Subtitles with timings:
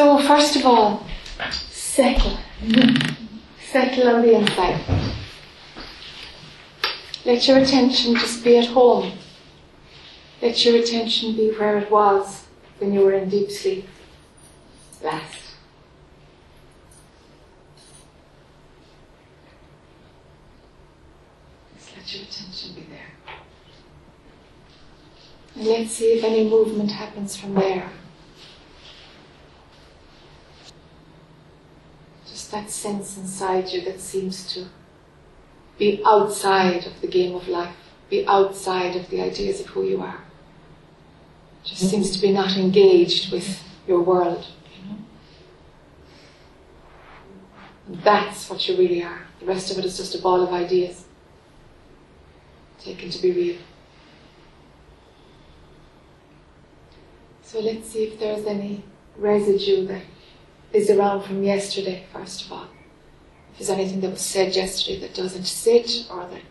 [0.00, 1.06] So, first of all,
[1.50, 2.38] settle.
[3.70, 4.80] Settle on the inside.
[7.26, 9.12] Let your attention just be at home.
[10.40, 12.46] Let your attention be where it was
[12.78, 13.86] when you were in deep sleep
[15.04, 15.36] last.
[21.94, 23.36] Let your attention be there.
[25.56, 27.90] And let's see if any movement happens from there.
[32.30, 34.66] Just that sense inside you that seems to
[35.78, 37.74] be outside of the game of life,
[38.08, 40.20] be outside of the ideas of who you are.
[41.64, 44.98] Just seems to be not engaged with your world, you know.
[47.86, 49.22] And that's what you really are.
[49.40, 51.04] The rest of it is just a ball of ideas
[52.78, 53.58] taken to be real.
[57.42, 58.84] So let's see if there's any
[59.16, 60.02] residue that
[60.72, 62.68] is around from yesterday, first of all.
[63.52, 66.42] If there's anything that was said yesterday that doesn't sit or that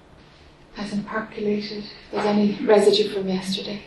[0.73, 3.83] hasn't percolated, if there's any residue from yesterday.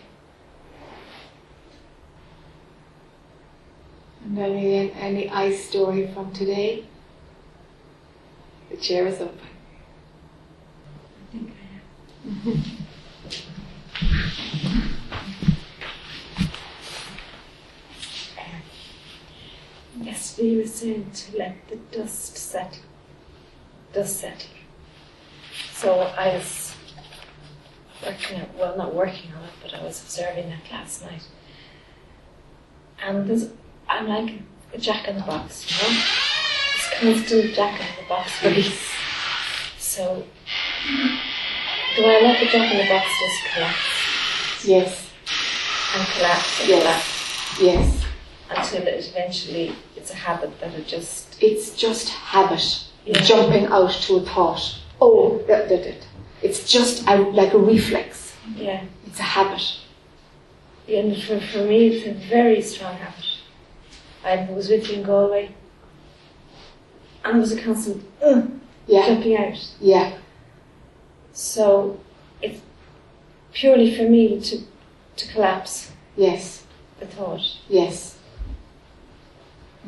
[4.24, 6.86] And any, any I story from today.
[8.70, 9.38] The chair is open.
[11.28, 11.52] I think
[12.24, 12.78] I have.
[20.00, 22.82] Yesterday you were saying to let the dust settle.
[23.92, 24.48] Dust settle.
[25.74, 26.74] So I was
[28.04, 31.22] working on, well not working on it, but I was observing it last night.
[33.04, 33.50] And there's,
[33.88, 34.40] I'm like
[34.72, 35.94] a jack in the box, you know?
[35.94, 36.88] This
[37.28, 38.90] constant jack in the box release.
[39.78, 40.24] So
[41.96, 45.10] do I let the jack in the box just collapse Yes,
[45.96, 46.80] and collapse and Yes.
[46.82, 48.04] collapse yes.
[48.58, 52.64] Until it eventually it's a habit that it just It's just habit,
[53.04, 53.20] Yeah.
[53.20, 54.78] jumping out to a thought.
[55.00, 56.06] Oh, that did it.
[56.42, 58.34] It's just a, like a reflex.
[58.56, 58.84] yeah.
[59.06, 59.62] It's a habit.
[60.88, 63.24] And for, for me it's a very strong habit.
[64.24, 65.54] I was with you in Galway
[67.24, 68.42] and it was a constant uh,
[68.86, 69.58] Yeah, jumping out.
[69.80, 70.18] yeah,
[71.32, 71.98] So
[72.40, 72.60] it's
[73.52, 74.58] purely for me to
[75.16, 76.64] to collapse yes,
[76.98, 77.42] the thought.
[77.68, 78.16] yes.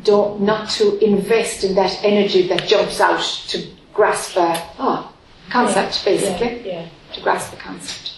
[0.03, 5.13] Don't not to invest in that energy that jumps out to grasp a ah,
[5.51, 6.71] concept, Yeah, basically.
[6.71, 6.89] Yeah.
[7.15, 8.13] To grasp the concept.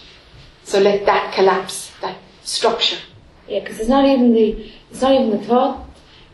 [0.63, 2.97] So let that collapse, that structure.
[3.47, 5.85] Yeah, because it's not even the it's not even the thought.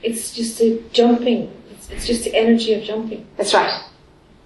[0.01, 1.51] It's just the jumping.
[1.71, 3.27] It's, it's just the energy of jumping.
[3.37, 3.83] That's right.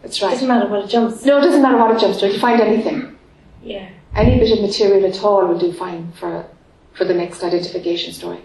[0.01, 0.31] That's It right.
[0.31, 1.25] doesn't matter what it jumps.
[1.25, 2.31] No, it doesn't matter what it jumps to.
[2.31, 3.17] You find anything.
[3.63, 3.89] Yeah.
[4.15, 6.45] Any bit of material at all will do fine for,
[6.93, 8.39] for the next identification story.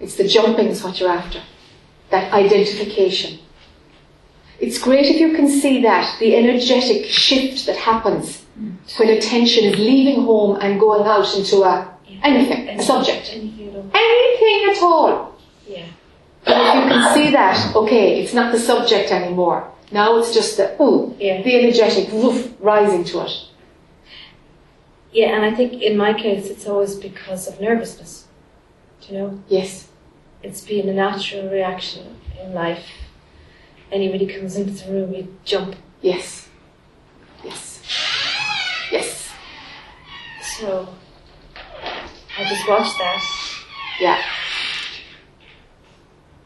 [0.00, 1.42] It's the jumping is what you're after.
[2.10, 3.40] That identification.
[4.60, 8.44] It's great if you can see that, the energetic shift that happens
[8.98, 13.30] when attention is leaving home and going out into a anything, a subject.
[13.32, 13.90] Anything at all.
[13.94, 15.38] Anything at all.
[15.66, 15.86] Yeah.
[16.44, 19.70] But if you can see that, okay, it's not the subject anymore.
[19.92, 21.42] Now it's just the ooh, Yeah.
[21.42, 23.32] the energetic woof rising to it.
[25.12, 28.26] Yeah, and I think in my case it's always because of nervousness.
[29.00, 29.42] Do you know?
[29.48, 29.87] Yes.
[30.42, 32.86] It's been a natural reaction in life.
[33.90, 35.74] Anybody comes into the room, you jump.
[36.00, 36.48] Yes.
[37.44, 37.82] Yes.
[38.92, 39.30] Yes.
[40.58, 40.88] So
[42.38, 43.22] I just watch that.
[44.00, 44.22] Yeah.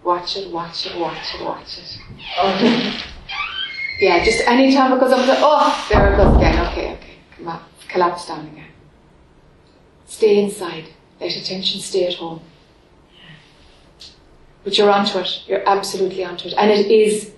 [0.04, 1.98] Watch it, watch it, watch it, watch it.
[2.38, 3.04] Oh,
[4.00, 6.66] Yeah, just any time it goes up, oh, there it goes again.
[6.68, 7.14] Okay, okay.
[7.36, 7.62] Come on.
[7.88, 8.66] Collapse down again.
[10.06, 10.86] Stay inside.
[11.20, 12.40] Let attention stay at home.
[14.64, 15.42] But you're onto it.
[15.46, 16.54] You're absolutely onto it.
[16.56, 17.32] And it is,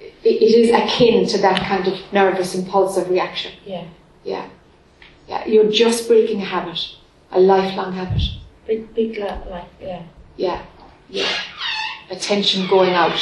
[0.00, 3.52] it is akin to that kind of nervous, impulsive reaction.
[3.66, 3.84] yeah.
[4.24, 4.48] Yeah.
[5.28, 5.46] Yeah.
[5.46, 6.78] You're just breaking a habit,
[7.32, 8.22] a lifelong habit.
[8.66, 10.02] Big, big, like, yeah.
[10.36, 10.62] Yeah,
[11.10, 11.28] yeah.
[12.10, 13.18] Attention going out.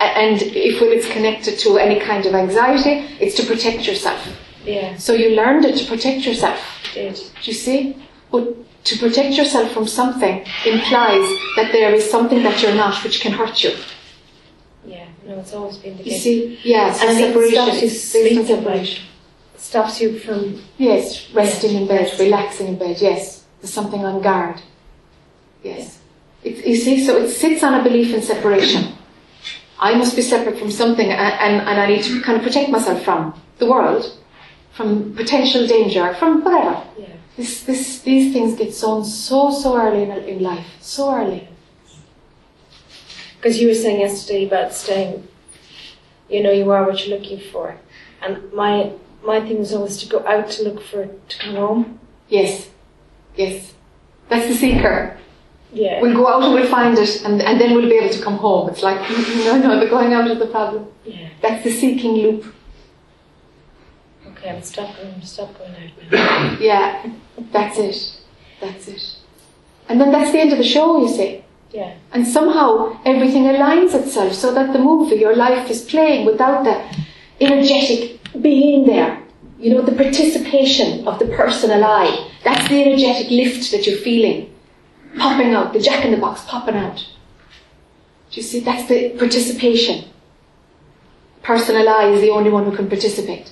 [0.00, 4.26] And if when it's connected to any kind of anxiety, it's to protect yourself.
[4.64, 6.58] Yeah, So you learned it to protect yourself.
[6.94, 7.14] did.
[7.14, 7.96] Do you see?
[8.30, 8.54] But
[8.88, 11.26] to protect yourself from something implies
[11.56, 13.72] that there is something that you're not which can hurt you.
[14.86, 16.12] Yeah, no, it's always been the case.
[16.12, 16.58] You see?
[16.62, 17.54] Yeah, And I think it separation.
[17.54, 19.04] stops you It's based on sleeping, separation.
[19.56, 23.44] Stops you from, Yes, resting in bed, relaxing in bed, yes.
[23.60, 24.60] There's something on guard.
[25.62, 25.98] Yes.
[26.44, 28.94] It, you see, so it sits on a belief in separation.
[29.80, 32.70] I must be separate from something and, and, and I need to kind of protect
[32.70, 34.16] myself from the world,
[34.72, 36.82] from potential danger, from whatever.
[36.98, 37.06] yeah,
[37.38, 41.46] This, this, these things get sown so, so early in, in life, so early.
[43.36, 45.28] Because you were saying yesterday about staying,
[46.28, 47.76] you know, you are what you're looking for.
[48.20, 48.90] And my
[49.24, 52.00] my thing was always to go out to look for it to come home.
[52.28, 52.70] Yes.
[53.36, 53.72] Yes.
[54.28, 55.16] That's the seeker.
[55.72, 56.02] Yeah.
[56.02, 58.38] We'll go out and we'll find it and, and then we'll be able to come
[58.38, 58.68] home.
[58.68, 58.98] It's like,
[59.44, 60.88] no, no, the going out is the problem.
[61.04, 61.28] Yeah.
[61.40, 62.52] That's the seeking loop.
[64.26, 66.56] Okay, I'm stop going stop going out now.
[66.60, 67.12] Yeah.
[67.52, 68.20] That's it.
[68.60, 69.16] That's it.
[69.88, 71.44] And then that's the end of the show, you see.
[71.70, 71.94] Yeah.
[72.12, 76.82] And somehow everything aligns itself so that the movie, your life is playing without the
[77.40, 79.22] energetic being there.
[79.58, 82.30] You know, the participation of the personal I.
[82.44, 84.54] That's the energetic lift that you're feeling.
[85.16, 86.96] Popping out, the jack in the box popping out.
[88.30, 88.60] Do you see?
[88.60, 90.04] That's the participation.
[91.42, 93.50] Personal I is the only one who can participate.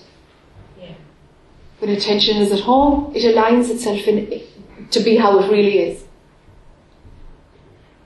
[1.81, 1.87] Yeah.
[1.87, 4.43] When attention is at home, it aligns itself in,
[4.91, 6.05] to be how it really is.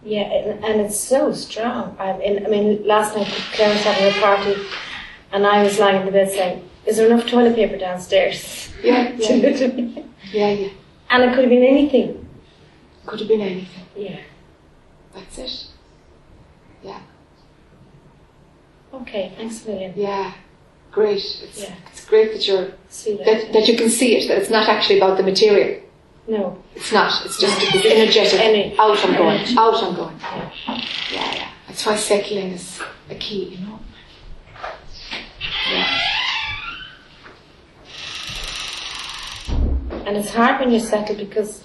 [0.03, 1.95] Yeah, and, and it's so strong.
[1.99, 4.57] I mean, I mean, last night Claire was having a party,
[5.33, 9.15] and I was lying in the bed saying, "Is there enough toilet paper downstairs?" Yeah,
[9.15, 10.03] To- yeah,
[10.33, 10.69] yeah, yeah.
[11.11, 12.27] and it could have been anything.
[13.05, 13.85] Could have been anything.
[13.95, 14.21] Yeah.
[15.15, 15.67] That's it.
[16.83, 17.01] Yeah.
[18.95, 19.35] Okay.
[19.37, 19.93] Thanks a million.
[19.97, 20.33] Yeah,
[20.91, 21.19] great.
[21.43, 21.75] It's, Yeah.
[21.93, 22.67] it's great that you're
[23.25, 24.29] that, that you can see it.
[24.29, 25.81] That it's not actually about the material.
[26.29, 26.63] No.
[26.77, 27.25] It's not.
[27.25, 28.41] It's just it's energetic.
[28.41, 29.37] Ener- out I'm going.
[29.39, 29.55] energy.
[29.59, 30.17] Out I'm going.
[30.21, 30.51] Yeah.
[31.13, 31.51] Yeah, yeah.
[31.67, 33.45] That's why settling is a key.
[33.57, 33.79] You know.
[35.71, 35.99] Yeah.
[40.07, 41.63] And it's hard when you're settled because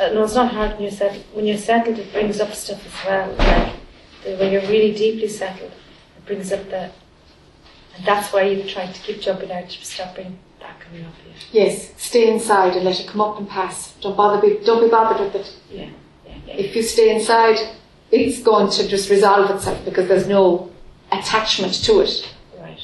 [0.00, 1.24] uh, no, it's not hard when you're settled.
[1.32, 3.32] When you're settled, it brings up stuff as well.
[3.36, 3.74] Like
[4.24, 5.72] the, when you're really deeply settled,
[6.16, 6.90] it brings up the.
[7.96, 11.12] And that's why you're trying to keep jumping out to stop bringing that coming up.
[11.50, 11.92] Yes.
[11.96, 13.94] Stay inside and let it come up and pass.
[14.00, 14.40] Don't bother.
[14.40, 15.54] Be, don't be bothered with it.
[15.70, 15.90] Yeah.
[16.26, 16.34] Yeah.
[16.46, 16.54] Yeah.
[16.54, 17.58] If you stay inside,
[18.10, 20.70] it's going to just resolve itself because there's no
[21.10, 22.34] attachment to it.
[22.58, 22.80] Right.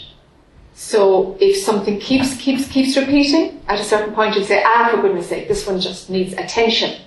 [0.75, 5.03] So if something keeps keeps keeps repeating, at a certain point you'll say, ah, for
[5.03, 7.01] goodness sake, this one just needs attention.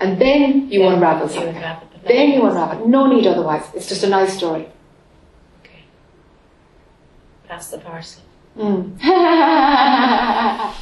[0.00, 1.56] And then you unravel you something.
[1.56, 2.88] unravel Then you unravel.
[2.88, 3.64] No need otherwise.
[3.74, 4.68] It's just a nice story.
[7.48, 8.22] Pass the parcel.
[8.58, 8.98] Mm.
[9.02, 10.74] yeah.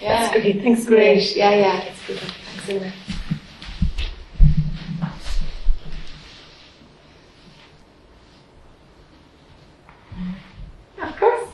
[0.00, 0.62] That's great.
[0.62, 0.84] Thanks.
[0.86, 1.34] Great.
[1.34, 1.84] Yeah, yeah.
[1.84, 2.18] That's good.
[2.18, 2.92] Thanks, Una.
[11.02, 11.48] Of course.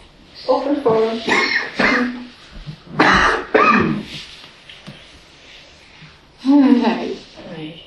[0.47, 1.21] Open forum.
[6.45, 7.83] Right.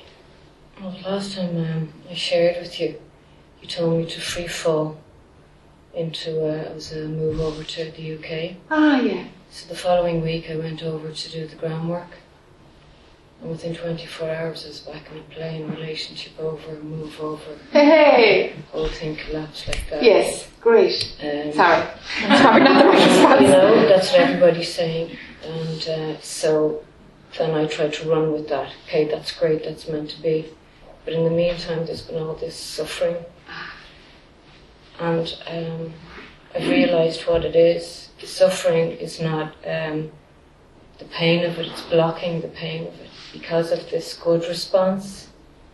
[0.80, 3.00] Well, the last time um, I shared with you,
[3.62, 4.98] you told me to free fall
[5.96, 8.56] into uh, as a move over to the UK.
[8.70, 9.24] Ah, yeah.
[9.50, 12.18] So the following week, I went over to do the groundwork,
[13.40, 17.84] and within 24 hours, I was back in a plane, relationship over, move over, Hey,
[17.84, 20.02] hey whole thing collapsed like that.
[20.02, 21.16] Yes, great.
[21.22, 21.86] Um, Sorry.
[22.40, 23.40] Probably not the right you response.
[23.42, 25.16] know, that's what everybody's saying.
[25.42, 26.84] And uh, so
[27.38, 28.72] then I tried to run with that.
[28.86, 30.46] Okay, that's great, that's meant to be.
[31.04, 33.16] But in the meantime, there's been all this suffering.
[34.98, 35.94] And um,
[36.54, 38.10] I've realised what it is.
[38.20, 40.10] The suffering is not um,
[40.98, 45.28] the pain of it, it's blocking the pain of it because of this good response.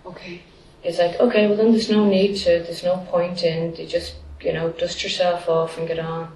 [0.05, 0.43] Okay.
[0.83, 4.17] It's like, okay, well, then there's no need to, there's no point in, you just,
[4.41, 6.33] you know, dust yourself off and get on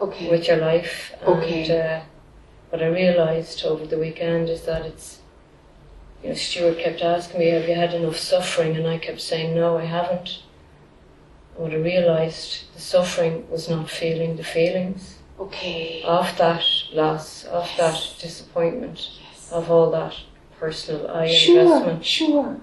[0.00, 0.30] Okay.
[0.30, 1.12] with your life.
[1.22, 1.62] Okay.
[1.62, 2.00] And uh,
[2.70, 5.18] what I realised over the weekend is that it's,
[6.22, 8.74] you know, Stuart kept asking me, have you had enough suffering?
[8.76, 10.42] And I kept saying, no, I haven't.
[11.54, 16.02] And what I realised, the suffering was not feeling the feelings Okay.
[16.04, 19.50] of that loss, of that disappointment, Yes.
[19.52, 20.14] of all that
[20.58, 22.04] personal I Sure, investment.
[22.04, 22.56] sure.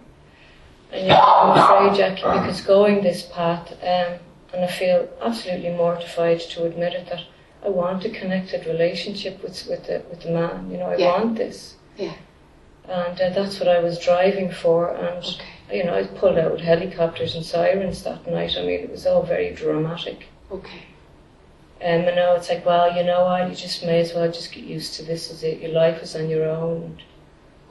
[0.94, 4.20] And you know, I'm afraid, Jackie, because going this path, um,
[4.54, 7.22] and I feel absolutely mortified to admit it that
[7.64, 10.70] I want a connected relationship with with the with the man.
[10.72, 11.12] You know, I Yeah.
[11.22, 12.12] want this, Yeah.
[12.90, 14.90] and uh, that's what I was driving for.
[14.90, 15.46] And Okay.
[15.72, 18.56] You know, I pulled out with helicopters and sirens that night.
[18.58, 20.28] I mean, it was all very dramatic.
[20.52, 20.84] Okay.
[21.82, 23.50] Um, and now it's like, well, you know what?
[23.50, 25.32] You just may as well just get used to this.
[25.32, 25.62] Is it?
[25.62, 27.02] Your life is on your own.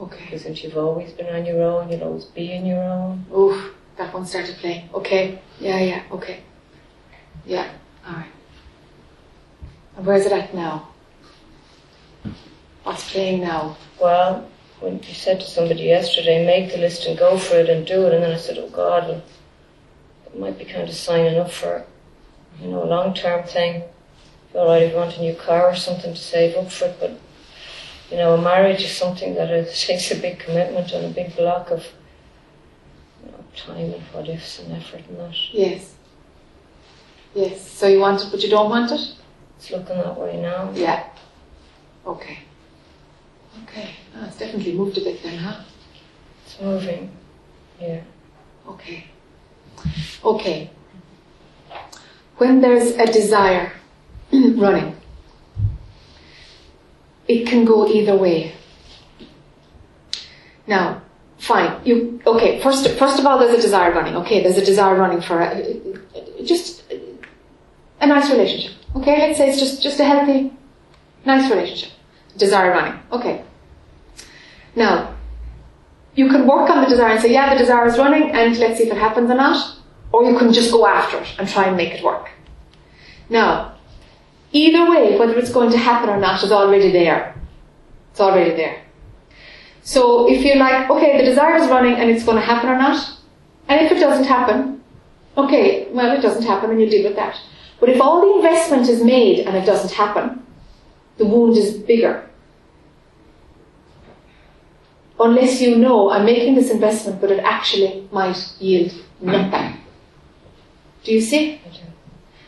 [0.00, 0.24] Okay.
[0.30, 3.26] Because you've always been on your own, you'll always be on your own.
[3.36, 4.88] Oof, that one started playing.
[4.94, 5.40] Okay.
[5.58, 6.40] Yeah, yeah, okay.
[7.44, 7.70] Yeah,
[8.06, 8.26] alright.
[9.96, 10.88] And where's it at now?
[12.82, 13.76] What's playing now?
[14.00, 14.48] Well,
[14.80, 18.06] when you said to somebody yesterday, make the list and go for it and do
[18.06, 19.22] it, and then I said, oh God, well,
[20.26, 21.84] it might be kind of signing up for,
[22.60, 23.82] you know, a long term thing.
[24.54, 26.96] All right, if you want a new car or something to save up for it,
[26.98, 27.18] but
[28.10, 31.70] you know, a marriage is something that takes a big commitment and a big block
[31.70, 31.86] of
[33.24, 35.34] you know, time and what ifs and effort and that.
[35.52, 35.94] Yes.
[37.34, 37.70] Yes.
[37.70, 39.14] So you want it, but you don't want it?
[39.56, 40.72] It's looking that way now.
[40.74, 41.06] Yeah.
[42.06, 42.38] Okay.
[43.64, 43.90] Okay.
[44.16, 45.62] Ah, it's definitely moved a bit then, huh?
[46.44, 47.10] It's moving.
[47.80, 48.02] Yeah.
[48.68, 49.06] Okay.
[50.24, 50.70] Okay.
[52.36, 53.72] When there's a desire
[54.32, 54.96] running,
[57.28, 58.54] it can go either way.
[60.66, 61.02] Now,
[61.38, 61.80] fine.
[61.84, 62.60] You okay?
[62.60, 64.16] First, first of all, there's a desire running.
[64.16, 65.80] Okay, there's a desire running for a,
[66.44, 66.84] just
[68.00, 68.72] a nice relationship.
[68.96, 70.52] Okay, let's say it's just just a healthy,
[71.24, 71.92] nice relationship.
[72.36, 73.00] Desire running.
[73.12, 73.44] Okay.
[74.76, 75.14] Now,
[76.14, 78.78] you can work on the desire and say, yeah, the desire is running, and let's
[78.78, 79.76] see if it happens or not.
[80.12, 82.30] Or you can just go after it and try and make it work.
[83.28, 83.74] Now,
[84.52, 87.40] either way, whether it's going to happen or not is already there.
[88.10, 88.82] It's already there.
[89.82, 92.76] So if you're like, okay, the desire is running and it's going to happen or
[92.76, 93.16] not,
[93.68, 94.82] and if it doesn't happen,
[95.36, 97.40] okay, well, it doesn't happen and you deal with that.
[97.78, 100.44] But if all the investment is made and it doesn't happen,
[101.20, 102.26] the wound is bigger.
[105.20, 109.76] Unless you know I'm making this investment, but it actually might yield nothing.
[111.04, 111.60] Do you see?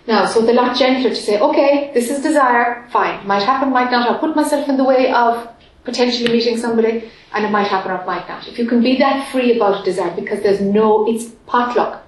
[0.07, 3.71] Now, so it's a lot gentler to say, okay, this is desire, fine, might happen,
[3.71, 4.09] might not.
[4.09, 5.49] I'll put myself in the way of
[5.85, 8.49] potentially meeting somebody, and it might happen or might not.
[8.49, 12.02] If you can be that free about desire, because there's no, it's potluck.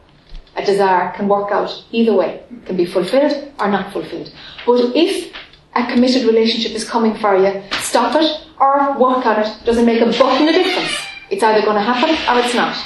[0.56, 4.32] A desire can work out either way, it can be fulfilled or not fulfilled.
[4.64, 5.32] But if
[5.76, 9.64] a committed relationship is coming for you, stop it or work on it.
[9.64, 10.92] Doesn't make a button of difference.
[11.30, 12.76] It's either going to happen or it's not.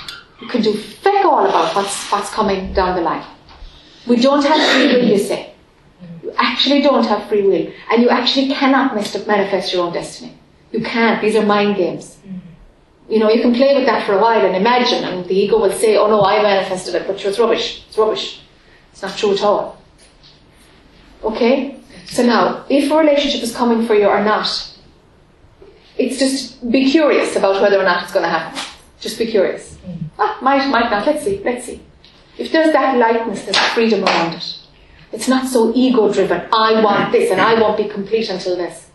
[0.40, 3.25] You can do feck all about what's what's coming down the line.
[4.07, 5.54] We don't have free will, you say.
[6.23, 7.73] You actually don't have free will.
[7.90, 10.38] And you actually cannot manifest your own destiny.
[10.73, 11.21] You can't.
[11.21, 12.16] These are mind games.
[12.16, 12.38] Mm-hmm.
[13.12, 15.59] You know, you can play with that for a while and imagine, and the ego
[15.59, 17.85] will say, oh no, I manifested it, but it's rubbish.
[17.88, 18.42] It's rubbish.
[18.92, 19.80] It's not true at all.
[21.23, 21.77] Okay?
[22.09, 24.49] So now, if a relationship is coming for you or not,
[25.97, 28.61] it's just be curious about whether or not it's going to happen.
[28.99, 29.77] Just be curious.
[30.19, 31.07] Ah, might, might not.
[31.07, 31.81] Let's see, let's see.
[32.38, 34.59] If there's that lightness, there's freedom around it.
[35.12, 36.49] It's not so ego driven.
[36.53, 38.91] I want this and I won't be complete until this.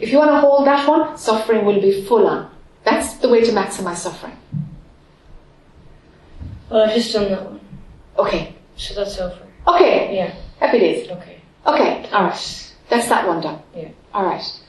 [0.00, 2.50] If you want to hold that one, suffering will be full on.
[2.84, 4.36] That's the way to maximize suffering.
[6.70, 7.60] Well, I've just done that one.
[8.18, 8.54] Okay.
[8.76, 9.38] So that's over.
[9.66, 10.14] Okay.
[10.16, 10.34] Yeah.
[10.60, 11.10] Happy days.
[11.10, 11.37] Okay.
[11.66, 12.08] Okay.
[12.12, 12.74] Alright.
[12.88, 13.60] That's that one done.
[13.74, 13.88] Yeah.
[14.14, 14.60] Alright.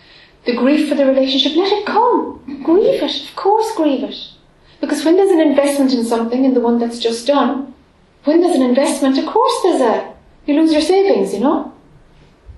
[0.45, 2.61] The grief for the relationship, let it come.
[2.63, 3.29] Grieve it.
[3.29, 4.15] Of course, grieve it.
[4.81, 7.73] Because when there's an investment in something, in the one that's just done,
[8.23, 10.13] when there's an investment, of course there's a,
[10.45, 11.73] you lose your savings, you know?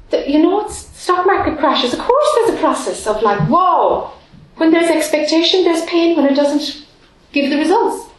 [0.09, 1.93] The, you know, it's stock market crashes.
[1.93, 4.11] Of course there's a process of like, whoa.
[4.57, 6.85] When there's expectation, there's pain when it doesn't
[7.31, 8.11] give the results.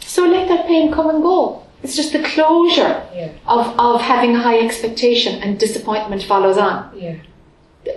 [0.00, 1.63] So let that pain come and go.
[1.84, 3.30] It's just the closure Yeah.
[3.46, 6.90] of, of having a high expectation and disappointment follows on.
[6.96, 7.16] Yeah.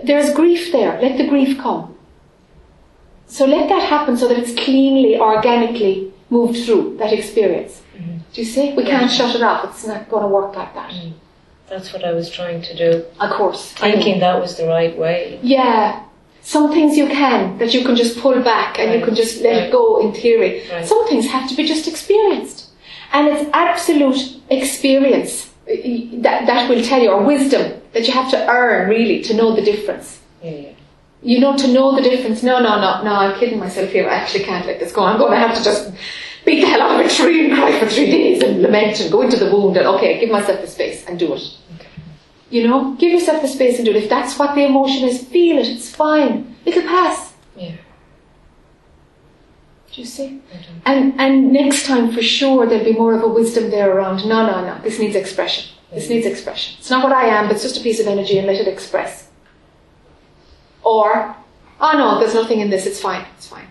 [0.04, 1.00] There's grief there.
[1.00, 1.96] Let the grief come.
[3.26, 7.80] So let that happen so that it's cleanly, organically moved through that experience.
[7.96, 8.18] Mm-hmm.
[8.32, 8.74] Do you see?
[8.74, 9.64] We can't shut it off.
[9.64, 10.90] It's not going to work like that.
[10.90, 11.12] Mm.
[11.70, 13.04] That's what I was trying to do.
[13.20, 13.72] Of course.
[13.72, 15.38] Thinking that was the right way.
[15.42, 16.04] Yeah.
[16.42, 19.52] Some things you can, that you can just pull back and you can just let
[19.56, 19.62] Right.
[19.64, 20.62] it go in theory.
[20.70, 20.86] Right.
[20.86, 22.67] Some things have to be just experienced.
[23.12, 28.48] And it's absolute experience that, that will tell you, or wisdom, that you have to
[28.48, 30.20] earn really to know the difference.
[30.42, 30.72] Yeah, yeah.
[31.22, 32.42] You know, to know the difference.
[32.42, 34.08] No, no, no, no, I'm kidding myself here.
[34.08, 35.04] I actually can't let this go.
[35.04, 35.92] I'm going to have to just
[36.44, 39.10] beat the hell out of a tree and cry for three days and lament and
[39.10, 41.42] go into the wound and, okay, give myself the space and do it.
[42.50, 44.04] You know, give yourself the space and do it.
[44.04, 45.66] If that's what the emotion is, feel it.
[45.66, 46.56] It's fine.
[46.64, 47.34] It'll pass.
[47.56, 47.72] Yeah.
[49.98, 50.40] Do you see?
[50.86, 54.18] And and next time for sure there'll be more of a wisdom there around.
[54.28, 54.80] No, no, no.
[54.80, 55.74] This needs expression.
[55.92, 56.76] This needs expression.
[56.78, 58.68] It's not what I am, but it's just a piece of energy and let it
[58.68, 59.28] express.
[60.84, 61.34] Or,
[61.80, 62.86] oh no, there's nothing in this.
[62.86, 63.26] It's fine.
[63.36, 63.66] It's fine.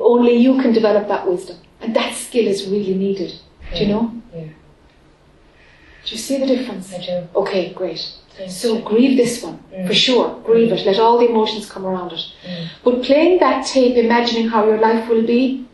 [0.00, 3.34] Only you can develop that wisdom, and that skill is really needed.
[3.74, 4.22] Do you know?
[4.34, 4.44] Yeah.
[4.44, 6.90] Do you see the difference?
[6.94, 7.28] I do.
[7.36, 8.14] Okay, great.
[8.36, 9.94] Thank So grieve this one, for mm.
[9.94, 10.40] sure.
[10.44, 10.80] Grieve it.
[10.80, 10.86] Mm.
[10.86, 12.20] Let all the emotions come around it.
[12.46, 12.68] Mm.
[12.84, 15.66] But playing that tape, imagining how your life will be,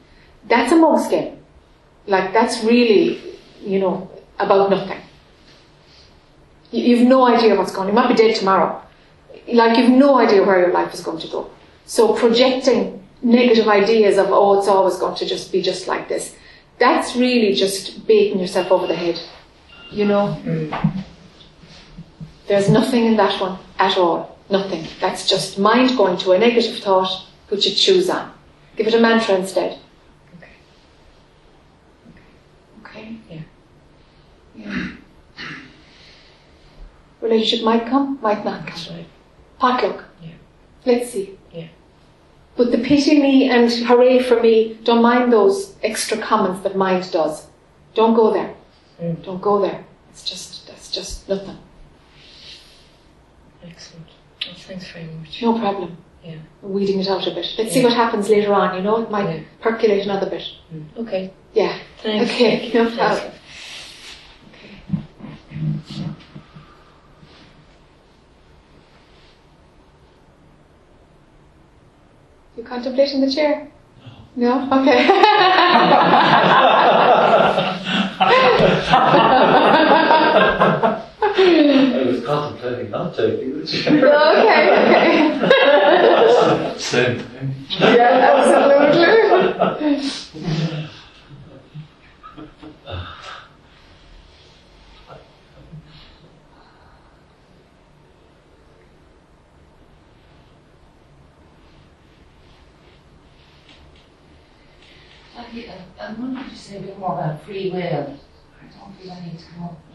[0.48, 1.38] that's a mug's game.
[2.06, 3.20] Like, that's really,
[3.64, 5.00] you know, about nothing.
[6.70, 7.94] You- You've no idea what's going on.
[7.94, 8.80] You might be dead tomorrow.
[9.48, 11.50] Like, you've no idea where your life is going to go.
[11.84, 16.34] So projecting negative ideas of, oh, it's always going to just be just like this,
[16.78, 19.20] that's really just baiting yourself over the head.
[19.90, 20.38] You know?
[20.44, 21.04] Mm.
[22.46, 24.38] There's nothing in that one at all.
[24.50, 24.86] Nothing.
[25.00, 28.32] That's just mind going to a negative thought which it chews on.
[28.76, 29.78] Give it a mantra instead.
[30.38, 30.50] Okay.
[32.80, 33.18] Okay.
[33.30, 33.44] okay.
[34.56, 34.64] Yeah.
[34.64, 34.88] Yeah.
[37.20, 38.96] Relationship might come, might not come.
[38.96, 39.06] Right.
[39.58, 40.04] Potluck.
[40.22, 40.30] Yeah.
[40.84, 41.38] Let's see.
[41.52, 41.68] Yeah.
[42.56, 47.10] But the pity me and hooray for me, don't mind those extra comments that mind
[47.12, 47.46] does.
[47.94, 48.54] Don't go there.
[49.00, 49.22] Mm.
[49.24, 49.84] Don't go there.
[50.10, 51.58] It's just, that's just nothing
[54.66, 55.42] thanks very much.
[55.42, 55.96] No problem.
[56.24, 56.36] Yeah.
[56.62, 57.46] Weeding it out a bit.
[57.58, 59.02] Let's see what happens later on, you know?
[59.02, 59.40] It might Yeah.
[59.60, 60.44] percolate another bit.
[60.72, 60.84] Mm.
[60.98, 61.32] Okay.
[61.52, 61.76] Yeah.
[62.02, 62.30] Thanks.
[62.32, 62.84] Okay, Thank you.
[62.84, 63.20] no Thanks.
[63.20, 63.32] problem.
[72.56, 73.68] You contemplating the chair?
[74.36, 74.64] No.
[74.66, 74.82] No?
[74.82, 75.08] Okay.
[82.62, 83.66] Contemplating not taking the
[84.38, 84.70] okay,
[85.42, 86.78] okay.
[86.78, 87.54] Same thing.
[87.80, 89.02] Yeah, absolutely.
[106.00, 107.80] I, wonder if you say a bit more about free will.
[107.80, 109.91] I don't feel I need to come up.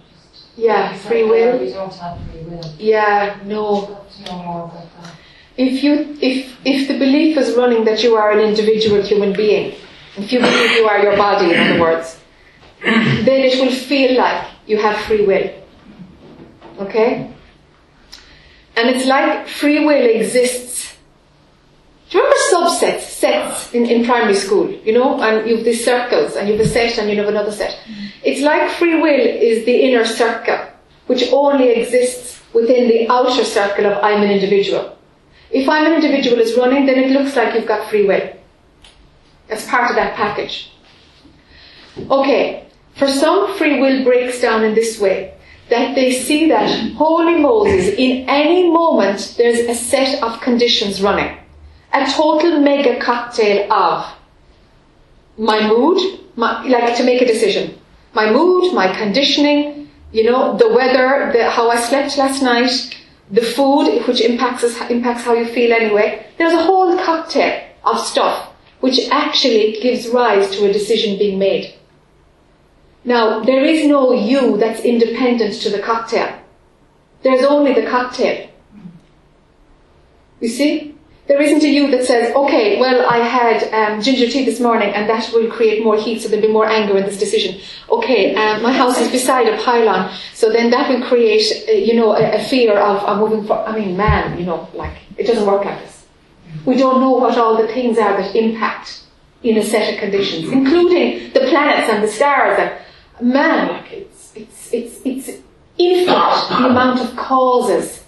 [0.58, 1.66] Yeah, that free where will.
[1.66, 2.74] We don't have free will.
[2.80, 3.84] Yeah, no.
[3.84, 5.14] I'd love to know more about that.
[5.56, 9.76] If you, if, if the belief is running that you are an individual human being,
[10.18, 12.20] if you believe you are your body, in other words,
[12.82, 15.54] then it will feel like you have free will.
[16.80, 17.32] Okay?
[18.76, 20.96] And it's like free will exists.
[22.10, 24.72] Do you remember subsets, sets in, in primary school?
[24.72, 27.28] You know, and you have these circles, and you have a set, and you have
[27.28, 27.78] another set.
[28.24, 30.60] It's like free will is the inner circle,
[31.08, 34.98] which only exists within the outer circle of I'm an individual.
[35.52, 38.34] If I'm an individual is running, then it looks like you've got free will.
[39.48, 40.72] That's part of that package.
[42.12, 45.34] Okay, for some, free will breaks down in this way
[45.70, 51.38] that they see that, holy Moses, in any moment there's a set of conditions running.
[51.94, 54.06] A total mega cocktail of
[55.38, 56.00] my mood,
[56.36, 57.78] my, like to make a decision.
[58.18, 62.72] My mood, my conditioning, you know, the weather, the, how I slept last night,
[63.30, 66.26] the food, which impacts us, impacts how you feel anyway.
[66.40, 67.54] There's a whole cocktail
[67.86, 71.76] of stuff which actually gives rise to a decision being made.
[73.06, 76.40] Now, there is no you that's independent to the cocktail.
[77.22, 78.50] There's only the cocktail.
[80.40, 80.97] You see?
[81.28, 84.94] There isn't a you that says, okay, well, I had um, ginger tea this morning
[84.94, 87.60] and that will create more heat, so there'll be more anger in this decision.
[87.90, 91.96] Okay, um, my house is beside a pylon, so then that will create, uh, you
[91.96, 95.46] know, a, a fear of, of moving I mean, man, you know, like, it doesn't
[95.46, 96.06] work like this.
[96.66, 99.04] We don't know what all the things are that impact
[99.44, 104.34] in a set of conditions, including the planets and the stars and man, like, it's,
[104.34, 105.42] it's, it's, it's
[105.78, 108.04] infinite the amount of causes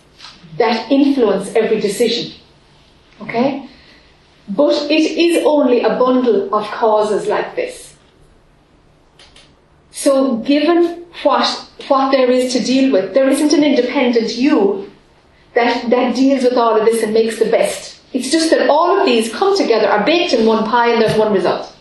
[0.58, 2.39] that influence every decision.
[3.22, 3.68] Okay?
[4.48, 7.96] But it is only a bundle of causes like this.
[9.92, 14.92] So given what, what there is to deal with, there isn't an independent you
[15.54, 18.00] that, that deals with all of this and makes the best.
[18.14, 21.18] It's just that all of these come together, are baked in one pie and there's
[21.18, 21.76] one result.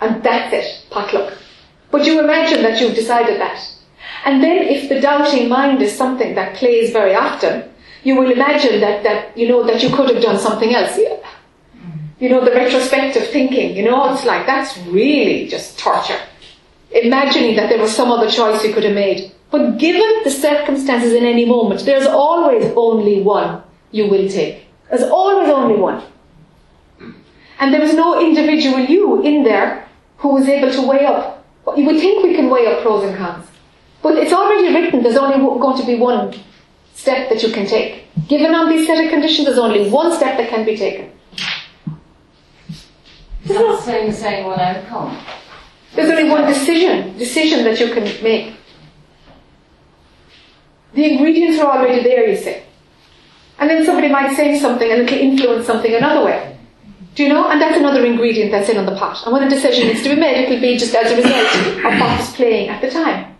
[0.00, 1.36] And that's it, potluck.
[1.90, 3.60] But you imagine that you've decided that.
[4.24, 7.69] And then if the doubting mind is something that plays very often,
[8.02, 10.98] you will imagine that, that you know that you could have done something else.
[12.18, 16.20] You know, the retrospective thinking, you know, it's like that's really just torture.
[16.90, 19.32] Imagining that there was some other choice you could have made.
[19.50, 24.66] But given the circumstances in any moment, there's always only one you will take.
[24.88, 26.02] There's always only one.
[27.58, 31.44] And there is no individual you in there who was able to weigh up.
[31.76, 33.46] You would think we can weigh up pros and cons.
[34.02, 36.34] But it's already written, there's only going to be one
[37.00, 38.04] step that you can take.
[38.28, 41.10] Given on these set of conditions, there's only one step that can be taken.
[43.44, 45.18] Is that the same as saying one outcome?
[45.94, 48.54] There's only one decision, decision that you can make.
[50.92, 52.64] The ingredients are already there, you say.
[53.58, 56.58] And then somebody might say something and it'll influence something another way.
[57.14, 57.48] Do you know?
[57.50, 59.22] And that's another ingredient that's in on the pot.
[59.24, 62.00] And when a decision needs to be made, it'll be just as a result of
[62.00, 63.36] what was playing at the time.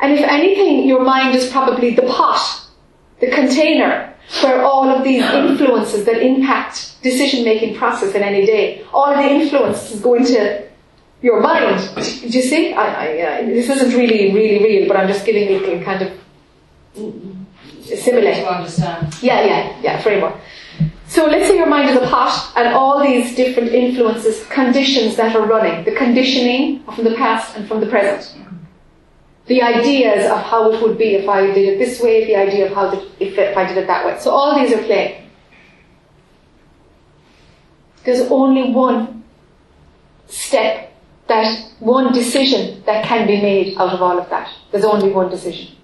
[0.00, 2.66] And if anything, your mind is probably the pot,
[3.20, 9.12] the container, where all of these influences that impact decision-making process in any day, all
[9.12, 10.64] of the influences go into
[11.22, 11.78] your mind.
[11.94, 12.72] Do you see?
[12.72, 16.12] I, I, uh, this isn't really, really real, but I'm just giving a kind of
[16.94, 18.34] simile.
[18.34, 19.14] To understand.
[19.22, 20.36] Yeah, yeah, yeah, framework.
[21.06, 25.36] So let's say your mind is a pot and all these different influences, conditions that
[25.36, 28.34] are running, the conditioning from the past and from the present.
[29.46, 32.66] The ideas of how it would be if I did it this way, the idea
[32.66, 34.18] of how the, if, if I did it that way.
[34.18, 35.30] So all these are playing.
[38.04, 39.24] There's only one
[40.26, 40.92] step,
[41.28, 44.50] that one decision that can be made out of all of that.
[44.70, 45.76] There's only one decision.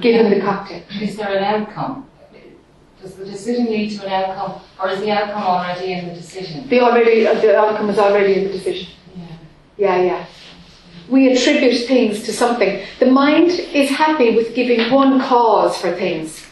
[0.00, 0.82] Given the cocktail.
[1.00, 2.08] Is there an outcome?
[3.02, 6.68] Does the decision lead to an outcome, or is the outcome already in the decision?
[6.68, 8.88] The already, uh, the outcome is already in the decision.
[9.16, 9.26] Yeah.
[9.78, 10.26] Yeah, yeah.
[11.10, 12.84] We attribute things to something.
[13.00, 16.46] The mind is happy with giving one cause for things.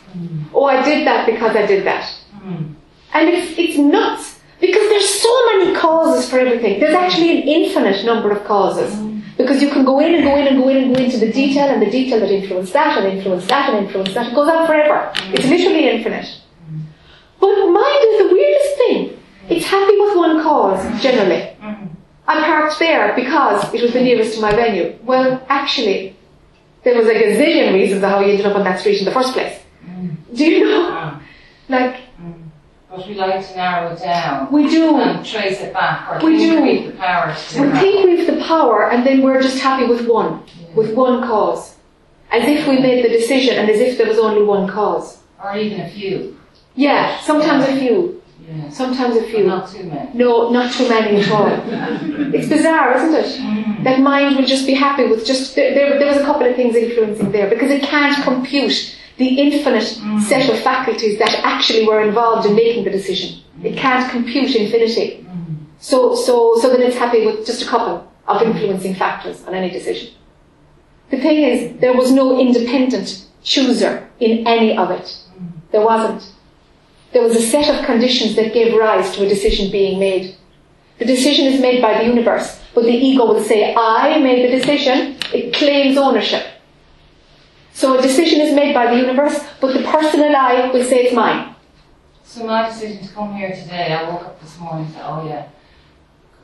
[0.53, 2.13] Oh, I did that because I did that.
[2.43, 2.75] Mm.
[3.15, 6.81] And it's, it's nuts because there's so many causes for everything.
[6.81, 8.95] There's actually an infinite number of causes.
[9.37, 11.33] Because you can go in and go in and go in and go into the
[11.33, 14.33] detail and the detail that influence that and influence that and influence that.
[14.33, 15.13] It goes on forever.
[15.33, 16.27] It's literally infinite.
[17.39, 19.21] But mind is the weirdest thing.
[19.49, 21.57] It's happy with one cause, generally.
[22.29, 22.43] Mm.
[22.43, 24.97] I parked there because it was the nearest to my venue.
[25.05, 26.17] Well, actually,
[26.85, 29.13] there was a gazillion reasons of how you ended up on that street in the
[29.13, 29.59] first place.
[30.35, 30.91] Do you know?
[30.91, 31.21] Mm.
[31.71, 31.97] Like,
[32.91, 34.97] But we like to narrow it down we do.
[35.01, 36.63] and trace it back, We do.
[36.63, 39.87] we've the power to do We think we've the power and then we're just happy
[39.87, 40.43] with one,
[40.75, 41.77] with one cause.
[42.31, 45.19] As if we made the decision and as if there was only one cause.
[45.43, 46.37] Or even a few.
[46.75, 48.18] Yeah, sometimes a few,
[48.51, 48.71] Yeah.
[48.71, 49.45] sometimes a But few.
[49.45, 50.11] not too many.
[50.15, 51.49] No, not too many at all.
[52.35, 53.41] It's bizarre, isn't it?
[53.41, 53.85] Mm.
[53.85, 56.57] That mind will just be happy with just, there, there, there was a couple of
[56.57, 60.23] things influencing there because it can't compute the infinite mm.
[60.23, 63.41] set of faculties that actually were involved in making the decision.
[63.63, 63.79] It mm.
[63.79, 65.27] can't compute infinity.
[65.81, 69.71] So, so, so then it's happy with just a couple of influencing factors on any
[69.71, 70.13] decision.
[71.11, 75.17] The thing is, there was no independent chooser in any of it.
[75.71, 76.33] There wasn't.
[77.13, 80.35] There was a set of conditions that gave rise to a decision being made.
[80.99, 84.57] The decision is made by the universe, but the ego will say, I made the
[84.59, 85.17] decision.
[85.33, 86.45] It claims ownership.
[87.73, 91.15] So a decision is made by the universe, but the personal I will say it's
[91.15, 91.55] mine.
[92.25, 95.27] So my decision to come here today, I woke up this morning and said, oh
[95.27, 95.49] yeah,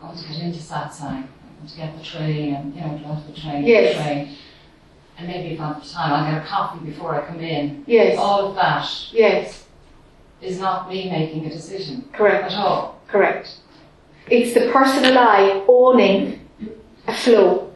[0.01, 1.09] I'm going to get into Satsang.
[1.09, 3.97] I'm going to get the train and, you know, drive the train, Yes.
[3.97, 4.37] the train.
[5.19, 7.85] And maybe if I have time, I'll get a coffee before I come in.
[7.87, 8.17] Yes.
[8.19, 9.64] All of that Yes.
[10.41, 12.45] Is not me making a decision Correct.
[12.45, 13.01] at all.
[13.09, 13.57] Correct.
[14.29, 16.41] It's the personal I owning
[17.07, 17.73] a flow.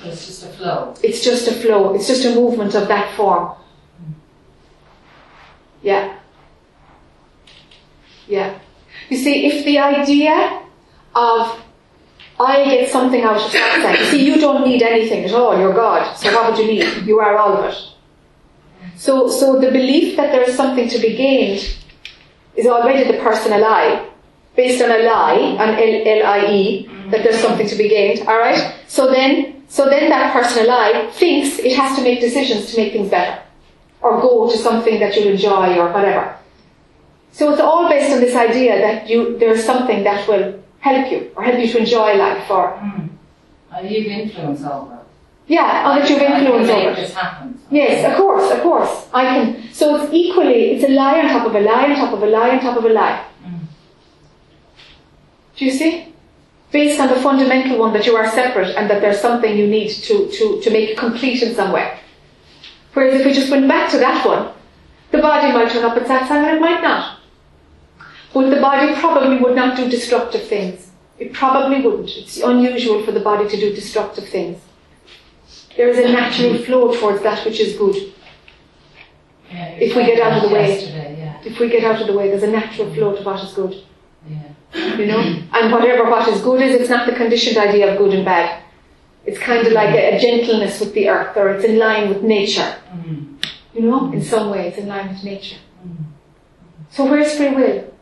[0.00, 0.94] But it's just a flow.
[1.02, 1.94] It's just a flow.
[1.94, 3.56] It's just a movement of that form.
[5.82, 6.18] Yeah.
[8.26, 8.58] Yeah.
[9.08, 10.62] You see, if the idea
[11.14, 11.60] of
[12.38, 15.58] I get something out of satsang, you see, you don't need anything at all.
[15.58, 16.14] You're God.
[16.16, 17.06] So what would you need?
[17.06, 17.78] You are all of it.
[18.96, 21.76] So, so the belief that there is something to be gained
[22.56, 24.08] is already the personal I,
[24.56, 28.26] based on a lie, an L-I-E, that there's something to be gained.
[28.26, 28.74] All right.
[28.88, 32.92] So then, so then that personal I thinks it has to make decisions to make
[32.92, 33.42] things better,
[34.00, 36.36] or go to something that you enjoy or whatever.
[37.32, 41.30] So it's all based on this idea that you there's something that will help you
[41.36, 43.08] or help you to enjoy life, or Mm.
[43.72, 44.95] And you've influence over.
[45.46, 46.96] Yeah, that you've influence over it.
[46.96, 47.60] this happen.
[47.70, 49.06] Yes, of course, of course.
[49.14, 49.72] I can.
[49.72, 52.26] So it's equally, it's a lie on top of a lie on top of a
[52.26, 53.24] lie on top of a lie.
[53.44, 53.60] Mm.
[55.56, 56.12] Do you see?
[56.72, 59.88] Based on the fundamental one that you are separate and that there's something you need
[59.88, 61.98] to, to, to make complete in some way.
[62.92, 64.52] Whereas if we just went back to that one,
[65.12, 67.20] the body might turn up at satsang and it might not.
[68.34, 70.90] But the body probably would not do destructive things.
[71.18, 72.10] It probably wouldn't.
[72.10, 74.60] It's unusual for the body to do destructive things.
[75.76, 77.96] There is a natural flow towards that which is good.
[79.50, 80.84] Yeah, If we get out of the way.
[81.18, 81.40] Yeah.
[81.44, 83.74] If we get out of the way, there's a natural flow to what is good.
[84.28, 84.96] Yeah.
[84.96, 85.20] You know?
[85.52, 88.62] And whatever what is good is, it's not the conditioned idea of good and bad.
[89.24, 92.22] It's kind of like a, a gentleness with the earth, or it's in line with
[92.22, 92.76] nature.
[92.92, 93.44] Mm.
[93.74, 94.12] You know?
[94.12, 95.58] In some way, it's in line with nature.
[96.90, 97.92] So where's free will?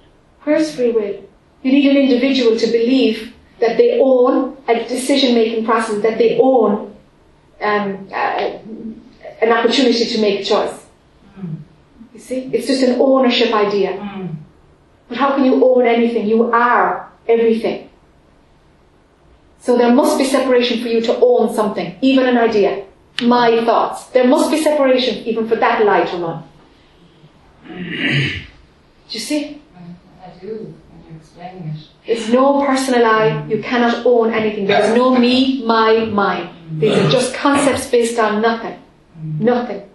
[0.44, 1.24] Where's free will?
[1.62, 6.93] You need an individual to believe that they own a decision-making process, that they own
[7.64, 8.58] um, uh,
[9.42, 10.86] an opportunity to make a choice.
[11.38, 11.56] Mm.
[12.12, 12.50] You see?
[12.52, 13.92] It's just an ownership idea.
[13.92, 14.36] Mm.
[15.08, 16.26] But how can you own anything?
[16.26, 17.90] You are everything.
[19.58, 22.84] So there must be separation for you to own something, even an idea.
[23.22, 24.06] My thoughts.
[24.08, 26.42] There must be separation even for that lie to run.
[27.66, 27.74] Do
[29.08, 29.62] you see?
[30.22, 31.88] I do, when you're explaining it.
[32.06, 33.46] There's no personal I.
[33.46, 34.66] You cannot own anything.
[34.66, 36.53] There's no me, my, mine.
[36.78, 38.80] These are just concepts based on nothing.
[39.38, 39.88] Nothing.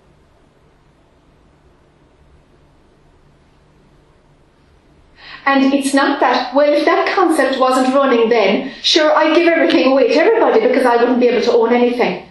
[5.45, 9.91] And it's not that, well, if that concept wasn't running then, sure, I'd give everything
[9.91, 12.27] away to everybody because I wouldn't be able to own anything.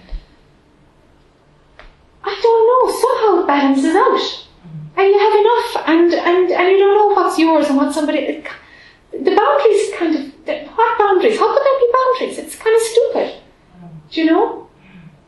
[2.23, 4.47] I don't know, somehow it balances out.
[4.97, 8.45] And you have enough, and, and, and you don't know what's yours and what somebody.
[9.11, 10.33] The boundaries kind of.
[10.77, 11.39] What boundaries?
[11.39, 12.39] How could there be boundaries?
[12.39, 13.35] It's kind of stupid.
[14.11, 14.68] Do you know?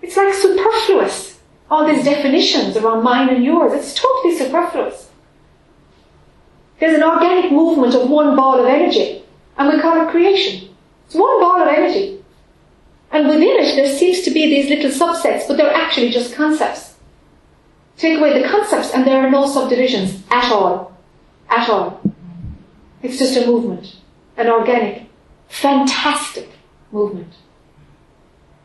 [0.03, 1.39] It's like superfluous.
[1.71, 5.09] All these definitions around mine and yours, it's totally superfluous.
[6.79, 9.23] There's an organic movement of one ball of energy,
[9.57, 10.71] and we call it creation.
[11.07, 12.23] It's one ball of energy.
[13.13, 16.95] And within it, there seems to be these little subsets, but they're actually just concepts.
[17.99, 20.97] Take away the concepts, and there are no subdivisions at all.
[21.51, 22.01] At all.
[23.03, 23.97] It's just a movement,
[24.37, 25.07] an organic,
[25.49, 26.49] fantastic
[26.93, 27.35] movement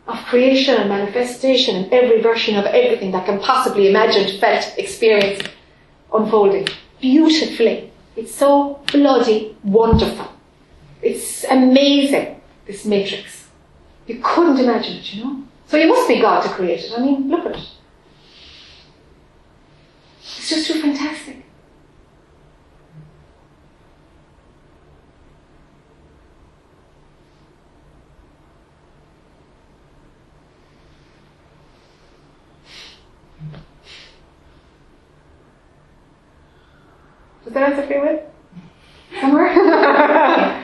[0.07, 5.49] of creation and manifestation and every version of everything that can possibly imagined, felt, experienced,
[6.13, 6.67] unfolding
[7.01, 7.91] beautifully.
[8.15, 10.27] It's so bloody wonderful.
[11.01, 13.47] It's amazing, this matrix.
[14.07, 15.43] You couldn't imagine it, you know?
[15.67, 16.93] So you must be God to create it.
[16.95, 17.67] I mean, look at it.
[20.21, 21.44] It's just too fantastic.
[37.55, 38.19] That for you?
[39.21, 39.51] Somewhere?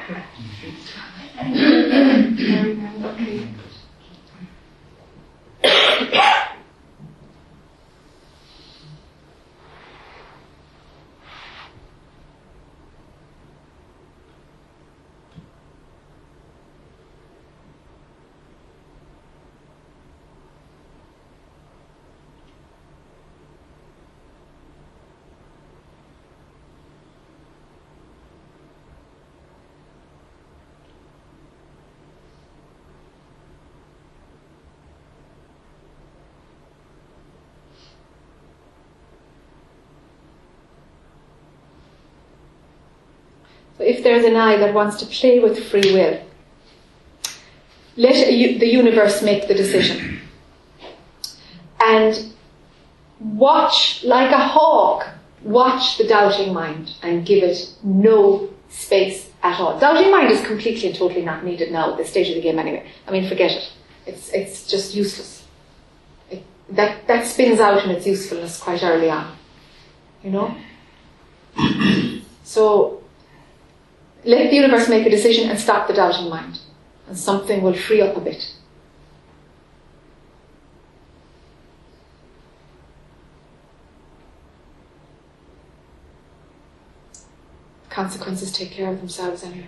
[5.63, 6.47] okay.
[44.01, 46.19] If there's an I that wants to play with free will,
[47.95, 50.19] let the universe make the decision.
[51.79, 52.33] And
[53.19, 55.07] watch, like a hawk,
[55.43, 59.79] watch the doubting mind and give it no space at all.
[59.79, 62.57] Doubting mind is completely and totally not needed now at this stage of the game
[62.57, 62.87] anyway.
[63.07, 63.71] I mean, forget it.
[64.07, 65.45] It's, it's just useless.
[66.31, 69.35] It, that, that spins out in its usefulness quite early on.
[70.23, 70.57] You know?
[72.43, 73.00] so,
[74.23, 76.59] let the universe make a decision and stop the doubting mind.
[77.07, 78.55] And something will free up a bit.
[87.89, 89.67] Consequences take care of themselves anyway.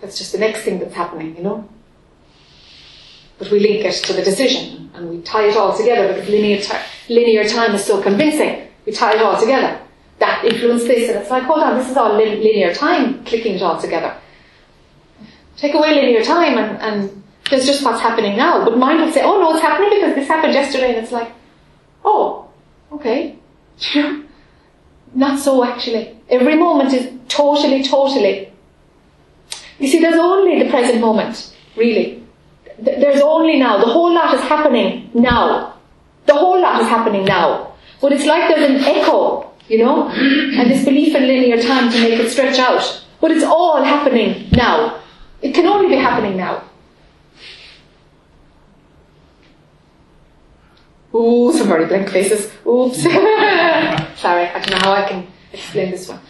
[0.00, 1.68] That's just the next thing that's happening, you know?
[3.38, 6.60] But we link it to the decision and we tie it all together because linear,
[7.08, 8.68] linear time is so convincing.
[8.84, 9.80] We tie it all together
[10.18, 13.62] that influenced this, and it's like, hold on, this is all linear time, clicking it
[13.62, 14.16] all together.
[15.56, 18.64] Take away linear time, and, and there's just what's happening now.
[18.64, 21.32] But mind will say, oh no, it's happening because this happened yesterday, and it's like,
[22.04, 22.48] oh,
[22.92, 23.36] okay.
[25.14, 26.16] Not so actually.
[26.30, 28.50] Every moment is totally, totally.
[29.78, 32.22] You see, there's only the present moment, really.
[32.78, 33.78] There's only now.
[33.78, 35.74] The whole lot is happening now.
[36.26, 37.74] The whole lot is happening now.
[38.00, 40.08] But it's like there's an echo you know?
[40.08, 43.04] And this belief in linear time to make it stretch out.
[43.20, 45.00] But it's all happening now.
[45.40, 46.64] It can only be happening now.
[51.14, 52.50] Ooh, some very blank faces.
[52.66, 53.02] Oops.
[53.02, 56.20] Sorry, I don't know how I can explain this one.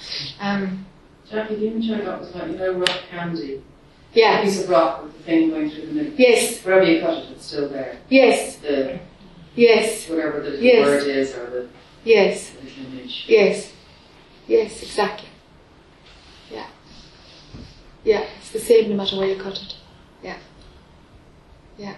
[0.40, 0.87] Um,
[1.31, 3.62] Jackie, the image I got was like, you know, rock candy.
[4.12, 4.40] Yeah.
[4.40, 6.12] A piece of rock with the thing going through the middle.
[6.16, 6.62] Yes.
[6.64, 7.99] Wherever you cut it, it's still there.
[8.09, 8.57] Yes.
[8.57, 8.99] The
[9.55, 10.09] yes.
[10.09, 10.85] Whatever the yes.
[10.85, 11.68] word is or the
[12.05, 12.53] Yes.
[13.27, 13.73] Yes.
[14.47, 15.29] Yes, exactly.
[16.51, 16.67] Yeah.
[18.05, 19.77] Yeah, it's the same no matter where you cut it.
[20.23, 20.38] Yeah.
[21.79, 21.97] Yeah.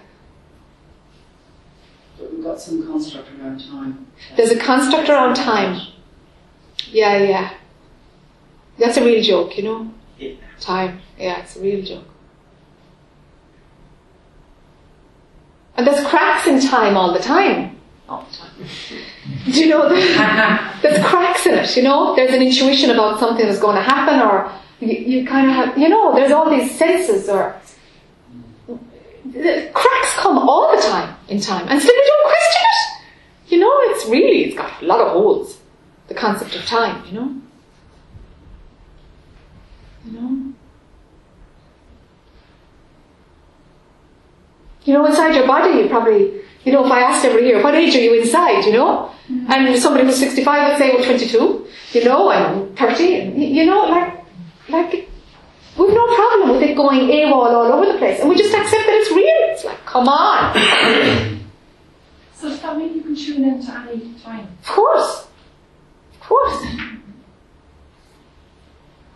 [2.17, 4.07] But we've got some construct around time.
[4.37, 5.81] There's a construct around time.
[6.87, 7.53] Yeah, yeah.
[8.77, 9.91] That's a real joke, you know?
[10.17, 10.35] Yeah.
[10.59, 11.01] Time.
[11.17, 12.05] Yeah, it's a real joke.
[15.77, 17.74] And there's cracks in time all the time.
[18.07, 19.51] All the time.
[19.51, 19.89] Do you know,
[20.81, 22.15] there's cracks in it, you know?
[22.15, 25.77] There's an intuition about something that's going to happen or you, you kind of have,
[25.77, 27.55] you know, there's all these senses or
[28.67, 33.51] the cracks come all the time in time and still we don't question it.
[33.51, 35.57] You know, it's really, it's got a lot of holes,
[36.07, 37.35] the concept of time, you know?
[40.05, 40.53] You know?
[44.83, 47.75] You know, inside your body, you probably, you know, if I asked every year, what
[47.75, 49.11] age are you inside, you know?
[49.31, 49.51] Mm-hmm.
[49.51, 53.85] And somebody who's 65 would say, well, 22, you know, and 30, and, you know,
[53.85, 54.25] like,
[54.69, 54.91] like,
[55.77, 58.85] we've no problem with it going AWOL all over the place, and we just accept
[58.85, 59.25] that it's real.
[59.53, 61.31] It's like, come on.
[62.35, 64.45] So does that mean you can tune in to any time?
[64.61, 65.27] Of course.
[66.13, 66.65] Of course.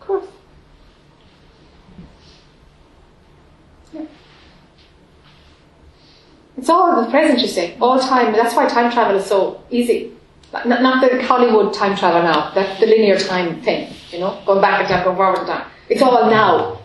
[0.00, 0.26] course.
[3.92, 4.06] Yeah.
[6.60, 7.74] It's all in the present, you see.
[7.80, 8.34] All time.
[8.34, 10.12] That's why time travel is so easy.
[10.52, 12.52] Not, not the Hollywood time travel now.
[12.54, 13.94] That's the linear time thing.
[14.10, 15.66] You know, going back in time, going forward in time.
[15.88, 16.78] It's all now.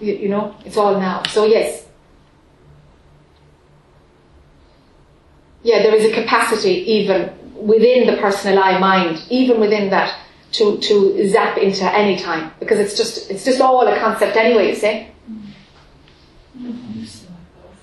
[0.00, 1.24] You, you know, it's all now.
[1.24, 1.86] So yes,
[5.62, 10.16] yeah, there is a capacity even within the personal I mind, even within that,
[10.52, 12.50] to, to zap into any time.
[12.60, 15.08] Because it's just, it's just all a concept anyway, you see?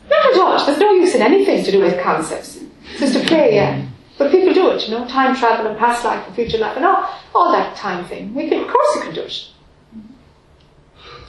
[0.10, 0.66] Not at all.
[0.66, 2.60] There's no use in anything to do with concepts.
[2.92, 3.86] It's just a play, yeah.
[4.18, 6.86] But people do it, you know, time travel and past life and future life and
[6.86, 8.34] all, all that time thing.
[8.34, 9.48] We can, of course you can do it.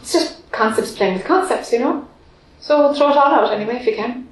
[0.01, 2.07] It's just concepts playing with concepts, you know?
[2.61, 4.29] So throw it all out anyway if you can.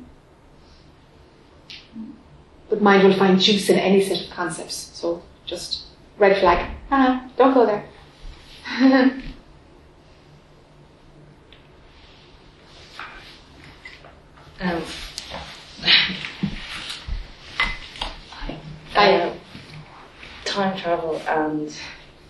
[2.69, 4.91] But mind will find juice in any set of concepts.
[4.95, 5.85] So just
[6.19, 6.71] red flag.
[6.91, 7.85] Ah, don't go there.
[14.63, 14.81] Um,
[18.95, 19.33] I,
[20.45, 21.77] time travel and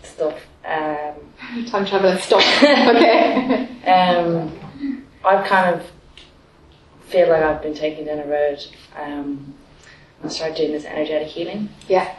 [0.03, 0.40] stuff.
[0.64, 2.42] Um, time travel and stuff.
[2.62, 3.68] okay.
[3.87, 5.90] um, I've kind of
[7.09, 8.64] feel like I've been taken down a road.
[8.99, 9.55] Um,
[10.25, 12.16] I started doing this energetic healing, yeah.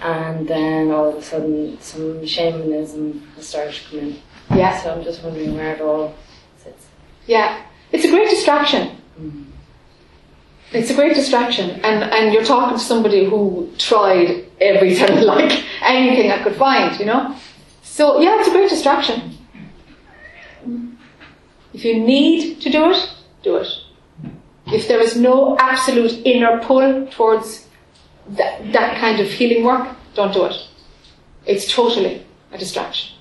[0.00, 4.22] and then all of a sudden, some shamanism has started to come in.
[4.54, 4.80] Yeah.
[4.82, 6.14] So I'm just wondering where it all
[6.62, 6.86] sits.
[7.26, 7.62] Yeah.
[7.92, 8.97] It's a great distraction.
[9.20, 9.44] Mm.
[10.70, 16.30] It's a great distraction, and, and you're talking to somebody who tried everything, like anything
[16.30, 17.34] I could find, you know?
[17.82, 19.36] So, yeah, it's a great distraction.
[21.72, 23.10] If you need to do it,
[23.42, 23.68] do it.
[24.66, 27.66] If there is no absolute inner pull towards
[28.28, 30.68] that, that kind of healing work, don't do it.
[31.46, 33.16] It's totally a distraction.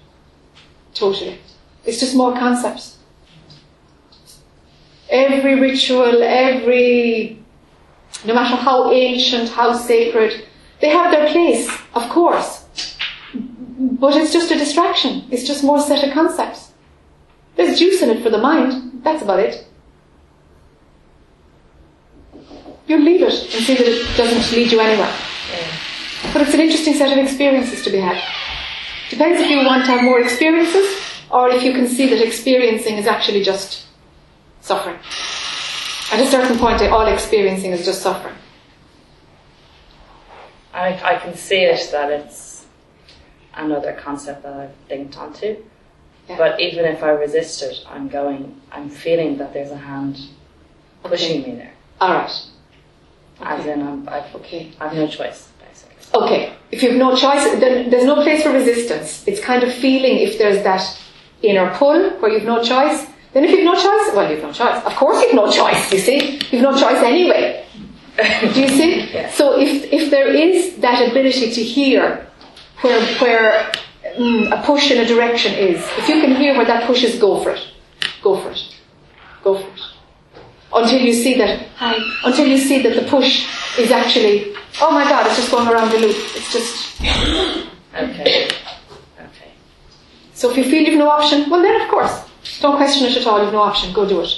[0.94, 1.40] Totally.
[1.86, 2.97] It's just more concepts
[5.10, 7.39] every ritual, every,
[8.26, 10.46] no matter how ancient, how sacred,
[10.82, 12.65] they have their place, of course.
[13.34, 15.26] But it's just a distraction.
[15.32, 16.72] It's just more set of concepts.
[17.56, 19.02] There's juice in it for the mind.
[19.04, 19.67] That's about it.
[22.88, 25.13] You leave it and see that it doesn't lead you anywhere.
[26.32, 28.22] But it's an interesting set of experiences to be had.
[29.10, 30.88] Depends if you want to have more experiences
[31.30, 33.87] or if you can see that experiencing is actually just
[34.68, 34.98] suffering.
[36.12, 38.36] At a certain point, all experiencing is just suffering.
[40.74, 42.66] I, I can see it that it's
[43.56, 45.64] another concept that I've linked onto.
[46.30, 46.38] Yeah.
[46.38, 50.20] But even if I resist it, I'm going, I'm feeling that there's a hand
[51.04, 51.74] pushing me there.
[52.02, 52.32] All right.
[53.42, 53.72] As Okay.
[53.74, 54.72] in, I'm, I've, Okay.
[54.80, 55.96] I've no choice, basically.
[56.22, 56.54] Okay.
[56.72, 59.26] If you have no choice, then there's no place for resistance.
[59.28, 60.84] It's kind of feeling if there's that
[61.42, 63.08] inner pull where you've no choice.
[63.38, 64.84] Then if you've no choice, well, you've no choice.
[64.84, 66.41] Of course you've no choice, you see.
[66.50, 67.63] You've no choice anyway.
[68.17, 69.08] Do you see?
[69.13, 69.30] Yeah.
[69.30, 72.26] So if, if there is that ability to hear
[72.82, 73.71] where, where
[74.17, 77.19] mm, a push in a direction is, if you can hear where that push is,
[77.19, 77.63] go for it.
[78.23, 78.76] Go for it.
[79.43, 79.82] Go for it.
[80.73, 81.95] Until you see that, hi,
[82.26, 83.45] until you see that the push
[83.78, 86.15] is actually, oh my god, it's just going around the loop.
[86.36, 87.02] It's just,
[87.93, 88.47] Okay.
[89.19, 89.52] Okay.
[90.34, 92.27] so if you feel you've no option, well then of course,
[92.62, 94.30] don't question it at all, you've no option, go do it.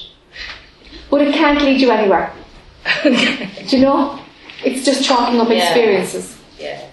[1.09, 2.33] But it can't lead you anywhere.
[3.03, 4.19] Do you know?
[4.63, 5.55] It's just chalking up Yeah.
[5.63, 6.37] experiences.
[6.59, 6.85] Yeah.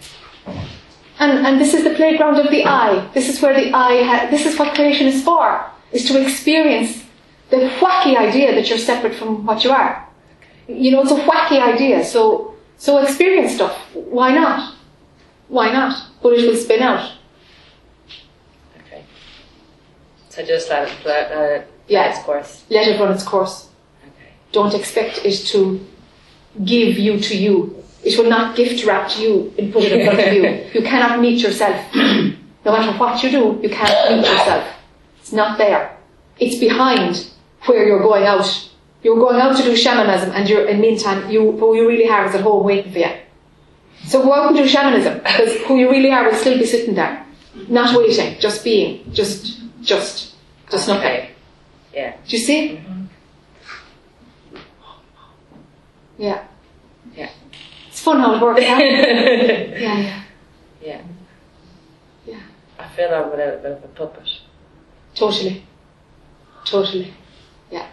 [1.18, 3.08] And, and this is the playground of the I.
[3.14, 7.02] This is where the I, ha- this is what creation is for, is to experience
[7.50, 10.06] the wacky idea that you're separate from what you are.
[10.68, 13.76] You know, it's a wacky idea, so, so experience stuff.
[13.94, 14.74] Why not?
[15.48, 16.06] Why not?
[16.22, 17.12] But it will spin out.
[18.80, 19.04] Okay.
[20.36, 22.10] So just let it, let, let it Yeah.
[22.10, 22.64] its course.
[22.68, 23.68] Let it run its course.
[24.02, 24.32] Okay.
[24.52, 25.80] Don't expect it to
[26.62, 27.82] give you to you.
[28.04, 30.42] It will not gift wrap you and put it in front of you.
[30.74, 31.76] You cannot meet yourself.
[31.94, 34.64] No matter what you do, you can't meet yourself.
[35.20, 35.96] It's not there.
[36.38, 37.30] It's behind
[37.64, 38.46] where you're going out.
[39.02, 42.08] You're going out to do shamanism and you're, in the meantime, you, who you really
[42.10, 43.12] are is at home waiting for you.
[44.04, 46.94] So go out and do shamanism because who you really are will still be sitting
[46.94, 47.24] there.
[47.68, 50.34] Not waiting, just being, just Just,
[50.70, 51.06] just nothing.
[51.06, 51.30] Okay.
[51.94, 52.16] Yeah.
[52.26, 52.76] Do you see?
[52.76, 53.06] Mhm.
[56.18, 56.44] Yeah.
[57.14, 57.30] Yeah.
[57.88, 58.60] It's fun how it works.
[58.62, 58.76] Huh?
[58.82, 60.22] yeah, yeah.
[60.82, 61.02] yeah.
[62.26, 62.40] Yeah.
[62.78, 64.28] I feel I'm a bit of a puppet.
[65.14, 65.64] Totally.
[66.64, 67.14] Totally.
[67.70, 67.86] Yeah.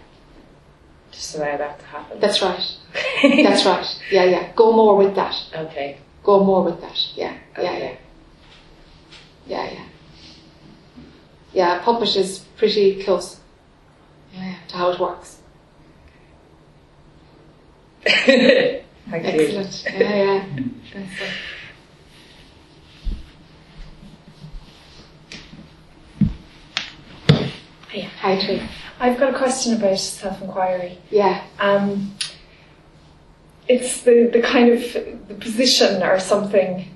[1.11, 2.19] Just allow that to happen.
[2.19, 2.77] That's right.
[3.43, 3.85] That's right.
[4.11, 4.51] Yeah, yeah.
[4.55, 5.35] Go more with that.
[5.55, 5.99] okay.
[6.23, 6.97] Go more with that.
[7.15, 7.95] Yeah, yeah, yeah.
[9.45, 9.85] Yeah, yeah.
[11.53, 13.39] Yeah, puppet is pretty close.
[14.33, 15.37] Yeah, yeah, to how it works.
[18.03, 18.81] Thank you.
[19.11, 19.83] Excellent.
[19.85, 20.45] Yeah, yeah.
[20.95, 21.09] Excellent.
[27.89, 28.09] Hiya.
[28.21, 28.61] Hi, Tree.
[28.99, 30.97] I've got a question about self-inquiry.
[31.11, 31.43] Yeah.
[31.59, 32.15] Um,
[33.67, 34.81] it's the, the kind of
[35.27, 36.89] the position or something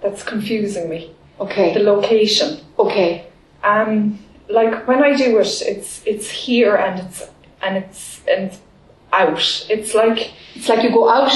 [0.00, 1.10] that's confusing me.
[1.40, 1.74] Okay.
[1.74, 2.60] The location.
[2.78, 3.26] Okay.
[3.62, 7.28] Um, like when I do it, it's it's here and it's
[7.62, 8.52] and it's and
[9.12, 9.66] out.
[9.68, 11.32] It's like It's like you go out.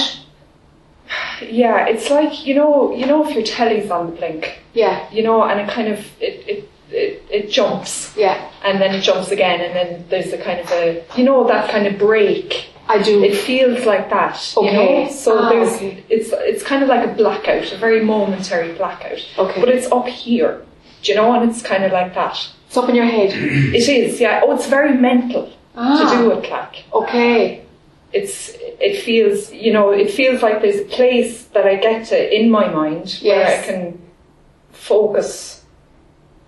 [1.42, 5.08] yeah, it's like you know you know if your telly's on the blink, Yeah.
[5.10, 8.50] you know, and it kind of it it it, it jumps Yeah.
[8.64, 11.70] and then it jumps again and then there's a kind of a you know that
[11.70, 12.66] kind of break.
[12.88, 13.22] I do.
[13.22, 14.66] It feels like that, Okay.
[14.66, 15.10] you know.
[15.12, 16.04] So Ah, there's okay.
[16.08, 19.24] it's it's kind of like a blackout, a very momentary blackout.
[19.38, 19.60] Okay.
[19.60, 20.62] But it's up here,
[21.02, 22.36] do you know, and it's kind of like that.
[22.66, 23.30] It's up in your head.
[23.74, 24.42] It is, yeah.
[24.44, 25.98] Oh, it's very mental Ah.
[26.10, 27.62] to do it, like Okay.
[28.12, 32.16] it's it feels you know it feels like there's a place that I get to
[32.38, 33.98] in my mind where I can
[34.72, 35.64] focus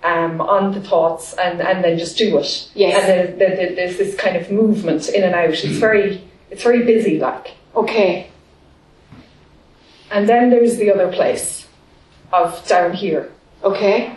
[0.03, 2.69] um, on the thoughts and, and then just do it.
[2.75, 2.95] Yes.
[2.99, 5.51] And then there, there, there's this kind of movement in and out.
[5.51, 7.53] It's very it's very busy, like.
[7.77, 8.29] Okay.
[10.11, 11.67] And then there's the other place
[12.33, 13.31] of down here.
[13.63, 14.15] Okay.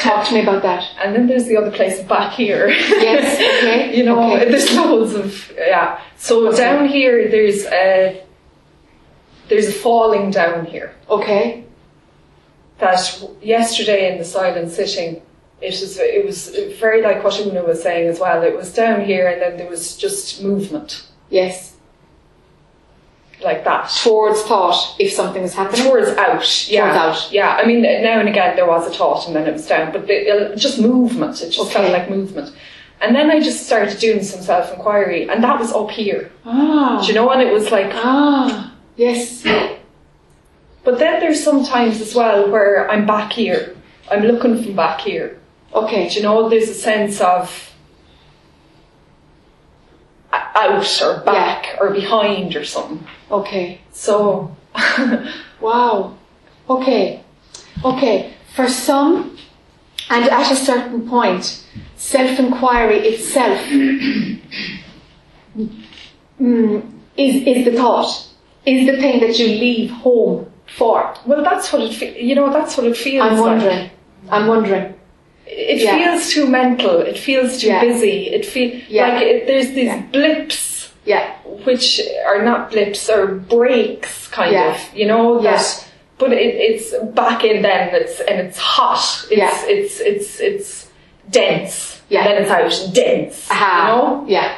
[0.00, 0.84] Talk to me about that.
[1.02, 2.68] And then there's the other place back here.
[2.68, 3.34] Yes.
[3.36, 3.96] Okay.
[3.96, 4.50] you know, Okay.
[4.50, 6.00] there's loads of yeah.
[6.16, 6.56] So Okay.
[6.56, 8.24] down here, there's a
[9.48, 10.94] there's a falling down here.
[11.08, 11.64] Okay.
[12.78, 15.20] That yesterday in the silent sitting,
[15.60, 16.48] it was it was
[16.80, 18.42] very like what Una was saying as well.
[18.42, 21.76] It was down here, and then there was just movement Yes.
[23.42, 23.90] Like that.
[24.02, 25.86] Towards thought if something was happening.
[25.86, 27.32] Towards out, yeah, Towards out.
[27.32, 27.56] yeah.
[27.56, 30.06] I mean, now and again there was a thought, and then it was down, but
[30.06, 31.40] the, just movement.
[31.42, 32.54] It just felt like movement.
[33.02, 36.30] And then I just started doing some self inquiry, and that was up here.
[36.44, 37.00] Ah.
[37.00, 37.30] Do you know?
[37.30, 38.74] And it was like Ah.
[38.96, 39.42] Yes.
[40.84, 43.76] But then there's sometimes as well where I'm back here.
[44.10, 45.38] I'm looking from back here.
[45.74, 46.08] Okay.
[46.08, 47.69] Do you know, there's a sense of
[50.56, 53.06] out or back or behind or something.
[53.30, 53.80] Okay.
[53.92, 54.54] So,
[55.60, 56.16] Wow.
[56.68, 57.22] Okay.
[57.84, 58.34] Okay.
[58.54, 59.36] For some,
[60.08, 61.64] and at a certain point,
[61.96, 63.58] self-inquiry itself
[66.40, 66.82] mm,
[67.16, 68.26] is, is the thought,
[68.66, 71.14] is the thing that you leave home for.
[71.26, 73.42] well, that's what it fe- you know, that's what it feels I'm like.
[73.46, 73.90] wondering.
[74.30, 74.94] I'm wondering.
[75.52, 75.96] It Yeah.
[75.96, 77.00] feels too mental.
[77.00, 77.80] It feels too Yeah.
[77.80, 78.28] busy.
[78.28, 79.08] It feels Yeah.
[79.08, 81.24] like it, there's these blips Yeah.
[81.64, 85.84] which are not blips or breaks kind of you know that
[86.18, 90.70] but it, it's back in then it's and it's hot it's it's it's it's
[91.30, 92.24] dense Yeah.
[92.24, 93.72] then it's out and dense Aha.
[93.76, 94.52] you know Yeah.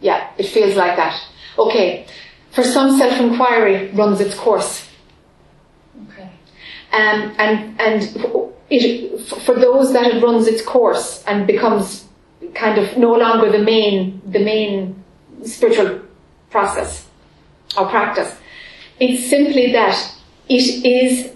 [0.00, 0.20] Yeah.
[0.38, 1.14] It feels like that.
[1.58, 2.04] Okay.
[2.50, 4.72] For some, self-inquiry runs its course.
[6.08, 6.28] okay
[6.92, 8.00] Um, and and
[8.70, 12.04] it, for those that it runs its course and becomes
[12.54, 15.02] kind of no longer the main the main
[15.44, 16.00] spiritual
[16.50, 17.06] process
[17.76, 18.36] or practice,
[19.00, 19.96] it's simply that
[20.48, 21.32] it is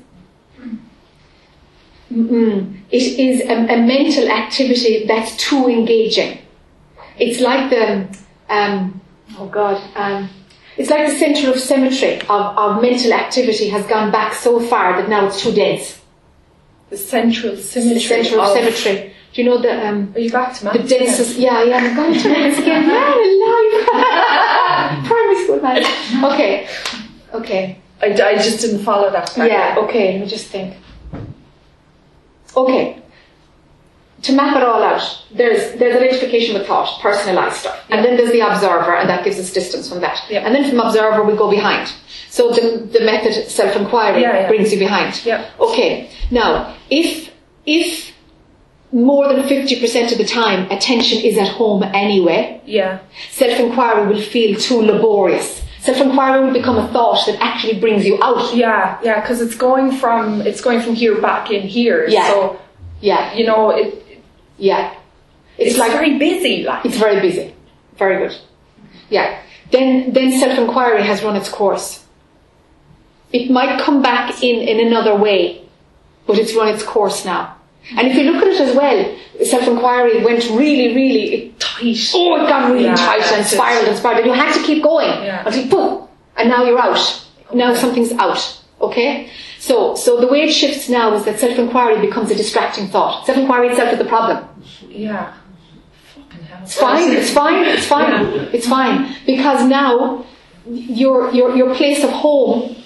[2.12, 6.38] mm, it is a, a mental activity that's too engaging.
[7.18, 8.18] It's like the
[8.48, 9.00] um,
[9.38, 9.82] oh god.
[9.96, 10.30] Um,
[10.76, 15.00] it's like the centre of symmetry of, of mental activity has gone back so far
[15.00, 15.97] that now it's too dense.
[16.90, 19.14] The central The symmetry centre of symmetry.
[19.32, 21.36] Do you know the um, are you back to the maths densest?
[21.38, 21.76] Yeah, yeah.
[21.76, 22.88] I'm going to maths again.
[22.88, 25.04] Yeah, alive.
[25.06, 26.24] Primary school maths.
[26.24, 26.68] Okay,
[27.34, 27.80] okay.
[28.00, 29.50] I, I just didn't follow that part.
[29.50, 29.76] Yeah.
[29.78, 30.12] Okay.
[30.12, 30.76] Let me just think.
[32.56, 33.02] Okay.
[34.22, 38.32] To map it all out, there's there's identification with thought, personalized stuff, and then there's
[38.32, 40.24] the observer, and that gives us distance from that.
[40.28, 40.40] Yeah.
[40.40, 41.92] And then from observer, we go behind.
[42.38, 42.64] So the
[42.96, 44.48] the method self inquiry Yeah, yeah.
[44.50, 45.10] brings you behind.
[45.30, 45.40] Yeah.
[45.66, 45.90] Okay.
[46.40, 46.50] Now,
[47.00, 47.08] if
[47.78, 47.88] if
[48.92, 52.42] more than fifty percent of the time attention is at home anyway,
[52.78, 52.92] yeah
[53.42, 55.48] self inquiry will feel too laborious.
[55.86, 58.44] Self inquiry will become a thought that actually brings you out.
[58.64, 62.26] yeah yeah because it's going from it's going from here back in here Yeah.
[62.32, 62.36] so
[63.10, 63.88] Yeah, You know, it,
[64.70, 64.82] yeah.
[65.60, 66.54] it's, It's like very busy.
[66.70, 67.46] Like It's very busy.
[68.02, 68.34] Very good.
[69.16, 69.28] Yeah.
[69.74, 71.88] Then, then self-inquiry has run its course.
[73.32, 75.62] It might come back in, in another way,
[76.26, 77.56] but it's run its course now.
[77.96, 81.96] And if you look at it as well, self-inquiry went really, really, tight.
[82.14, 83.56] oh, it got really Yeah, tight and that's it.
[83.56, 84.18] spiraled and spiraled.
[84.18, 85.42] And you had to keep going Yeah.
[85.46, 87.24] until boom, and now you're out.
[87.54, 88.60] Now something's out.
[88.80, 89.30] Okay?
[89.58, 93.24] So, so the way it shifts now is that self-inquiry becomes a distracting thought.
[93.26, 94.44] Self-inquiry itself is the problem.
[94.88, 95.32] Yeah.
[96.14, 96.60] Fucking hell.
[96.62, 97.12] It's fine.
[97.12, 97.64] It's fine.
[97.66, 98.24] It's fine.
[98.52, 100.24] It's fine because now
[100.66, 102.76] your your your place of home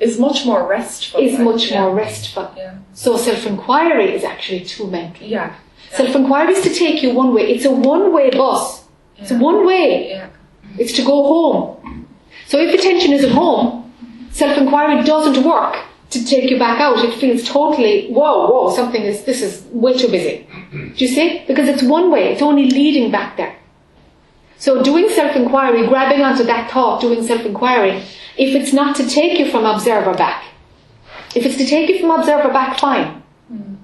[0.00, 1.20] Is much more restful.
[1.20, 1.82] is much yeah.
[1.82, 2.50] more restful.
[2.56, 2.78] Yeah.
[2.94, 5.26] So self inquiry is actually too mental.
[5.26, 5.54] Yeah.
[5.92, 7.42] Self inquiry is to take you one way.
[7.52, 8.84] It's a one way bus.
[9.18, 10.10] It's a one way.
[10.10, 10.30] Yeah.
[10.78, 12.06] It's to go home.
[12.46, 13.92] So if attention is at home,
[14.30, 15.76] self inquiry doesn't work
[16.10, 17.04] to take you back out.
[17.04, 20.46] It feels totally whoa whoa something is this is way too busy.
[20.72, 21.44] Do you see?
[21.46, 22.32] Because it's one way.
[22.32, 23.54] It's only leading back there.
[24.60, 27.92] So doing self-inquiry, grabbing onto that thought, doing self-inquiry,
[28.36, 30.44] if it's not to take you from observer back,
[31.34, 33.22] if it's to take you from observer back, fine.
[33.48, 33.74] Hmm.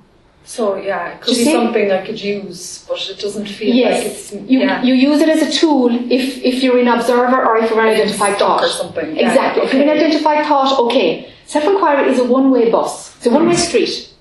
[0.45, 1.53] So yeah, it could You be see?
[1.53, 4.83] something I could use, but it doesn't feel Yes, like it's you, yeah.
[4.83, 7.89] you use it as a tool if, if you're in observer or if you're an
[7.89, 8.62] identified thought.
[8.62, 9.16] or something.
[9.16, 9.62] Yeah, Exactly.
[9.62, 11.33] If you're an identified thought, okay.
[11.47, 13.16] Self-inquiry is a one-way bus.
[13.16, 13.61] It's a one-way hmm.
[13.61, 14.12] street.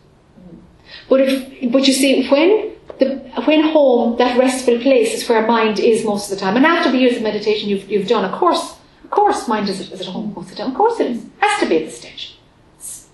[1.09, 3.15] But if, but you see, when the,
[3.45, 6.55] when home, that restful place is where mind is most of the time.
[6.55, 9.79] And after the years of meditation you've, you've done, of course, of course mind is,
[9.91, 10.71] is at home most of the time.
[10.71, 11.25] Of course it is.
[11.39, 12.37] Has to be at this stage.
[12.77, 13.07] It's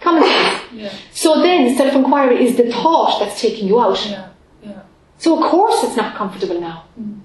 [0.00, 0.62] common sense.
[0.72, 0.92] Yeah.
[1.12, 4.04] So then self-inquiry is the thought that's taking you out.
[4.06, 4.28] Yeah.
[4.64, 4.82] Yeah.
[5.18, 6.84] So of course it's not comfortable now.
[7.00, 7.20] Mm.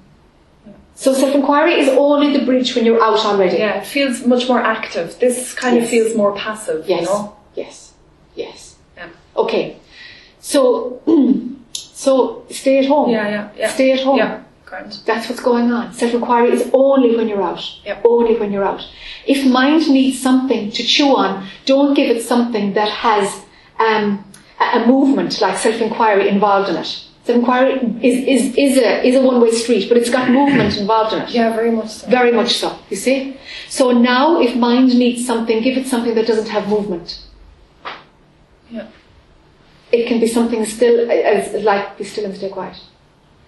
[0.95, 3.57] So self-inquiry is only the bridge when you're out already.
[3.57, 5.17] Yeah, it feels much more active.
[5.19, 5.85] This kind Yes.
[5.85, 7.01] of feels more passive, Yes.
[7.01, 7.35] you know?
[7.55, 7.93] Yes.
[8.35, 8.75] Yes.
[8.95, 9.09] Yeah.
[9.35, 9.77] Okay.
[10.39, 11.01] So,
[12.03, 13.09] so stay at home.
[13.09, 13.73] Yeah, yeah, yeah.
[13.73, 14.17] Stay at home.
[14.17, 14.43] Yeah.
[15.05, 15.93] That's what's going on.
[15.93, 17.63] Self-inquiry is only when you're out.
[17.85, 18.01] Yep.
[18.03, 18.83] Only when you're out.
[19.27, 23.45] If mind needs something to chew on, don't give it something that has
[23.79, 24.25] um,
[24.59, 26.91] a, movement like self-inquiry involved in it.
[27.23, 31.21] Self-inquiry is, is, is a, is a one-way street, but it's got movement involved in
[31.21, 31.29] it.
[31.29, 32.09] Yeah, very much so.
[32.09, 33.37] Very much so, you see?
[33.69, 37.21] So now if mind needs something, give it something that doesn't have movement.
[38.71, 38.87] Yeah.
[39.93, 42.77] It can be something still, as, like, be still and stay quiet.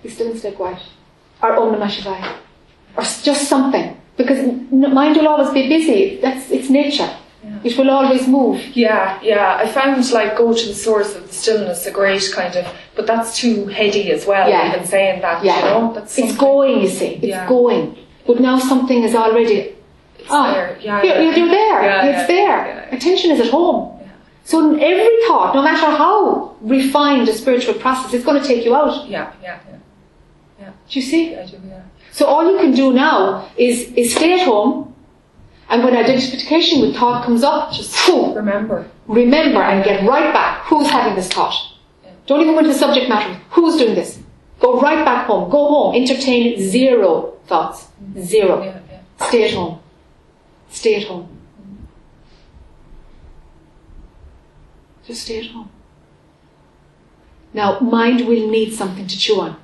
[0.04, 0.82] Be still and stay quiet.
[1.42, 2.38] Or Om Namah Shivaya.
[2.96, 4.00] Or just something.
[4.16, 4.40] Because
[4.72, 6.20] mind will always be busy.
[6.22, 7.10] That's its nature.
[7.44, 7.60] Yeah.
[7.64, 8.62] It will always move.
[8.76, 9.58] Yeah, yeah.
[9.58, 12.66] I found like go to the source of the stillness a great kind of,
[12.96, 14.48] but that's too heady as well.
[14.48, 14.70] Yeah.
[14.74, 15.58] Even saying that, Yeah.
[15.58, 17.14] you know, that's It's going, you see.
[17.16, 17.48] It's Yeah.
[17.48, 17.98] going.
[18.28, 19.76] But now something is already,
[20.20, 20.78] It's ah, there.
[20.80, 21.36] Yeah, you're, yeah.
[21.36, 22.10] you're there.
[22.12, 22.88] It's there.
[22.92, 23.95] Attention is at home.
[24.46, 24.52] Yeah.
[24.52, 28.76] So every thought, no matter how refined a spiritual process, it's going to take you
[28.76, 29.08] out.
[29.10, 29.78] Yeah, yeah, yeah.
[30.60, 30.70] yeah.
[30.90, 31.32] Do you see?
[31.32, 31.42] yeah.
[31.42, 31.58] I do.
[31.68, 31.82] Yeah.
[32.12, 34.94] So all you can do now is, is stay at home,
[35.70, 38.88] and when identification with thought comes up, just whew, Remember.
[39.08, 40.64] remember and get right back.
[40.68, 41.56] Who's having this thought?
[42.28, 43.34] Don't even go into the subject matter.
[43.52, 44.20] Who's doing this?
[44.60, 45.50] Go right back home.
[45.50, 45.96] Go home.
[45.96, 47.84] Entertain zero thoughts.
[48.02, 48.22] Mm-hmm.
[48.22, 48.64] Zero.
[48.64, 49.28] Yeah, yeah.
[49.28, 49.80] Stay at home.
[50.70, 51.35] Stay at home.
[55.06, 55.70] Just stay at home.
[57.54, 59.58] Now, mind will need something to chew on.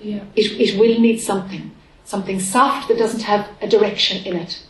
[0.00, 0.24] Yeah.
[0.36, 1.72] It, it will need something.
[2.04, 4.62] Something soft that doesn't have a direction in it.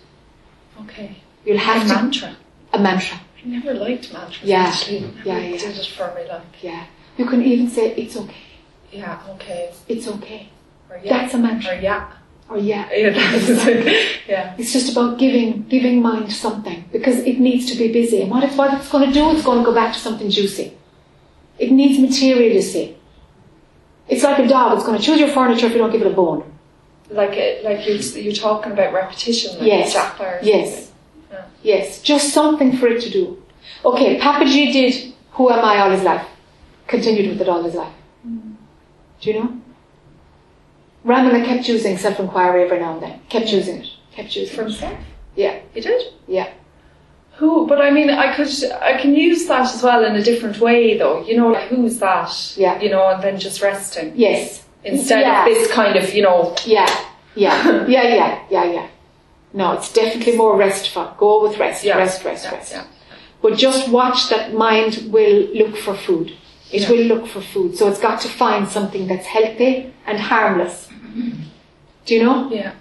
[0.82, 1.16] Okay.
[1.44, 1.94] You'll A have to.
[1.94, 2.36] mantra.
[2.72, 3.20] A mantra.
[3.44, 4.42] I never liked mantras.
[4.42, 4.62] Yeah.
[4.64, 5.12] Actually.
[5.24, 5.58] Yeah, yeah.
[5.58, 6.42] Did it for me, like.
[6.62, 6.86] Yeah.
[7.18, 8.34] You can even say, it's okay.
[8.90, 9.20] Yeah.
[9.30, 9.72] Okay.
[9.88, 10.48] It's okay.
[10.90, 11.18] Or yeah.
[11.18, 11.76] That's a mantra.
[11.76, 12.10] Or yeah.
[12.48, 12.88] Or yeah.
[12.94, 14.04] Yeah.
[14.28, 14.54] Yeah.
[14.58, 18.22] It's just about giving giving mind something because it needs to be busy.
[18.22, 20.30] And what it's what it's going to do, it's going to go back to something
[20.30, 20.76] juicy.
[21.58, 22.96] It needs material, you see.
[24.08, 24.76] It's like a dog.
[24.76, 26.50] It's going to choose your furniture if you don't give it a bone.
[27.10, 29.58] Like it, like you're you're talking about repetition.
[29.58, 29.94] Like Yes.
[30.42, 30.92] Yes.
[31.30, 31.44] Yeah.
[31.62, 32.02] Yes.
[32.02, 33.42] Just something for it to do.
[33.84, 36.26] Okay, Papaji did Who Am I all his life.
[36.86, 37.92] Continued with it all his life.
[38.26, 38.54] Mm.
[39.20, 39.60] Do you know?
[41.04, 43.20] Ramana kept using self-inquiry every now and then.
[43.28, 43.56] Kept hmm.
[43.56, 43.88] using it.
[44.12, 44.68] Kept using For it.
[44.70, 44.98] himself.
[45.36, 45.60] Yeah.
[45.72, 46.02] He did.
[46.26, 46.52] Yeah.
[47.36, 47.66] Who?
[47.66, 48.48] But I mean, I could,
[48.80, 51.24] I can use that as well in a different way, though.
[51.26, 52.54] You know, like who's that?
[52.56, 52.80] Yeah.
[52.80, 54.64] You know, and then just resting Yes.
[54.84, 55.46] instead Yeah.
[55.46, 56.88] of this kind of, you know, Yeah,
[57.34, 58.86] yeah, yeah, yeah, yeah, yeah.
[59.52, 61.12] No, it's definitely more restful.
[61.16, 62.72] Go with rest, yeah, rest, rest, yeah, rest.
[62.72, 62.84] yeah.
[63.42, 66.32] But just watch that mind will look for food.
[66.72, 67.76] It will look for food.
[67.76, 70.88] So it's got to find something that's healthy and harmless.
[71.14, 72.50] Do you know?
[72.50, 72.72] Yeah.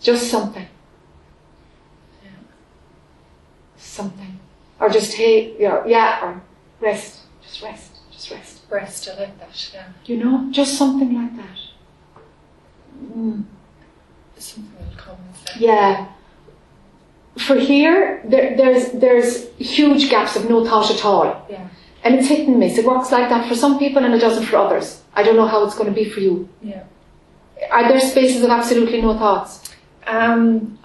[0.00, 0.66] Just something.
[2.22, 2.30] Yeah.
[3.76, 4.38] Something.
[4.80, 6.42] Or just, hey, yeah, yeah, or
[6.80, 7.20] rest.
[7.42, 7.90] Just rest.
[8.10, 8.62] Just rest.
[8.70, 9.88] Rest, I like that, yeah.
[10.04, 11.58] You know, just something like that.
[13.16, 13.44] Mm.
[14.36, 15.16] Something will come.
[15.58, 16.08] Yeah.
[17.38, 21.46] For here, there, there's there's huge gaps of no thought at all.
[21.50, 21.68] Yeah.
[22.02, 22.78] And it's hit and miss.
[22.78, 25.02] It works like that for some people and it doesn't for others.
[25.14, 26.48] I don't know how it's going to be for you.
[26.62, 26.84] Yeah.
[27.70, 29.72] Are there spaces of absolutely no thoughts?
[30.06, 30.78] Um,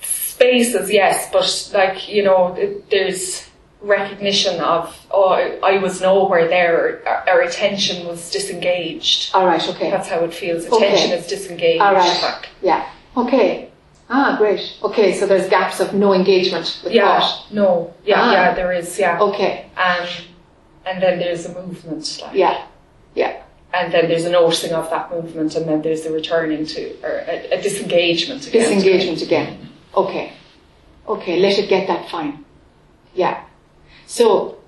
[0.00, 3.48] spaces, yes, but like you know, it- there's
[3.80, 7.02] recognition of oh, I- was nowhere there.
[7.06, 9.34] Our, our attention was disengaged.
[9.34, 9.90] All right, okay.
[9.90, 10.66] That's how it feels.
[10.66, 10.86] Okay.
[10.88, 11.82] Attention is disengaged.
[11.82, 12.22] All right.
[12.22, 12.88] Like, Yeah.
[13.16, 13.68] Okay.
[14.08, 14.60] Ah, great.
[14.82, 17.18] Okay, so there's gaps of no engagement with yeah.
[17.20, 17.46] thought.
[17.50, 17.94] No.
[18.04, 18.16] Yeah.
[18.20, 18.32] Ah.
[18.32, 18.54] Yeah.
[18.54, 18.98] There is.
[18.98, 19.18] Yeah.
[19.20, 19.66] Okay.
[19.76, 20.06] Um,
[20.84, 22.20] and then there's a movement.
[22.22, 22.66] Like, Yeah.
[23.14, 23.42] Yeah.
[23.74, 27.24] And then there's a noticing of that movement, and then there's the returning to or
[27.26, 28.46] a, a disengagement.
[28.46, 28.62] Again.
[28.62, 29.70] Disengagement again.
[29.96, 30.32] Okay.
[31.08, 32.44] Okay, let it get that fine.
[33.14, 33.44] Yeah.
[34.06, 34.58] So,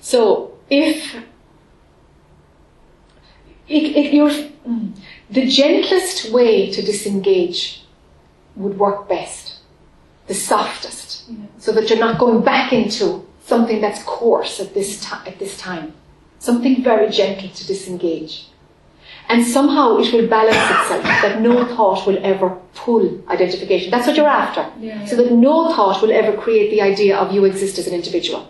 [0.00, 1.16] so if,
[3.68, 4.96] if, you're, mm,
[5.30, 7.84] the gentlest way to disengage
[8.54, 9.56] would work best.
[10.26, 11.30] The softest.
[11.58, 15.58] So that you're not going back into something that's coarse at this, ti- at this
[15.58, 15.94] time.
[16.42, 18.48] Something very gentle to disengage.
[19.28, 23.92] And somehow it will balance itself that no thought will ever pull identification.
[23.92, 24.68] That's what you're after.
[24.80, 27.94] Yeah, So that no thought will ever create the idea of you exist as an
[27.94, 28.48] individual.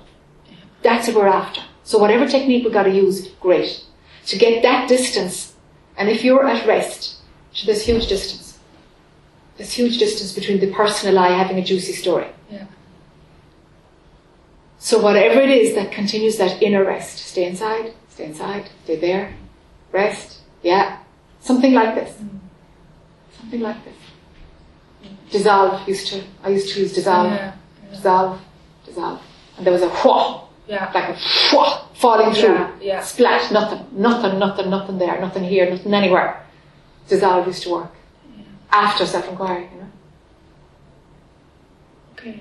[0.83, 1.61] That's what we're after.
[1.85, 3.85] So whatever technique we've got to use, great.
[4.29, 5.55] To get that distance,
[5.99, 7.17] and if you're at rest,
[7.53, 8.59] so there's huge distance.
[9.59, 12.29] There's huge distance between the personal I having a juicy story.
[12.51, 12.65] Yeah.
[14.83, 19.33] So whatever it is that continues that inner rest, stay inside, stay inside, stay there,
[19.93, 20.99] rest, yeah.
[21.39, 22.11] Something like this.
[22.17, 22.41] Mm.
[23.39, 23.95] Something like this.
[25.31, 27.53] Dissolve used to, I used to use dissolve, Yeah.
[27.93, 28.41] dissolve,
[28.85, 29.21] dissolve.
[29.57, 30.91] And there was a whoa, Yeah.
[30.93, 31.17] like a
[31.53, 32.55] whoa, falling through.
[32.55, 33.01] Yeah, yeah.
[33.03, 36.45] Splat, nothing, nothing, nothing, nothing there, nothing here, nothing anywhere.
[37.09, 37.93] Dissolve used to work.
[38.73, 39.91] After self-inquiry, you know.
[42.15, 42.41] Okay.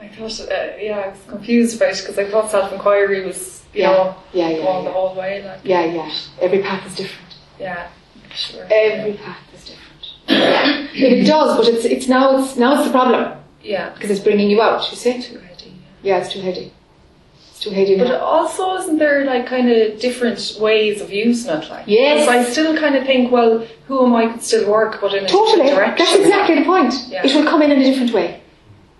[0.00, 3.82] I thought, uh, yeah, I was confused about it because I thought self-inquiry was, you
[3.82, 4.92] Yeah, know, yeah, yeah, going the yeah.
[4.96, 5.44] whole way.
[5.44, 6.10] Like, Yeah, yeah.
[6.40, 7.34] Every path is different.
[7.58, 7.88] yeah,
[8.34, 8.66] sure.
[8.70, 9.84] Every path is different.
[10.28, 10.86] Yeah.
[10.94, 13.90] It does, but it's it's now it's now it's the problem Yeah.
[13.94, 14.88] because it's bringing you out.
[14.90, 15.20] You see?
[15.22, 15.72] Too heady.
[16.02, 16.72] Yeah, it's too heady.
[17.50, 18.18] It's too heady But now.
[18.18, 21.68] also, isn't there like kind of different ways of using it?
[21.68, 22.28] Like, Yes.
[22.28, 25.28] I still kind of think, well, who am I could still work, but in a
[25.28, 25.66] Totally.
[25.70, 26.06] different direction.
[26.06, 26.94] That's exactly the point.
[27.08, 27.26] Yeah.
[27.26, 28.42] It will come in in a different way.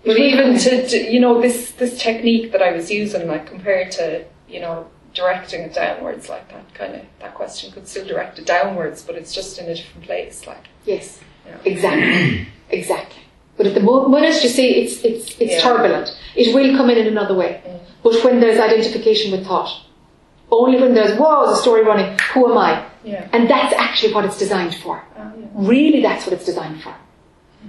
[0.05, 3.91] But even to, to, you know, this this technique that I was using, like compared
[3.93, 8.39] to, you know, directing it downwards, like that kind of that question could still direct
[8.39, 10.47] it downwards, but it's just in a different place.
[10.47, 11.19] Like, Yes.
[11.45, 11.57] Yeah.
[11.65, 12.47] Exactly.
[12.69, 13.23] exactly.
[13.57, 15.61] But at the mo- moment you see it's it's it's Yeah.
[15.61, 17.61] turbulent, it will come in in another way.
[17.67, 17.79] Mm.
[18.03, 19.69] But when there's identification with thought,
[20.51, 22.17] only when there's whoa, there's a story running.
[22.33, 22.85] Who am I?
[23.03, 25.03] yeah, And that's actually what it's designed for.
[25.17, 25.45] oh, yeah.
[25.53, 26.93] Really, that's what it's designed for.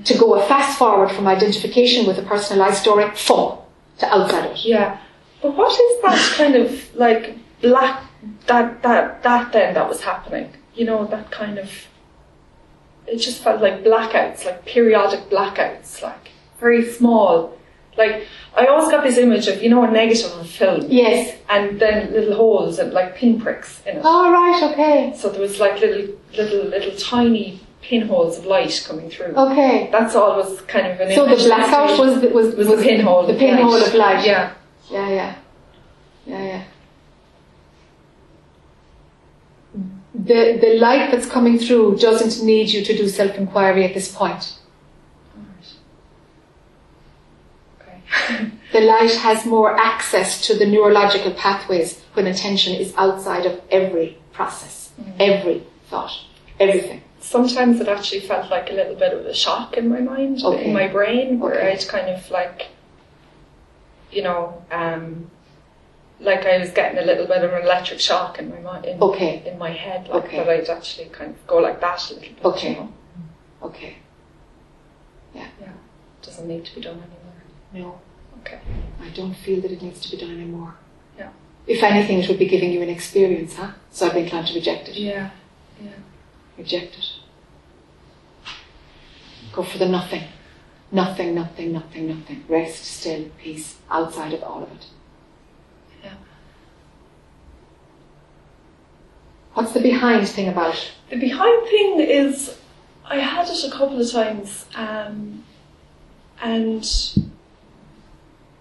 [0.04, 3.68] To go a fast forward from identification with a personalized story, full,
[3.98, 4.64] to outside it.
[4.64, 4.98] Yeah.
[5.42, 8.04] But what is that kind of like black
[8.46, 10.52] that that that then that was happening?
[10.74, 11.70] You know, that kind of
[13.06, 16.30] it just felt like blackouts, like periodic blackouts, like
[16.60, 17.56] very small.
[17.96, 20.86] Like I always got this image of, you know, a negative of a film.
[20.88, 21.36] Yes.
[21.48, 24.02] And then little holes and like pinpricks in it.
[24.04, 25.12] Oh right, Okay.
[25.16, 29.34] So there was like little little little tiny pinholes of light coming through.
[29.34, 29.88] Okay.
[29.90, 33.26] That's all was kind of an So the blackout was the, was was the pinhole.
[33.26, 34.24] The pinhole of light.
[34.26, 34.52] Yeah.
[34.90, 35.08] Yeah.
[35.08, 35.36] Yeah.
[36.26, 36.44] Yeah.
[36.44, 36.64] Yeah.
[40.14, 44.14] The the light that's coming through doesn't need you to do self inquiry at this
[44.14, 44.58] point.
[47.80, 48.50] Okay.
[48.72, 54.16] The light has more access to the neurological pathways when attention is outside of every
[54.32, 55.12] process, mm.
[55.18, 56.12] every thought,
[56.60, 57.02] everything.
[57.20, 60.64] Sometimes it actually felt like a little bit of a shock in my mind, Okay.
[60.66, 61.72] in my brain, where Okay.
[61.72, 62.68] I'd kind of like,
[64.10, 65.30] you know, um,
[66.18, 69.00] like I was getting a little bit of an electric shock in my mind, in,
[69.02, 69.42] Okay.
[69.46, 70.36] in my head, like Okay.
[70.38, 72.44] that I'd actually kind of go like that a little bit.
[72.44, 72.70] Okay.
[72.70, 72.92] You know?
[73.62, 73.96] Okay.
[75.34, 75.46] Yeah.
[75.60, 75.68] Yeah.
[76.22, 77.42] Doesn't need to be done anymore.
[77.74, 78.00] No.
[78.40, 78.58] Okay.
[79.02, 80.74] I don't feel that it needs to be done anymore.
[81.18, 81.28] Yeah.
[81.66, 83.72] If anything, it would be giving you an experience, huh?
[83.90, 84.96] So I've been inclined to reject it.
[84.96, 85.30] Yeah.
[86.60, 87.12] Reject it.
[89.54, 90.24] Go for the nothing.
[90.92, 92.44] Nothing, nothing, nothing, nothing.
[92.48, 94.86] Rest, still, peace, outside of all of it.
[96.04, 96.12] Yeah.
[99.54, 100.92] What's the behind thing about?
[101.08, 102.58] The behind thing is,
[103.06, 105.42] I had it a couple of times, um,
[106.42, 106.82] and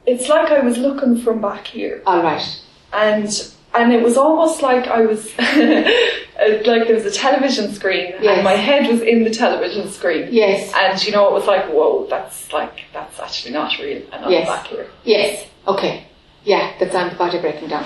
[0.06, 2.62] it's like I was looking from back here, All right.
[2.94, 8.14] and and it was almost like I was uh, like there was a television screen,
[8.22, 8.36] Yes.
[8.38, 10.30] and my head was in the television screen.
[10.32, 10.72] Yes.
[10.76, 14.32] And you know, it was like, whoa, that's like that's actually not real, and I'm
[14.32, 14.48] Yes.
[14.48, 14.88] back here.
[15.04, 15.46] Yes.
[15.68, 16.06] Okay.
[16.46, 17.86] Yeah, that's on the body breaking down.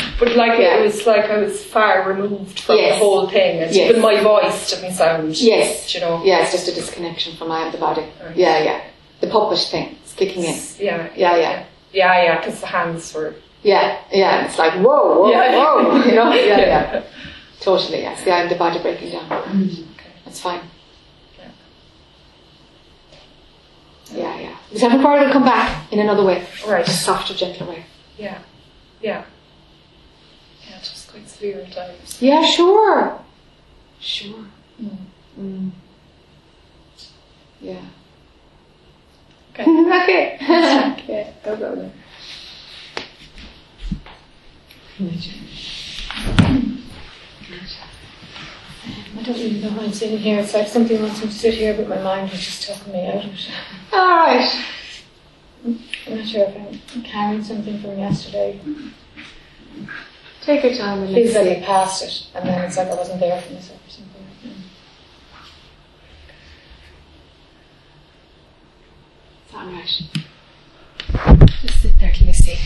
[0.18, 0.78] But like Yeah.
[0.78, 2.98] it was like I was far removed from Yes.
[2.98, 3.90] the whole thing, and Yes.
[3.90, 5.36] even my voice didn't sound.
[5.36, 5.94] yes.
[5.94, 6.22] you know.
[6.24, 8.06] Yeah, it's just a disconnection from my the body.
[8.24, 8.34] Right.
[8.36, 8.82] Yeah, yeah.
[9.20, 9.98] The puppet thing.
[10.18, 10.56] It's kicking in.
[10.80, 11.66] Yeah, Yeah, yeah.
[11.92, 13.36] yeah, yeah, because the hands were.
[13.64, 14.46] Yeah, yeah.
[14.46, 15.58] It's like whoa, whoa, Yeah.
[15.58, 15.98] whoa.
[16.06, 16.34] You know?
[16.34, 17.04] Yeah, yeah.
[17.60, 18.02] Totally.
[18.02, 18.24] Yes.
[18.26, 19.28] Yeah, and the body breaking down.
[20.24, 20.62] That's fine.
[24.12, 24.58] Yeah, yeah.
[24.72, 26.46] But I'm required to come back in another way.
[26.68, 26.88] Right.
[26.88, 27.86] A softer, gentler way.
[28.18, 28.38] Yeah,
[29.02, 29.26] yeah.
[30.70, 32.22] Yeah, it was quite severe at times.
[32.22, 33.20] Yeah, sure.
[34.00, 34.46] Sure.
[35.40, 35.72] Mm.
[37.60, 37.82] Yeah.
[39.60, 40.38] Okay.
[40.42, 40.92] okay.
[41.06, 41.92] Okay, go go.
[49.18, 50.40] I don't really know why I'm sitting here.
[50.40, 53.08] It's like something wants me to sit here, but my mind was just talking me
[53.08, 53.50] out of it.
[53.94, 54.66] All right.
[55.66, 55.80] I'm
[56.18, 56.56] not sure if
[56.94, 58.60] I'm carrying something from yesterday.
[60.42, 62.94] Take your time and It feels like I passed it, and then it's like I
[62.94, 63.80] wasn't there for myself
[69.56, 70.24] or something.
[71.08, 71.50] It's all right.
[71.62, 72.58] Just sit there till you see.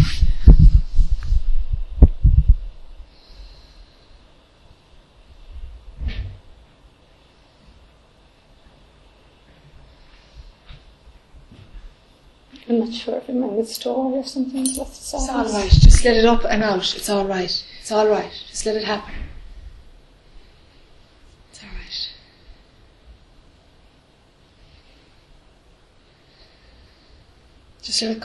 [12.68, 14.62] I'm not sure if I'm in the store or something.
[14.62, 15.72] It's all right.
[15.72, 16.96] Just let it up and out.
[16.96, 17.66] It's all right.
[17.82, 18.32] It's all right.
[18.48, 19.14] Just let it happen.
[21.52, 22.10] It's all right.
[27.90, 28.22] Just let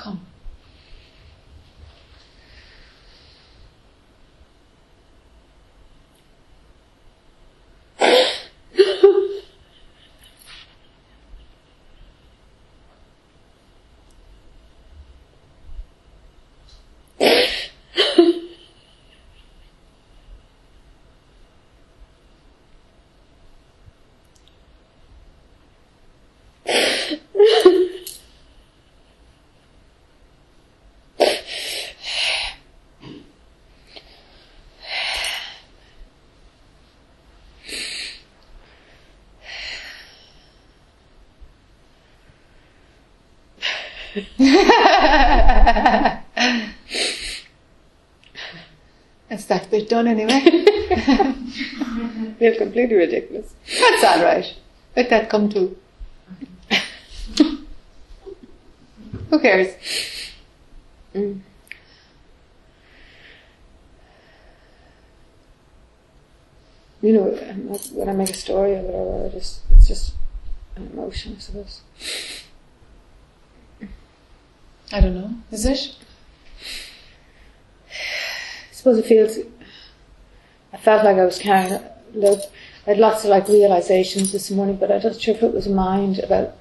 [49.29, 50.41] That's that bit done anyway.
[52.39, 53.55] Feel completely ridiculous.
[53.67, 54.55] That's all right.
[54.97, 55.77] Let that come too.
[59.31, 59.75] Who cares?
[61.15, 61.41] Mm.
[67.03, 67.25] You know,
[67.93, 70.15] when I make a story of it, or I just it's just
[70.77, 71.83] an emotion, I suppose.
[74.93, 75.31] I don't know.
[75.51, 75.97] Is it?
[77.91, 79.39] I suppose it feels.
[80.73, 81.73] I felt like I was carrying.
[81.73, 82.41] a load.
[82.87, 85.69] I had lots of like realizations this morning, but I wasn't sure if it was
[85.69, 86.55] mind about,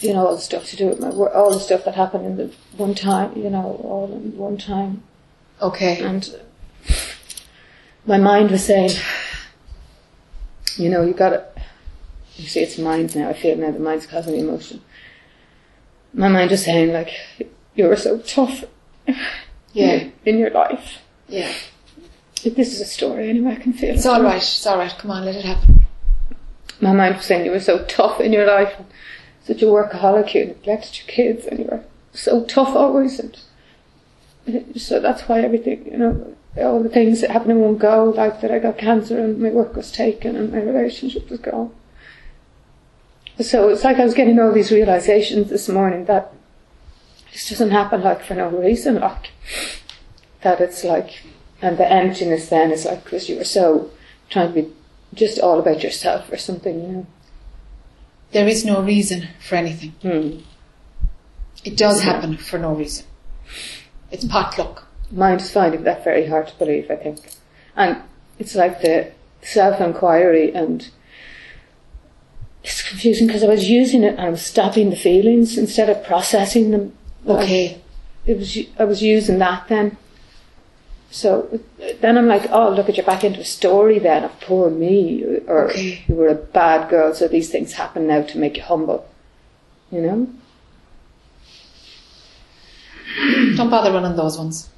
[0.00, 2.26] you know, all the stuff to do with my work, all the stuff that happened
[2.26, 5.02] in the one time, you know, all in one time,
[5.60, 6.00] Okay.
[6.02, 6.34] and
[8.06, 8.90] my mind was saying,
[10.76, 11.44] you know, you got to.
[12.36, 13.28] You see, it's mind now.
[13.28, 14.80] I feel now the mind's causing me emotion.
[16.14, 17.10] My mind was saying like,
[17.74, 18.64] you were so tough
[19.72, 20.08] Yeah.
[20.24, 20.98] in your life.
[21.28, 21.52] Yeah.
[22.44, 24.08] This is a story anyway, I can feel It's it.
[24.08, 24.36] all right.
[24.36, 24.90] It's all right.
[24.98, 25.84] Come on, let it happen.
[26.80, 28.86] My mind was saying you were so tough in your life, and
[29.44, 33.20] such a workaholic, you neglected your kids, and you were so tough always.
[33.20, 33.36] And
[34.76, 38.40] so that's why everything, you know, all the things that happened in one go, like
[38.40, 41.72] that I got cancer and my work was taken and my relationship was gone.
[43.40, 46.32] So it's like I was getting all these realizations this morning that
[47.32, 49.30] this doesn't happen like for no reason, like
[50.42, 51.22] that it's like,
[51.60, 53.90] and the emptiness then is like because you were so
[54.28, 54.72] trying to be
[55.14, 57.06] just all about yourself or something, you know.
[58.32, 59.94] There is no reason for anything.
[60.02, 60.38] Hmm.
[61.64, 63.06] It does happen for no reason.
[64.10, 64.86] It's potluck.
[65.10, 67.20] Mind is finding that very hard to believe, I think.
[67.76, 68.02] And
[68.38, 69.12] it's like the
[69.42, 70.90] self inquiry and
[72.64, 76.04] it's confusing because I was using it and I was stopping the feelings instead of
[76.04, 76.92] processing them.
[77.26, 77.80] Okay.
[78.26, 79.96] It was I was using that then.
[81.10, 81.60] So
[82.00, 85.22] then I'm like, oh, look at you're back into a story then of poor me,
[85.46, 86.04] or Okay.
[86.06, 89.06] you were a bad girl, so these things happen now to make you humble.
[89.90, 90.26] You know?
[93.56, 94.70] Don't bother running those ones.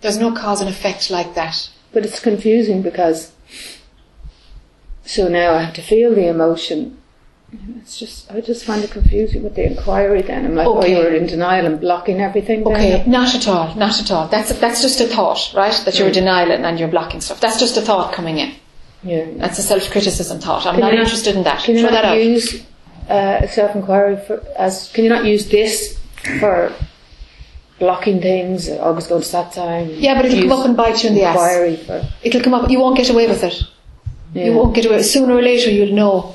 [0.00, 1.70] There's no cause and effect like that.
[1.92, 3.32] But it's confusing because
[5.04, 6.96] so now I have to feel the emotion.
[7.78, 10.44] It's just I just find it confusing with the inquiry then.
[10.44, 12.74] I'm like, oh you're in denial and blocking everything then.
[12.74, 14.28] Okay, not at all, not at all.
[14.28, 15.74] That's that's just a thought, right?
[15.84, 17.40] That you're denying and you're blocking stuff.
[17.40, 18.54] That's just a thought coming in.
[19.02, 19.26] Yeah.
[19.36, 20.66] That's a self-criticism thought.
[20.66, 21.64] I'm Can not you interested in that.
[21.64, 22.64] Can you Throw not use
[23.08, 24.90] uh, self-inquiry for as?
[24.92, 25.98] Can you not use this
[26.38, 26.72] for
[27.78, 28.68] blocking things?
[28.68, 29.88] Always going to that time.
[29.90, 31.34] Yeah, but it'll come up and bite you in the ass.
[31.34, 32.08] Inquiry for.
[32.22, 32.70] It'll come up.
[32.70, 33.64] You won't get away with it.
[34.32, 34.46] Yeah.
[34.46, 35.02] You won't get away.
[35.02, 36.34] Sooner or later, you'll know.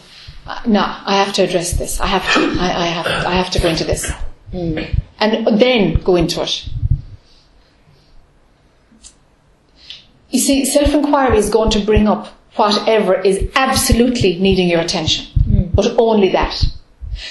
[0.68, 2.00] No, I have to address this.
[2.00, 2.40] I have to.
[2.60, 3.08] I, I have.
[3.26, 4.12] I have to go into this,
[4.52, 4.80] Hmm.
[5.20, 6.70] and then go into it.
[10.30, 15.74] You see, self-inquiry is going to bring up whatever is absolutely needing your attention, mm.
[15.74, 16.62] but only that.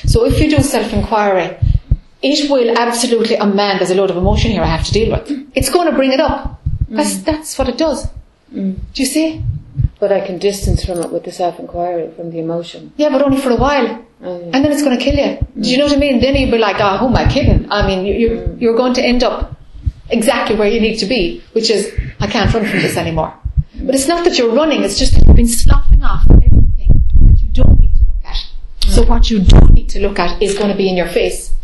[0.07, 1.57] So if you do self-inquiry,
[2.23, 3.37] it will absolutely.
[3.39, 5.31] Oh man, there's a load of emotion here I have to deal with.
[5.55, 6.63] It's going to bring it up.
[6.89, 7.25] That's mm.
[7.25, 8.09] that's what it does.
[8.53, 8.77] Mm.
[8.95, 9.43] Do you see?
[10.05, 12.93] But I can distance from it with the self-inquiry, from the emotion.
[12.99, 14.05] Yeah, but only for a while.
[14.23, 14.51] Oh, yeah.
[14.53, 15.39] And then it's going to kill you.
[15.63, 16.21] Do you know what I mean?
[16.21, 17.73] Then you'll be like, oh, who am I kidding?
[17.73, 18.61] I mean, you, you're, mm.
[18.61, 19.59] you're going to end up
[20.11, 21.91] exactly where you need to be, which is,
[22.21, 23.33] I can't run from this anymore.
[23.75, 23.87] Mm.
[23.87, 26.91] But it's not that you're running, it's just that you've been sloughing off everything
[27.23, 28.37] that you don't need to look at.
[28.89, 29.09] So mm.
[29.09, 31.55] what you do need to look at is going to be in your face.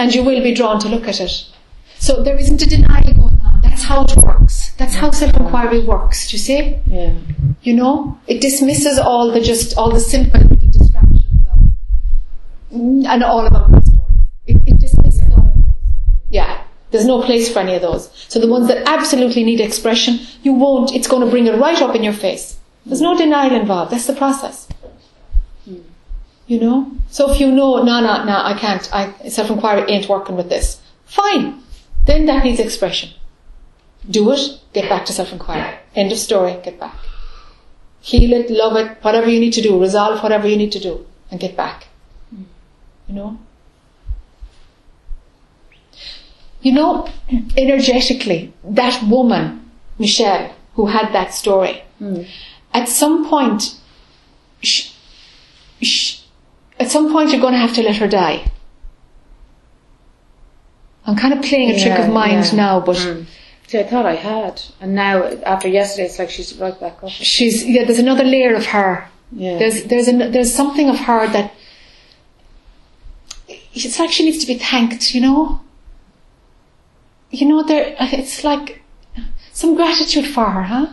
[0.00, 1.46] And you will be drawn to look at it.
[2.00, 3.60] So there isn't a denial going on.
[3.62, 4.65] That's how it works.
[4.78, 6.28] That's how self-inquiry works.
[6.30, 6.76] Do you see?
[6.86, 7.14] Yeah.
[7.62, 11.58] You know, it dismisses all the just all the simple little distractions of
[12.72, 14.12] and all about the story.
[14.46, 15.64] It, it dismisses all of those.
[16.30, 18.10] Yeah, there's no place for any of those.
[18.28, 20.94] So the ones that absolutely need expression, you won't.
[20.94, 22.58] It's going to bring it right up in your face.
[22.84, 23.92] There's no denial involved.
[23.92, 24.68] That's the process.
[25.64, 25.76] Hmm.
[26.46, 26.92] You know.
[27.08, 28.88] So if you know, no, no, no, I can't.
[28.94, 30.80] I self-inquiry ain't working with this.
[31.06, 31.62] Fine.
[32.04, 33.10] Then that needs expression.
[34.10, 34.60] Do it.
[34.72, 35.78] Get back to self-inquiry.
[35.94, 36.58] End of story.
[36.62, 36.94] Get back
[38.06, 41.04] heal it, love it, whatever you need to do, resolve whatever you need to do,
[41.30, 41.88] and get back.
[43.08, 43.38] You know?
[46.62, 47.08] You know,
[47.56, 52.22] energetically, that woman, Michelle, who had that story, hmm.
[52.72, 53.74] at some point,
[54.62, 54.92] sh-
[55.82, 56.20] sh-
[56.78, 58.52] at some point you're going to have to let her die.
[61.06, 62.56] I'm kind of playing a trick of mind yeah.
[62.56, 63.22] now, but hmm.
[63.66, 67.10] See, I thought I had, and now after yesterday, it's like she's right back up.
[67.10, 67.84] she's yeah.
[67.84, 69.58] There's another layer of her Yeah.
[69.58, 71.52] There's there's an, there's something of her that
[73.48, 75.60] it's like she needs to be thanked, you know.
[77.30, 78.82] You know, there it's like
[79.52, 80.86] some gratitude for her, huh?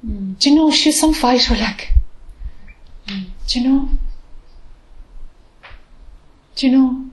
[0.00, 0.32] Hmm.
[0.34, 1.92] Do you know she's some fighter, like?
[3.08, 3.24] Hmm.
[3.46, 3.88] Do you know?
[6.56, 7.04] Do you know?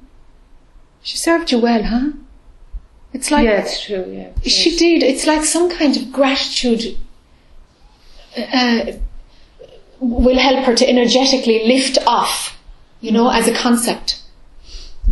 [1.01, 2.11] She served you well, huh?
[3.13, 4.05] It's like yeah, it's true.
[4.09, 4.29] Yeah.
[4.43, 5.03] she did.
[5.03, 6.97] It's like some kind of gratitude
[8.37, 8.93] uh,
[9.99, 12.57] will help her to energetically lift off,
[13.01, 14.21] you know, as a concept.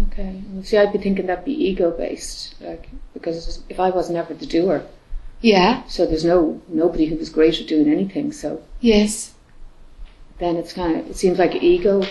[0.08, 0.42] Okay.
[0.52, 4.34] Well, see, I'd be thinking that'd be ego based, like because if I was never
[4.34, 4.84] the doer,
[5.42, 5.84] Yeah.
[5.88, 8.32] so there's no nobody who was great at doing anything.
[8.32, 9.34] So Yes.
[10.40, 12.04] then it's kind of it seems like ego.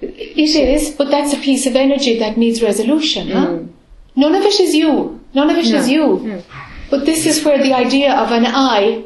[0.00, 3.58] It is, but that's a piece of energy that needs resolution, huh?
[4.22, 4.92] None of it is you.
[5.38, 5.92] None of it is No.
[5.96, 6.06] you.
[6.30, 6.42] No.
[6.90, 9.04] But this is where the idea of an I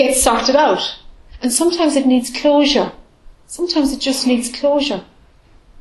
[0.00, 0.82] gets sorted out.
[1.42, 2.88] And sometimes it needs closure.
[3.46, 5.02] Sometimes it just needs closure.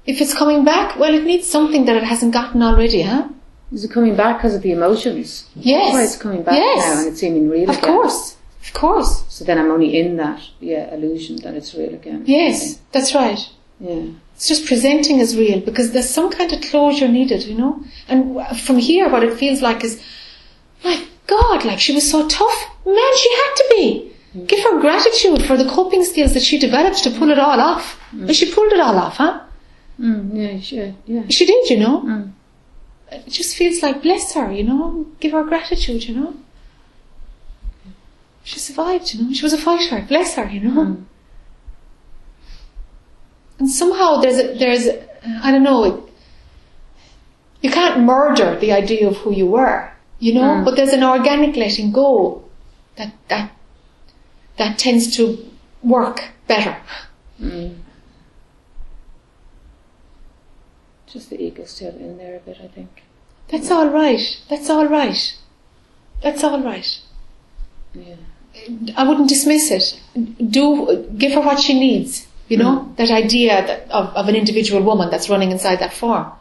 [0.05, 3.23] If it's coming back, well, it needs something that it hasn't gotten already, huh?
[3.71, 5.27] Is it coming back because of the emotions?
[5.55, 5.83] Yes.
[5.85, 6.85] That's why it's coming back Yes.
[6.85, 7.89] now and it's seeming real Of again.
[7.93, 8.35] course.
[8.65, 9.11] Of course.
[9.29, 12.23] So then I'm only in that yeah illusion that it's real again.
[12.25, 13.41] Yes, that's right.
[13.79, 14.03] Yeah.
[14.35, 17.83] It's just presenting as real because there's some kind of closure needed, you know?
[18.07, 20.01] And from here, what it feels like is,
[20.83, 22.69] my God, like she was so tough.
[22.85, 24.11] Man, she had to be.
[24.47, 27.97] Give her gratitude for the coping skills that she developed to pull it all off.
[28.11, 29.41] And she pulled it all off, huh?
[29.99, 30.59] Mm, yeah.
[30.59, 30.93] Sure.
[31.05, 31.23] Yeah.
[31.29, 32.01] She did, you know?
[32.01, 32.31] Mm.
[33.11, 35.05] It just feels like, bless her, you know?
[35.21, 36.33] Give her gratitude, you know?
[38.43, 39.33] She survived, you know?
[39.33, 40.03] She was a fighter.
[40.05, 40.97] Bless her, you know?
[43.59, 44.87] And somehow there's a, there's,
[45.43, 46.13] I don't know, it,
[47.61, 50.61] you can't murder the idea of who you were, you know?
[50.63, 52.43] But there's an organic letting go
[52.97, 53.51] that, that,
[54.57, 55.49] that tends to
[55.81, 56.77] work better.
[57.41, 57.77] Mm.
[61.07, 63.03] Just the ego still in there a bit, I think.
[63.47, 64.41] That's all right.
[64.49, 65.37] That's all right.
[66.21, 66.99] That's all right.
[67.93, 68.15] Yeah.
[68.97, 69.99] I wouldn't dismiss it.
[70.51, 72.27] Do give her what she needs.
[72.47, 76.31] You know, that idea that, of, of an individual woman that's running inside that form.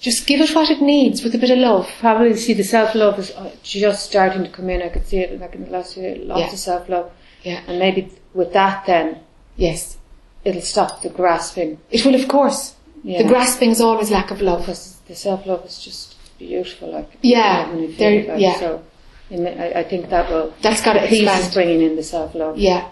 [0.00, 1.88] Just give it what it needs with a bit of love.
[2.00, 4.82] Probably see the self love is uh, just starting to come in.
[4.82, 6.52] I could see it like in the last year, lots Yeah.
[6.52, 7.10] of self love,
[7.42, 7.60] Yeah.
[7.66, 9.20] and maybe with that, then
[9.56, 9.96] Yes.
[10.44, 11.78] it'll stop the grasping.
[11.90, 12.74] It will, of course.
[13.02, 13.22] Yeah.
[13.22, 14.60] The grasping is always lack of love.
[14.60, 16.92] because the self love is just beautiful.
[16.92, 18.58] Like Yeah, when there- it, yeah.
[18.58, 18.82] So,
[19.30, 21.52] I, I, think that will That's got to expand.
[21.54, 22.88] bringing in the self love Yeah.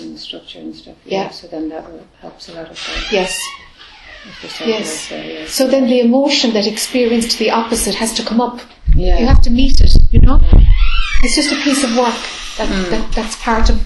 [0.00, 0.96] And the structure and stuff.
[1.04, 1.30] Yeah.
[1.30, 1.84] So then that
[2.20, 3.12] helps a lot of that.
[3.12, 3.38] Yes.
[4.26, 5.08] If the self Yes.
[5.08, 5.46] there, yeah.
[5.46, 8.60] So then the emotion that experienced the opposite has to come up.
[8.94, 9.18] Yeah.
[9.18, 10.40] You have to meet it, you know?
[11.22, 12.14] It's just a piece of work
[12.58, 13.80] that, that that's part of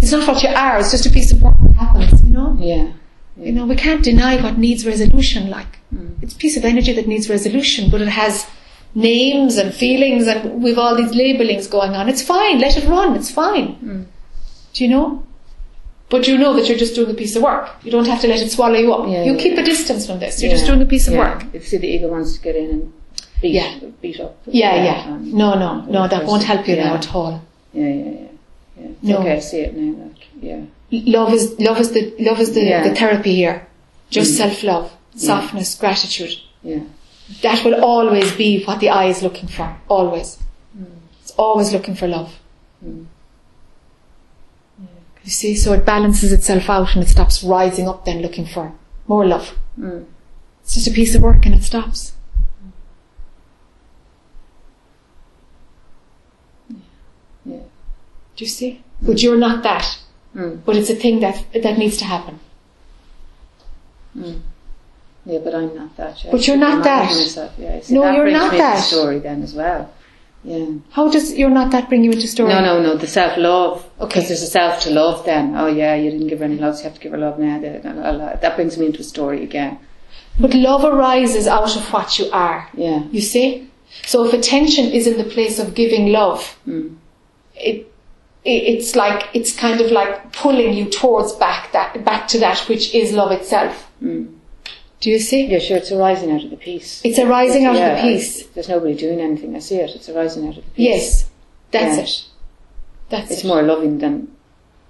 [0.00, 2.56] it's not what you are, it's just a piece of work that happens, you know?
[2.60, 2.92] yeah.
[3.38, 5.78] You know, we can't deny what needs resolution like.
[5.94, 6.22] Mm.
[6.22, 8.46] It's a piece of energy that needs resolution, but it has
[8.94, 12.08] names and feelings and we've all these labelings going on.
[12.08, 13.76] It's fine, let it run, it's fine.
[13.76, 14.06] Mm.
[14.76, 15.24] Do you know?
[16.10, 17.70] But you know that you're just doing a piece of work.
[17.82, 19.08] You don't have to let it swallow you up.
[19.08, 19.62] Yeah, you yeah, keep yeah.
[19.62, 20.42] a distance from this.
[20.42, 21.44] You're just doing a piece of work.
[21.54, 22.92] If see the ego wants to get in and
[23.40, 23.80] beat, Yeah.
[24.02, 24.36] beat up.
[24.44, 25.18] Yeah, yeah.
[25.18, 26.26] No, no, no, that person.
[26.26, 26.88] won't help you yeah.
[26.88, 27.42] now at all.
[27.72, 28.28] Yeah, yeah, yeah.
[28.80, 28.88] yeah.
[29.02, 29.18] No.
[29.18, 30.04] okay, I see it now.
[30.04, 30.60] Like, yeah.
[30.90, 32.60] Love is love is the love is the.
[32.60, 32.84] Mm.
[32.84, 33.66] the therapy here.
[34.10, 36.34] Just self love, softness, gratitude.
[36.62, 36.82] Yeah.
[37.42, 39.76] That will always be what the I is looking for.
[39.88, 40.38] Always.
[41.22, 42.38] It's always looking for love.
[45.26, 48.72] You see, so it balances itself out and it stops rising up then looking for
[49.08, 49.58] more love.
[49.76, 50.06] Mm.
[50.62, 52.12] It's just a piece of work and it stops.
[57.44, 57.56] Yeah.
[58.36, 58.84] Do you see?
[59.02, 59.98] But you're not that.
[60.36, 60.60] Mm.
[60.64, 62.38] But it's a thing that that needs to happen.
[64.14, 66.24] Yeah, but I'm not that.
[66.24, 66.30] Yeah.
[66.30, 67.00] But you're not I'm that.
[67.02, 67.52] looking at Myself.
[67.58, 68.76] Yeah, see, No, that you're not that.
[68.76, 69.92] the story then as well.
[70.44, 70.66] Yeah.
[70.90, 72.52] How does you're not that bring you into story?
[72.52, 72.96] No, no, no.
[72.96, 73.84] The self love.
[74.00, 74.06] Okay.
[74.06, 75.24] Because there's a self to love.
[75.24, 77.18] Then, oh yeah, you didn't give her any love, so you have to give her
[77.18, 77.58] love now.
[77.60, 79.78] That brings me into a story again.
[80.38, 82.68] But love arises out of what you are.
[82.74, 83.04] Yeah.
[83.10, 83.70] You see?
[84.04, 86.96] So if attention is in the place of giving love, Mm.
[87.54, 87.90] it,
[88.44, 92.58] it it's like it's kind of like pulling you towards back that back to that
[92.68, 93.90] which is love itself.
[94.02, 94.35] Mm.
[95.06, 95.46] Do you see?
[95.46, 95.76] Yeah, sure.
[95.76, 97.00] It's arising out of the peace.
[97.04, 98.42] It's arising out Yeah, of the peace.
[98.42, 99.54] I- there's nobody doing anything.
[99.54, 99.90] I see it.
[99.94, 100.88] It's arising out of the peace.
[100.90, 101.24] Yes,
[101.70, 102.02] that's Yeah.
[102.02, 102.22] it.
[103.10, 103.46] That's It's it.
[103.46, 104.26] more loving than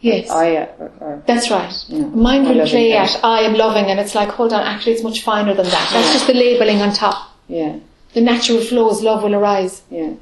[0.01, 1.71] yes, I uh, or, or that's right.
[1.89, 4.93] you know, Mind will play at I am loving, and it's like, hold on, actually,
[4.95, 5.91] it's much finer than that.
[5.93, 7.33] That's just the labeling on top.
[7.47, 7.73] Yeah,
[8.15, 9.83] The natural flows, love will arise.
[9.91, 10.13] yeah,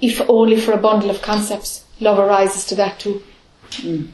[0.00, 3.24] If only for a bundle of concepts, love arises to that too.
[3.72, 4.10] Mm.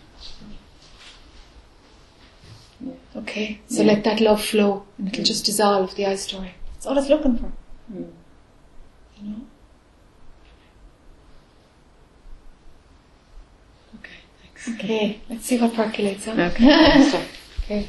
[3.17, 3.93] Okay, so Yeah.
[3.95, 6.55] let that love flow, and it'll just dissolve the I story.
[6.75, 7.53] That's all it's looking for.
[7.93, 8.11] Mm.
[9.21, 9.37] You know.
[13.97, 14.69] Okay, thanks.
[14.69, 16.25] Okay, let's see what percolates.
[16.27, 16.33] Huh?
[16.53, 17.27] Okay.
[17.65, 17.89] okay.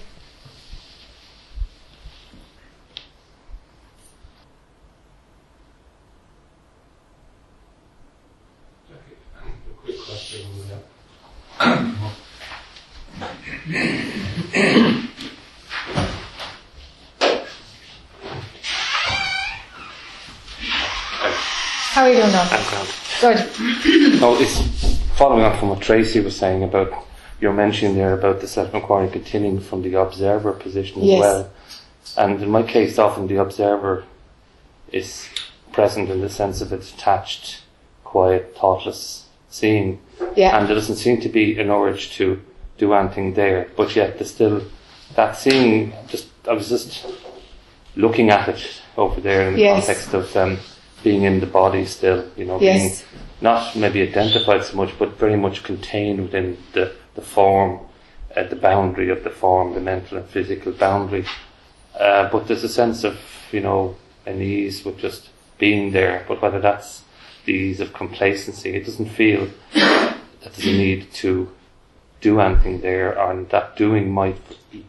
[9.39, 10.41] A quick question.
[21.93, 22.49] How are you doing now?
[22.49, 22.89] background.
[23.19, 24.21] Good.
[24.21, 26.91] No, it's following on from what Tracy was saying about
[27.41, 31.19] your mentioning there about the self-inquiry continuing from the observer position as Yes.
[31.19, 31.49] well.
[32.17, 34.05] And in my case, often the observer
[34.91, 35.27] is
[35.73, 37.61] present in the sense of a detached,
[38.05, 39.99] quiet, thoughtless seeing.
[40.35, 40.57] Yeah.
[40.57, 42.41] And there doesn't seem to be an urge to
[42.77, 43.67] do anything there.
[43.75, 44.61] But yet there's still
[45.15, 47.05] that seeing, just, I was just
[47.97, 49.85] looking at it over there in the Yes.
[49.87, 50.57] context of um,
[51.03, 53.01] being in the body still, you know, Yes.
[53.01, 57.79] being not maybe identified so much, but very much contained within the, the form,
[58.35, 61.25] uh, the boundary of the form, the mental and physical boundary.
[61.99, 63.17] Uh, but there's a sense of,
[63.51, 63.95] you know,
[64.25, 66.23] an ease with just being there.
[66.27, 67.01] But whether that's
[67.45, 71.51] the ease of complacency, it doesn't feel that there's a need to
[72.21, 74.37] do anything there, and that doing might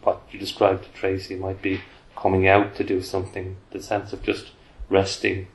[0.03, 1.81] what you described to Tracy might be
[2.15, 3.57] coming out to do something.
[3.71, 4.51] The sense of just
[4.89, 5.47] resting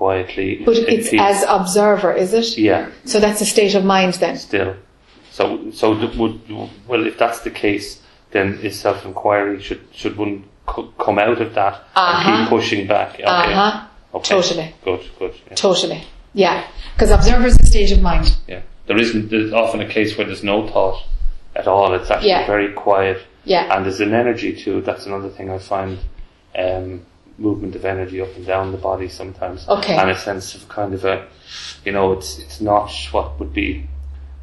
[0.00, 0.62] quietly.
[0.64, 2.58] But it's as observer, is it?
[2.58, 4.36] yeah, So that's a state of mind then.
[4.36, 4.76] still.
[5.30, 5.84] So, so
[6.20, 6.40] would
[6.88, 7.88] well, if that's the case,
[8.32, 12.30] then is self-inquiry should should one co- come out of that Uh-huh.
[12.30, 13.10] and keep pushing back?
[13.14, 13.24] Okay.
[13.24, 13.86] Uh huh.
[14.18, 14.28] okay.
[14.34, 14.68] Totally.
[14.84, 15.02] Good.
[15.18, 15.34] Good.
[15.48, 15.54] Yeah.
[15.66, 16.00] Totally.
[16.34, 16.58] Yeah.
[16.94, 18.26] Because observer is a state of mind.
[18.52, 18.60] yeah.
[18.86, 19.30] There isn't.
[19.30, 20.98] There's often a case where there's no thought
[21.60, 21.88] at all.
[21.94, 22.46] It's actually Yeah.
[22.54, 23.64] very quiet, Yeah.
[23.72, 24.76] and there's an energy too.
[24.88, 25.98] That's another thing I find.
[26.64, 26.88] Um,
[27.38, 29.96] movement of energy up and down the body sometimes, Okay.
[29.96, 31.26] and a sense of kind of a,
[31.84, 33.86] you know, it's it's not what would be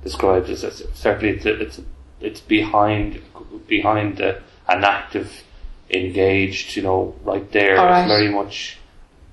[0.04, 1.82] described as, as certainly it's, it's
[2.22, 3.22] it's behind
[3.68, 5.44] behind a, an active,
[5.90, 7.78] engaged, you know, right there.
[7.80, 8.02] All right.
[8.02, 8.78] It's very much,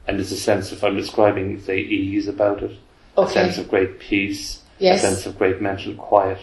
[0.06, 2.72] and there's a sense of I'm describing say ease about it,
[3.16, 3.32] a Okay.
[3.32, 5.02] sense of great peace, Yes.
[5.04, 6.38] a sense of great mental quiet,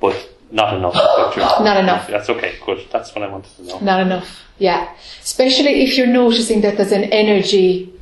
[0.00, 0.16] but
[0.54, 0.94] not enough.
[0.94, 2.06] Not enough.
[2.06, 2.54] That's okay.
[2.64, 2.86] Good.
[2.92, 3.78] That's what I wanted to know.
[3.80, 4.40] Not enough.
[4.58, 4.88] Yeah.
[5.20, 7.92] Especially if you're noticing that there's an energy,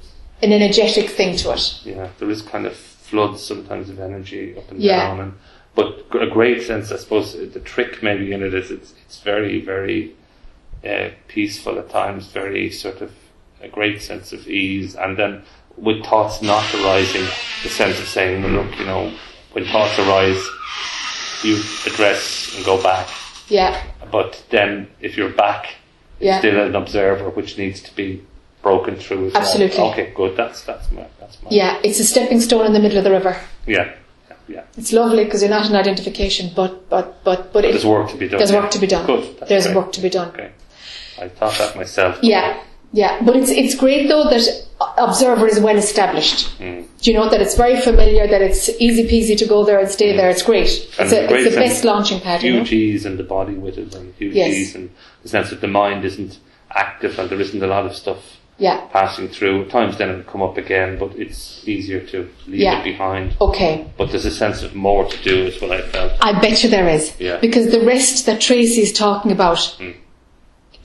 [0.43, 1.81] an energetic thing to it.
[1.83, 5.09] Yeah, there is kind of floods sometimes of energy up and Yeah.
[5.09, 5.33] down, and
[5.75, 7.33] but a great sense, I suppose.
[7.33, 10.13] The trick maybe in it is it's it's very very
[10.87, 13.13] uh, peaceful at times, very sort of
[13.63, 15.43] a great sense of ease, and then
[15.79, 17.25] with thoughts not arising,
[17.63, 19.11] the sense of saying, well, look, you know,
[19.53, 20.43] when thoughts arise,
[21.45, 23.09] you address and go back.
[23.49, 23.83] Yeah.
[24.11, 25.65] But then, if you're back,
[26.19, 26.39] it's Yeah.
[26.39, 28.23] still an observer, which needs to be
[28.63, 29.29] broken through.
[29.29, 29.79] As Absolutely.
[29.79, 29.91] Well.
[29.93, 30.37] Okay, good.
[30.37, 31.79] That's that's my that's my Yeah.
[31.83, 33.37] It's a stepping stone in the middle of the river.
[33.67, 33.93] yeah
[34.49, 34.63] yeah.
[34.77, 38.17] It's lovely because you're not an identification, but but but but it, There's work to
[38.17, 38.39] be done.
[38.39, 38.61] there's yeah.
[38.61, 39.07] work to be done.
[39.07, 39.25] Good.
[39.39, 39.77] That's There's great.
[39.77, 40.29] work to be done.
[40.29, 40.51] Okay.
[41.21, 42.19] I thought that myself.
[42.23, 42.61] Yeah,
[42.93, 43.23] yeah.
[43.25, 44.43] But it's it's great though that
[44.99, 46.59] observer is well established.
[46.59, 46.87] Mm.
[47.01, 49.89] Do you know that it's very familiar, that it's easy peasy to go there and
[49.91, 50.31] stay there.
[50.31, 50.69] It's great.
[50.69, 52.43] It's, a, great it's the best launching pad.
[52.43, 52.59] You know?
[52.61, 54.49] Huge ease in the body with it, and huge Yes.
[54.55, 54.91] ease, and
[55.23, 56.39] the sense that the mind isn't
[56.71, 58.81] active, and there isn't a lot of stuff Yeah.
[58.93, 59.63] passing through.
[59.63, 62.81] At times, then it'll come up again, but it's easier to leave Yeah.
[62.81, 63.35] it behind.
[63.41, 63.85] Okay.
[63.97, 66.13] But there's a sense of more to do, is what I felt.
[66.21, 67.13] I bet you there is.
[67.19, 67.39] Yeah.
[67.39, 69.95] Because the rest that Tracy's talking about, Mm.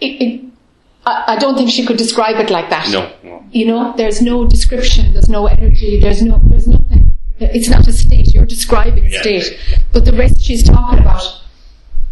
[0.01, 0.41] it, it,
[1.07, 2.89] I, I don't think she could describe it like that.
[2.89, 3.43] No, no.
[3.51, 7.03] You know, there's no description, there's no energy, there's no, there's nothing.
[7.39, 9.21] It's not a state, you're describing a Yeah.
[9.21, 9.57] state.
[9.93, 11.23] But the rest she's talking about,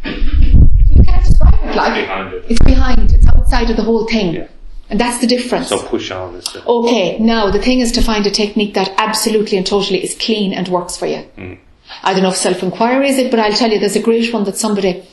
[0.05, 2.45] you can't describe it like Behind it.
[2.47, 4.35] It's behind, it's outside of the whole thing.
[4.35, 4.47] Yeah.
[4.89, 5.69] And that's the difference.
[5.69, 9.65] So push on Okay, now the thing is to find a technique that absolutely and
[9.65, 11.25] totally is clean and works for you.
[11.37, 11.57] Mm.
[12.03, 14.43] I don't know if self-inquiry is it, but I'll tell you there's a great one
[14.43, 15.03] that somebody,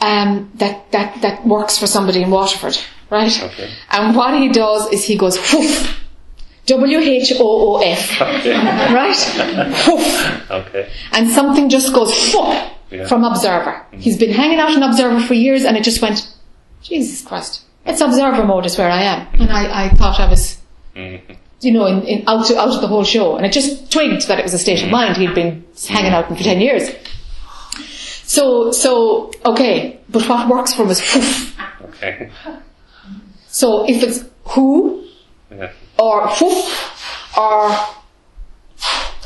[0.00, 2.78] um, that, that, that works for somebody in Waterford,
[3.10, 3.42] right?
[3.42, 3.70] Okay.
[3.90, 5.96] And what he does is he goes whoof,
[6.66, 8.52] W-H-O-O-F, Okay.
[8.94, 9.16] right?
[9.86, 10.50] Whoof.
[10.50, 10.90] okay.
[11.12, 13.06] And something just goes whoop Yeah.
[13.06, 13.86] from Observer.
[13.92, 16.28] He's been hanging out in Observer for years and it just went,
[16.82, 19.26] Jesus Christ, it's Observer mode is where I am.
[19.34, 20.58] And I, I thought I was,
[20.96, 21.20] Mhm.
[21.60, 23.36] you know, in, in out, to, out of the whole show.
[23.36, 26.30] And it just twigged that it was a state of mind he'd been hanging out
[26.30, 26.88] in for 10 years.
[28.30, 31.58] So, so, okay, but what works for him is whoof.
[31.86, 32.30] Okay.
[33.48, 35.04] So if it's who
[35.50, 35.72] Yeah.
[35.98, 37.70] or whoof or,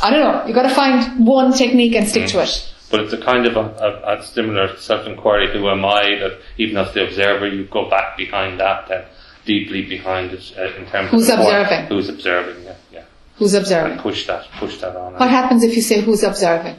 [0.02, 2.72] I don't know, you gotta find one technique and stick to it.
[2.90, 5.52] But it's a kind of a, a, a similar self-inquiry.
[5.52, 6.02] Who am I?
[6.20, 9.05] That even as the observer, you go back behind that, then
[9.44, 11.86] deeply behind it uh, in terms Who's of observing?
[11.88, 12.64] Who's observing?
[12.64, 13.05] Yeah, yeah.
[13.36, 13.98] Who's And observing?
[13.98, 15.12] push that, push that on.
[15.12, 16.76] What happens if you say who's observing?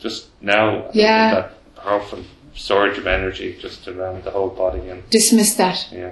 [0.00, 1.34] just now, Yeah.
[1.34, 2.24] that powerful
[2.54, 5.86] surge of energy just around the whole body, and Dismiss that.
[5.90, 6.10] yeah,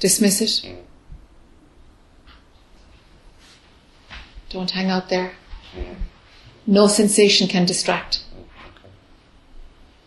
[0.00, 0.50] Dismiss it.
[0.68, 0.76] Mm.
[4.50, 5.32] Don't hang out there.
[5.76, 5.94] Mm.
[6.66, 8.20] No sensation can distract.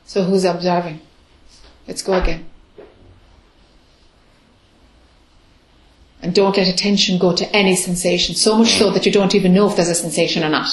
[0.06, 1.00] So who's observing?
[1.88, 2.46] Let's go again.
[6.22, 9.54] And don't let attention go to any sensation, so much so that you don't even
[9.54, 10.70] know if there's a sensation or not.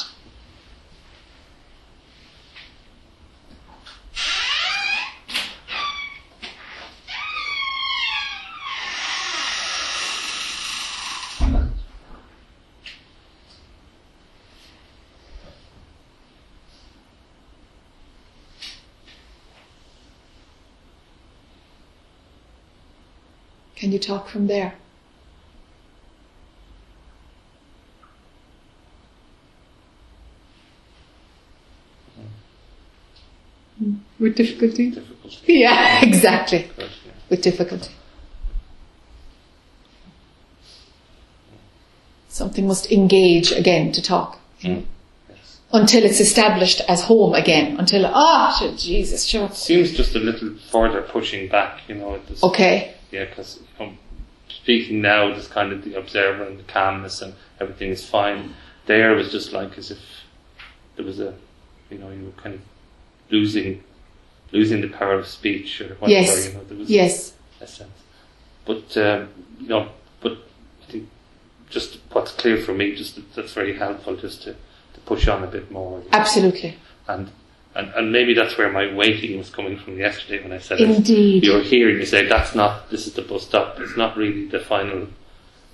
[23.89, 24.75] Can you talk from there?
[34.21, 34.91] With difficulty?
[34.91, 35.41] difficult.
[35.47, 36.71] Yeah, exactly.
[36.77, 36.87] Yeah.
[37.31, 37.91] With difficulty.
[42.29, 44.39] Something must engage again to talk.
[44.61, 44.85] Mm.
[45.31, 45.61] Yes.
[45.73, 47.79] Until it's established as home again.
[47.79, 49.49] Until, ah, oh, Jesus, sure.
[49.53, 52.21] Seems just a little further pushing back, you know.
[52.43, 52.97] Okay.
[53.11, 53.93] Yeah, because you know,
[54.49, 58.55] speaking now, just kind of the observer and the calmness and everything is fine.
[58.87, 59.99] There was just like as if
[60.97, 61.35] there was a,
[61.91, 62.61] you know, you were kind of
[63.31, 63.83] losing,
[64.53, 66.11] losing the power of speech or whatever.
[66.11, 66.47] Yes.
[66.49, 67.35] You know, there was Yes.
[67.61, 67.91] a sense.
[68.65, 69.29] But um,
[69.61, 69.89] you know,
[70.21, 70.33] but
[70.87, 71.09] I think
[71.71, 74.53] just what's clear for me, just that, that's very helpful, just to,
[74.95, 76.03] to push on a bit more.
[76.13, 76.77] Absolutely.
[77.07, 77.31] And,
[77.79, 80.81] and and maybe that's where my waiting was coming from yesterday when I said.
[80.81, 81.45] Indeed.
[81.45, 83.79] You're here and you say that's not this is the bus stop.
[83.81, 85.07] It's not really the final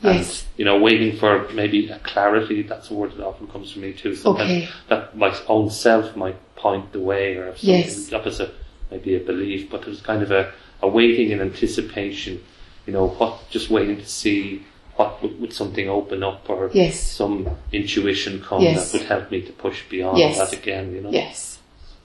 [0.02, 0.44] Yes.
[0.58, 3.94] You know, waiting for maybe a clarity, that's a word that often comes to me
[3.94, 4.14] too.
[4.14, 4.68] Sometimes Okay.
[4.88, 8.12] that my own self might point the way or something Yes.
[8.12, 8.52] opposite,
[8.90, 10.52] maybe a belief, but there's kind of a,
[10.82, 12.42] a waiting in anticipation,
[12.86, 14.64] you know, what, just waiting to see
[14.96, 17.00] what would, would something open up or Yes.
[17.00, 18.92] some intuition come Yes.
[18.92, 20.36] that would help me to push beyond Yes.
[20.38, 21.10] that again, you know.
[21.10, 21.53] Yes.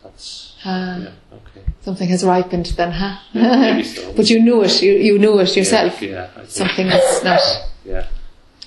[0.04, 1.66] That's, Ah, yeah, okay.
[1.82, 3.18] Something has ripened then, huh?
[3.34, 4.14] Maybe so.
[4.18, 4.82] but you knew it.
[4.82, 6.02] You, you knew it yourself.
[6.02, 7.42] Yeah, yeah, Something is not.
[7.86, 8.08] yeah.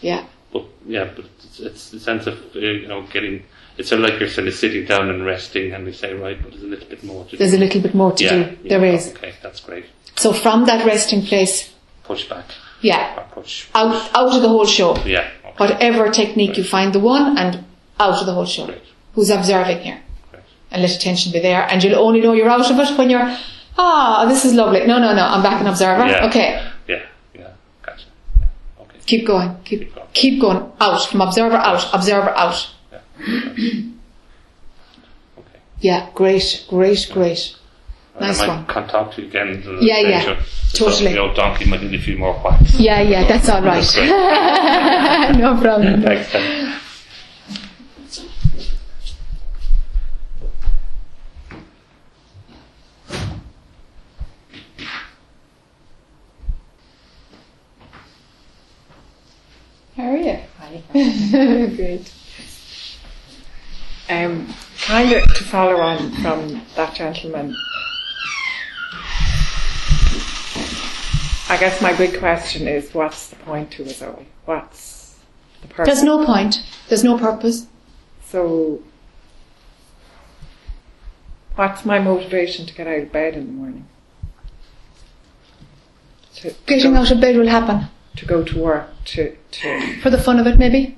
[0.01, 0.25] Yeah.
[0.53, 3.45] But yeah, but it's, it's the sense of uh, you know getting.
[3.79, 6.41] It's sort of like you're sort of sitting down and resting, and we say, right,
[6.43, 8.59] but there's a little bit more to There's a little bit more to yeah, do.
[8.63, 9.09] yeah, There is.
[9.13, 9.87] Okay, that's great.
[10.17, 11.73] So from that resting place,
[12.05, 12.45] Push back
[12.83, 13.69] yeah, or push.
[13.75, 14.97] out out of the whole show.
[15.07, 15.31] Yeah.
[15.45, 15.55] Okay.
[15.57, 17.65] Whatever technique you find the one and
[17.99, 18.67] out of the whole show.
[18.67, 18.83] Great.
[19.15, 20.03] Who's observing here?
[20.73, 21.63] And let attention be there.
[21.71, 23.37] And you'll only know you're out of it when you're,
[23.79, 24.81] ah, this is lovely.
[24.87, 26.07] No, no, no, I'm back an observer.
[26.07, 26.27] Yeah.
[26.27, 26.67] Okay.
[26.89, 27.03] Yeah.
[27.35, 27.49] Yeah.
[27.83, 28.07] Gotcha.
[28.41, 28.47] Yeah.
[28.81, 28.99] Okay.
[29.07, 29.57] Keep going.
[29.65, 30.09] Keep, Keep going.
[30.15, 30.73] keep going.
[30.81, 31.07] Out.
[31.09, 31.93] From observer out.
[31.95, 32.71] Observer out.
[32.91, 32.99] Yeah.
[35.39, 35.61] okay.
[35.81, 37.57] Yeah, great, great, great.
[38.21, 38.67] Nice I might one.
[38.67, 39.63] Can't talk to you again.
[39.81, 40.43] Yeah, yeah.
[40.75, 41.13] Totally.
[41.13, 42.79] The old donkey might need a few more whacks.
[42.79, 43.85] Yeah, yeah, that's all right.
[45.39, 46.03] No problem.
[46.03, 46.82] Thanks.
[60.03, 60.37] How are you?
[60.59, 60.83] Hi.
[61.77, 62.13] Great.
[64.11, 67.55] Um, kind of to follow on from that gentleman.
[71.49, 74.25] I guess my big question is, what's the point to us all?
[74.45, 75.21] What's
[75.61, 75.87] the purpose?
[75.95, 76.57] There's no point.
[76.89, 77.69] There's no purpose.
[78.27, 78.83] So,
[81.55, 83.87] what's my motivation to get out of bed in the morning?
[86.37, 87.87] To, to Getting go, out of bed will happen.
[88.17, 90.97] to go to work, to, to For the fun of it, maybe.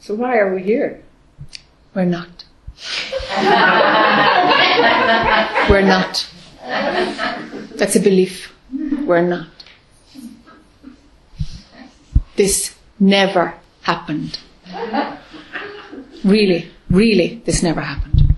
[0.00, 1.02] so why are we here?
[1.94, 2.44] We're not.
[5.68, 6.28] We're not.
[7.76, 8.52] That's a belief.
[9.04, 9.48] We're not.
[12.36, 14.38] This never happened.
[16.24, 18.36] Really, really, this never happened.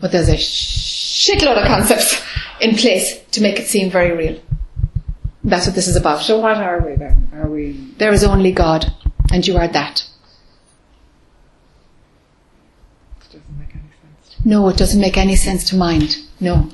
[0.00, 2.22] But there's a shitload of concepts
[2.60, 4.40] in place to make it seem very real.
[5.42, 6.20] That's what this is about.
[6.20, 7.28] So what are we then?
[7.34, 8.92] Are we There is only God,
[9.32, 10.04] and you are that.
[13.20, 14.44] It doesn't make any sense.
[14.44, 16.18] No, it doesn't make any sense to mind.
[16.40, 16.68] No.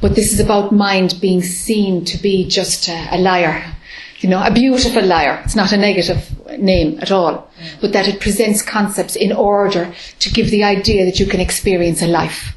[0.00, 3.74] But this is about mind being seen to be just a, a liar.
[4.20, 5.42] You know, a beautiful liar.
[5.44, 6.30] It's not a negative
[6.60, 7.50] name at all.
[7.80, 12.02] But that it presents concepts in order to give the idea that you can experience
[12.02, 12.54] a life.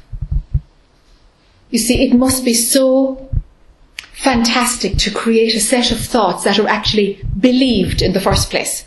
[1.70, 3.28] You see, it must be so
[4.12, 8.86] fantastic to create a set of thoughts that are actually believed in the first place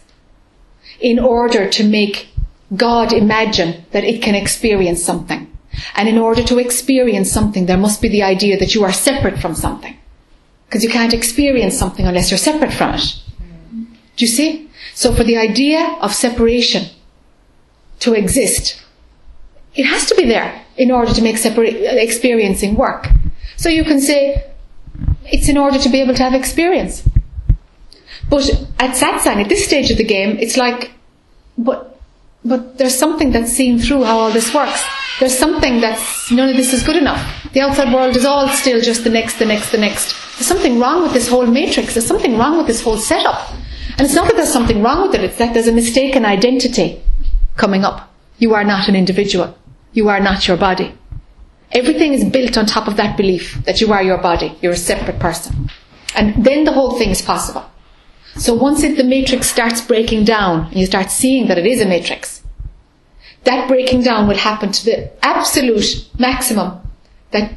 [0.99, 2.29] in order to make
[2.75, 5.51] God imagine that it can experience something.
[5.95, 9.39] And in order to experience something, there must be the idea that you are separate
[9.39, 9.97] from something.
[10.67, 13.19] Because you can't experience something unless you're separate from it.
[14.15, 14.64] Do you see?
[14.95, 16.85] So for the idea of separation
[17.99, 18.81] to exist,
[19.75, 23.09] it has to be there in order to make experiencing work.
[23.57, 24.51] So you can say,
[25.25, 27.03] it's in order to be able to have experience.
[28.29, 28.49] But
[28.79, 30.91] at satsang, at this stage of the game, it's like,
[31.57, 31.99] but,
[32.45, 34.81] but there's something that's seen through how all this works.
[35.19, 37.21] There's something that's, none of this is good enough.
[37.51, 40.15] The outside world is all still just the next, the next, the next.
[40.37, 41.93] There's something wrong with this whole matrix.
[41.93, 43.53] There's something wrong with this whole setup.
[43.97, 47.01] And it's not that there's something wrong with it, it's that there's a mistaken identity
[47.55, 48.11] coming up.
[48.37, 49.57] You are not an individual.
[49.93, 50.93] You are not your body.
[51.71, 54.57] Everything is built on top of that belief that you are your body.
[54.61, 55.69] You're a separate person.
[56.15, 57.65] And then the whole thing is possible.
[58.35, 61.81] So once it, the matrix starts breaking down and you start seeing that it is
[61.81, 62.43] a matrix,
[63.45, 66.81] that breaking down will happen to the absolute maximum
[67.31, 67.53] that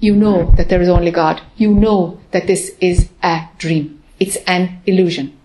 [0.00, 1.42] you know that there is only God.
[1.56, 4.02] You know that this is a dream.
[4.20, 5.35] It's an illusion.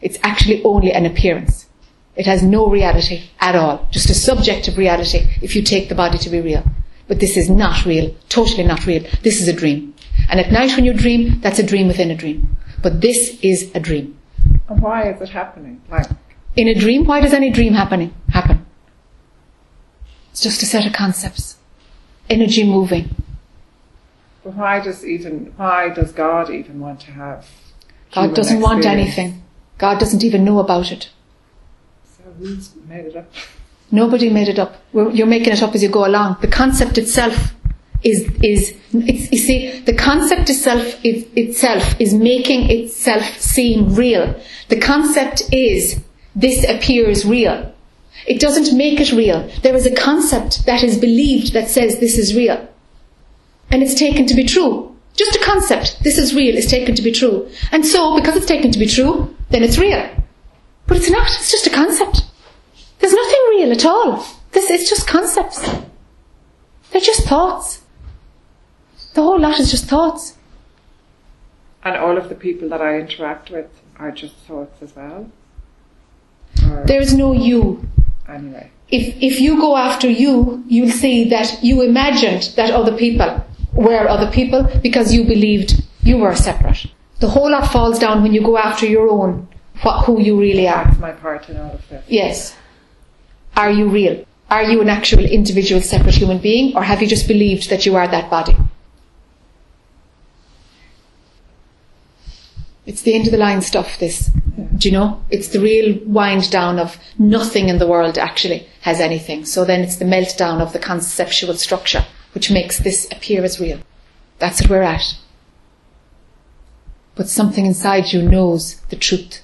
[0.00, 1.66] It's actually only an appearance.
[2.16, 3.86] It has no reality at all.
[3.90, 6.64] Just a subjective reality if you take the body to be real.
[7.08, 8.14] But this is not real.
[8.28, 9.04] Totally not real.
[9.22, 9.94] This is a dream.
[10.28, 12.56] And at night when you dream, that's a dream within a dream.
[12.82, 14.18] But this is a dream.
[14.68, 15.80] And why is it happening?
[15.90, 16.06] Like,
[16.56, 18.66] In a dream, why does any dream happening happen?
[20.30, 21.56] It's just a set of concepts.
[22.28, 23.10] Energy moving.
[24.44, 27.46] but why does even why does God even want to have?
[28.14, 29.42] God doesn't want anything.
[29.80, 31.08] God doesn't even know about it.
[32.86, 33.32] Made it up?
[33.90, 34.76] Nobody made it up.
[34.92, 36.36] You're making it up as you go along.
[36.42, 37.54] The concept itself
[38.02, 44.38] is is you see the concept itself is, itself is making itself seem real.
[44.68, 45.98] The concept is
[46.36, 47.74] this appears real.
[48.26, 49.50] It doesn't make it real.
[49.62, 52.68] There is a concept that is believed that says this is real.
[53.70, 54.94] And it's taken to be true.
[55.14, 57.48] Just a concept, this is real, is taken to be true.
[57.72, 60.08] And so, because it's taken to be true, then it's real.
[60.86, 62.22] But it's not, it's just a concept.
[62.98, 64.26] There's nothing real at all.
[64.52, 65.60] This is just concepts.
[66.90, 67.82] They're just thoughts.
[69.14, 70.36] The whole lot is just thoughts.
[71.84, 73.66] And all of the people that I interact with
[73.98, 75.30] are just thoughts as well?
[76.68, 77.88] Or There is no you.
[78.28, 78.70] anyway.
[78.88, 84.08] If, if you go after you, you'll see that you imagined that other people were
[84.08, 86.86] other people because you believed you were separate.
[87.20, 89.46] The whole lot falls down when you go after your own,
[89.82, 90.84] what, who you really are.
[90.84, 92.04] That's my part in all of this.
[92.08, 92.56] Yes.
[93.56, 94.24] Are you real?
[94.50, 97.94] Are you an actual individual separate human being or have you just believed that you
[97.94, 98.56] are that body?
[102.86, 104.30] It's the end of the line stuff, this.
[104.76, 105.22] Do you know?
[105.30, 109.44] It's the real wind down of nothing in the world actually has anything.
[109.44, 113.78] So then it's the meltdown of the conceptual structure which makes this appear as real.
[114.38, 115.16] That's what we're at.
[117.20, 119.42] But something inside you knows the truth.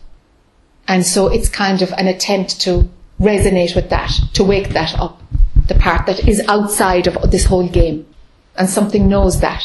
[0.89, 2.89] And so it's kind of an attempt to
[3.21, 5.21] resonate with that, to wake that up,
[5.69, 8.07] the part that is outside of this whole game.
[8.57, 9.63] And something knows that.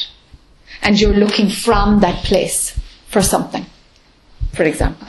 [0.82, 2.78] And you're looking from that place
[3.08, 3.66] for something,
[4.52, 5.08] for example.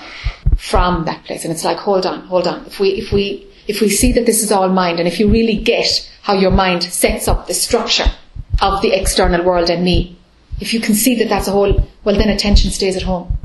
[0.57, 1.43] From that place.
[1.43, 2.67] And it's like, hold on, hold on.
[2.67, 5.29] If we, if we, if we see that this is all mind, and if you
[5.29, 8.13] really get how your mind sets up the structure
[8.61, 10.17] of the external world and me,
[10.61, 13.39] if you can see that that's a whole, well then attention stays at home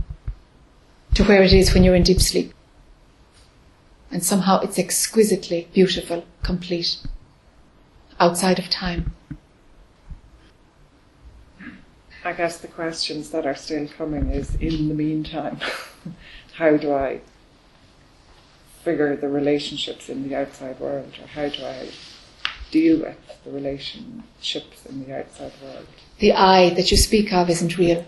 [1.13, 2.53] to where it is when you're in deep sleep.
[4.11, 6.97] And somehow it's exquisitely beautiful, complete,
[8.19, 9.13] outside of time.
[12.23, 15.59] I guess the questions that are still coming is in the meantime,
[16.53, 17.21] how do I
[18.83, 21.89] figure the relationships in the outside world or how do I
[22.71, 25.87] deal with the relationships in the outside world?
[26.19, 28.05] The I that you speak of isn't real.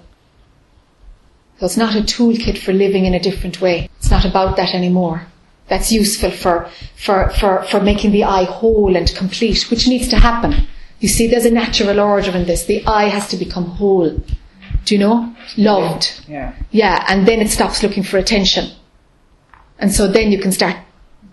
[1.60, 3.90] So it's not a toolkit for living in a different way.
[3.98, 5.28] It's not about that anymore.
[5.68, 10.16] That's useful for, for, for, for making the I whole and complete, which needs to
[10.16, 10.68] happen.
[11.00, 12.66] You see, there's a natural order in this.
[12.66, 14.22] The I has to become whole.
[14.86, 15.36] Do you know?
[15.58, 16.22] Loved.
[16.28, 16.56] Yeah.
[16.72, 18.72] Yeah, and then it stops looking for attention.
[19.78, 20.76] And so then you can start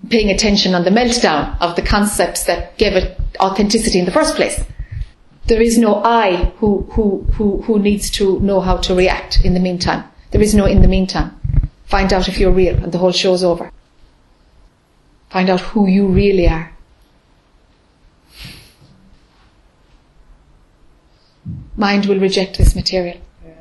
[0.09, 4.37] paying attention on the meltdown of the concepts that gave it authenticity in the first
[4.37, 4.65] place.
[5.47, 9.55] There is no I who, who, who, who needs to know how to react in
[9.55, 10.05] the meantime.
[10.33, 11.39] There is no in the meantime.
[11.85, 13.71] Find out if you're real and the whole show's over.
[15.31, 16.73] Find out who you really are.
[21.77, 23.19] Mind will reject this material.
[23.45, 23.53] Yeah.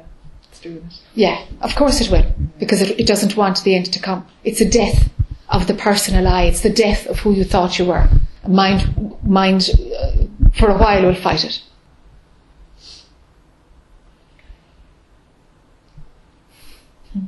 [0.49, 1.01] It's doing it.
[1.13, 2.25] Yeah, of course it will,
[2.59, 4.25] because it, it doesn't want the end to come.
[4.43, 5.09] It's a death
[5.55, 6.43] of the personal I.
[6.43, 8.07] It's the death of who you thought you were.
[8.47, 8.81] Mind,
[9.23, 9.69] mind,
[9.99, 10.11] uh,
[10.53, 11.61] for a while will fight it.
[17.13, 17.25] Hmm.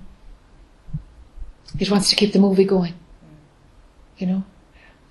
[1.79, 2.93] It wants to keep the movie going.
[4.17, 4.43] You know,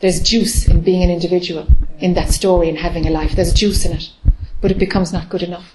[0.01, 1.67] there's juice in being an individual
[1.99, 3.33] in that story and having a life.
[3.35, 4.11] There's juice in it,
[4.61, 5.75] but it becomes not good enough.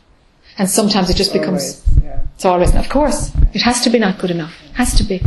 [0.58, 2.26] And sometimes it just becomes Always, yeah.
[2.36, 4.54] it's always, of course, it has to be not good enough.
[4.66, 5.22] It Has to be.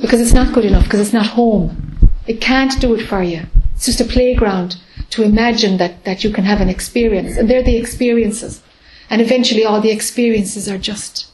[0.00, 2.10] Because it's not good enough, because it's not home.
[2.26, 3.42] It can't do it for you.
[3.74, 4.76] It's just a playground
[5.10, 7.36] to imagine that, that you can have an experience.
[7.36, 8.62] And they're the experiences.
[9.10, 11.30] And eventually all the experiences are just,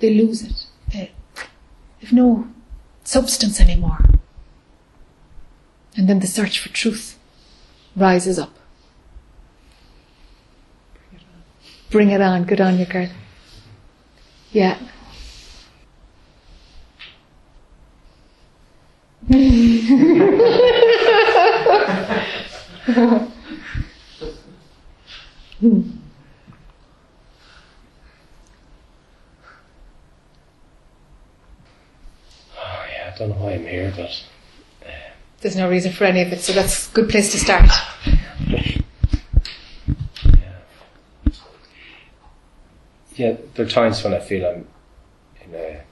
[0.00, 0.66] they lose it.
[0.92, 1.10] They
[2.00, 2.48] have no
[3.04, 3.98] substance anymore.
[5.96, 7.18] And then the search for truth
[7.94, 8.54] rises up.
[11.90, 12.44] Bring it on.
[12.44, 13.08] Good on you, girl.
[14.50, 14.78] Yeah.
[19.30, 19.34] Oh,
[32.90, 34.24] yeah, I don't know why I'm here, but
[35.40, 37.70] There's no reason for any of it, so that's a good place to start.
[43.14, 44.66] Yeah, there are times when I feel I'm
[45.44, 45.82] in a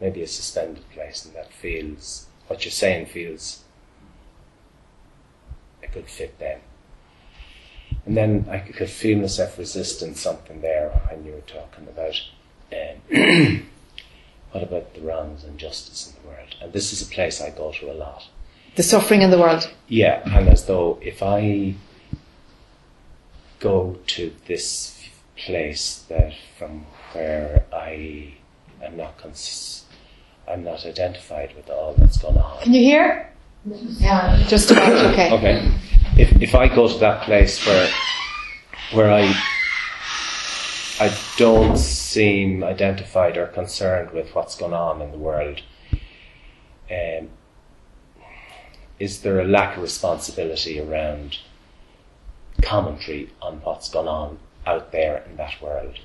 [0.00, 3.64] maybe a suspended place, and that feels what you're saying feels
[5.82, 6.60] a good fit then.
[8.04, 12.20] And then I could feel myself resisting something there when you were talking about
[12.72, 13.66] um,
[14.52, 16.54] what about the wrongs and justice in the world.
[16.60, 18.28] And this is a place I go to a lot.
[18.76, 19.70] The suffering in the world.
[19.88, 21.74] Yeah, and as though if I
[23.58, 25.02] go to this
[25.36, 28.34] place that from where I
[28.82, 29.85] am not cons-
[30.48, 32.62] I'm not identified with all that's going on.
[32.62, 33.32] Can you hear?
[33.64, 35.32] Yeah, just about okay.
[35.32, 35.74] Okay.
[36.16, 37.90] If if I go to that place where
[38.92, 39.34] where I
[41.00, 45.62] I don't seem identified or concerned with what's going on in the world,
[46.90, 47.28] um,
[48.98, 51.38] is there a lack of responsibility around
[52.62, 55.98] commentary on what's going on out there in that world?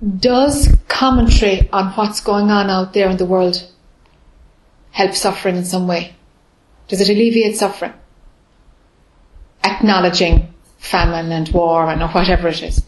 [0.00, 3.66] Does commentary on what's going on out there in the world
[4.90, 6.14] help suffering in some way?
[6.88, 7.94] Does it alleviate suffering?
[9.64, 12.84] Acknowledging famine and war and whatever it is.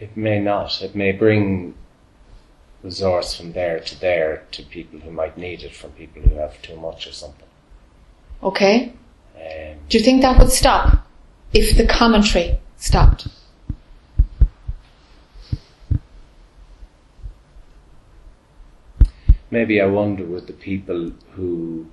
[0.00, 0.80] It may not.
[0.80, 1.74] It may bring
[2.82, 6.60] resource from there to there to people who might need it from people who have
[6.62, 7.48] too much or something.
[8.42, 8.92] Okay?
[9.36, 11.06] Um, Do you think that would stop
[11.52, 13.28] if the commentary stopped?
[19.50, 21.86] maybe I wonder with the people who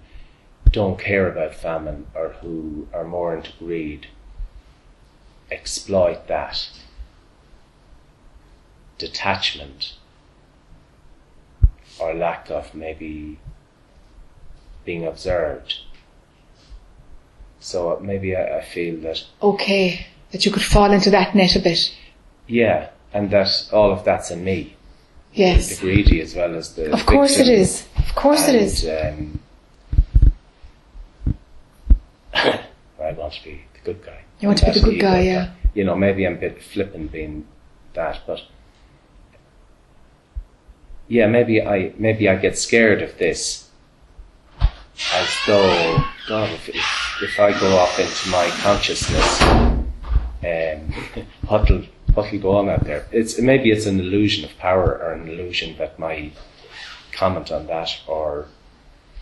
[0.72, 4.08] don't care about famine or who are more into greed
[5.52, 6.70] exploit that
[8.98, 9.94] detachment
[12.00, 13.40] or lack of maybe
[14.84, 15.80] being observed.
[17.60, 21.60] So maybe I, I feel that Okay, that you could fall into that net a
[21.60, 21.94] bit.
[22.48, 24.76] yeah, and that all of that's in me,
[25.34, 25.80] the Yes.
[25.80, 26.92] greedy as well as the.
[26.92, 27.86] Of course it is.
[27.98, 28.86] Of course it is.
[28.88, 29.40] Um,
[32.34, 34.24] I want to be the good guy.
[34.40, 35.52] You want to be the good guy, yeah.
[35.74, 37.46] You know, maybe I'm a bit flippant being
[37.94, 38.42] that, but
[41.08, 43.70] yeah, maybe I maybe I get scared of this
[45.14, 49.40] as though God, if if, if I go off into my consciousness,
[50.46, 53.08] um, what'll what'll go on out there?
[53.12, 56.32] It's maybe it's an illusion of power or an illusion that my
[57.12, 58.48] comment on that or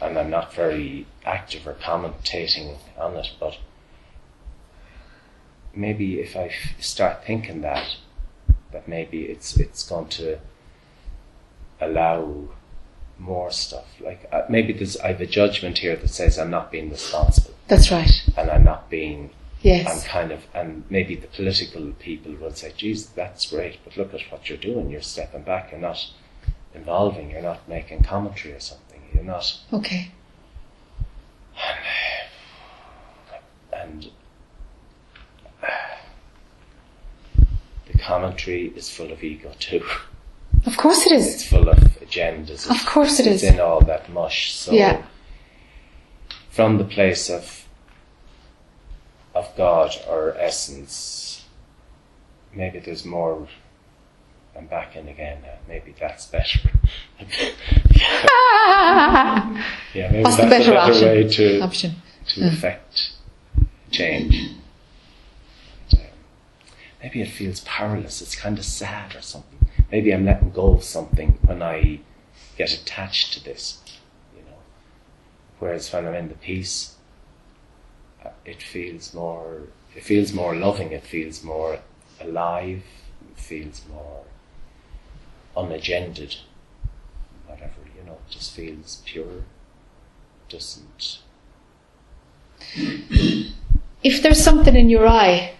[0.01, 3.57] and I'm not very active or commentating on it, but
[5.73, 7.95] maybe if I f- start thinking that,
[8.71, 10.39] that maybe it's it's going to
[11.79, 12.49] allow
[13.17, 13.85] more stuff.
[14.01, 17.51] Like uh, maybe there's I have a judgment here that says I'm not being responsible
[17.67, 18.11] That's right.
[18.37, 19.31] and I'm not being.
[19.63, 20.05] Yes.
[20.07, 24.21] kind of, and maybe the political people will say, "Geez, that's great, but look at
[24.31, 24.89] what you're doing.
[24.89, 25.71] You're stepping back.
[25.71, 26.05] You're not
[26.75, 27.31] involving.
[27.31, 29.01] You're not making commentary or something.
[29.13, 30.11] You're not." Okay.
[33.73, 34.07] and
[37.91, 39.83] the commentary is full of ego too.
[40.65, 41.33] Of course it is.
[41.35, 42.69] It's full of agendas.
[42.69, 43.53] Of course it it's is.
[43.53, 44.53] in all that mush.
[44.53, 45.03] So Yeah.
[46.49, 47.62] from the place of
[49.35, 51.43] of God or essence,
[52.53, 53.47] maybe there's more.
[54.55, 55.57] I'm back in again now.
[55.67, 56.59] Maybe that's better.
[59.95, 61.07] yeah, maybe that's the better a better option?
[61.07, 61.95] way to Option.
[62.27, 63.13] to affect
[63.89, 64.35] change.
[65.93, 65.99] Um,
[67.01, 68.21] Maybe it feels powerless.
[68.21, 69.67] It's kind of sad or something.
[69.91, 71.99] Maybe I'm letting go of something when I
[72.57, 73.79] get attached to this,
[74.35, 74.57] you know.
[75.59, 76.92] Whereas when I'm in the peace, uh,
[78.25, 79.63] Uh, it feels more.
[79.95, 80.91] It feels more loving.
[80.91, 81.79] It feels more
[82.19, 82.83] alive.
[83.31, 84.23] It feels more
[85.55, 86.37] unagended.
[87.47, 89.43] Whatever you know, it just feels pure.
[90.49, 91.19] Doesn't
[94.03, 95.53] If there's something in your eye,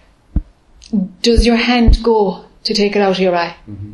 [1.22, 3.56] does your hand go to take it out of your eye?
[3.68, 3.92] Mm-hmm.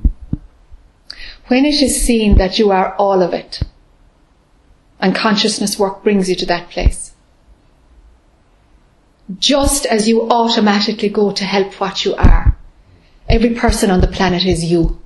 [1.48, 3.62] When it is seen that you are all of it,
[5.00, 7.09] and consciousness work brings you to that place,
[9.38, 12.56] just as you automatically go to help what you are,
[13.28, 15.00] every person on the planet is you.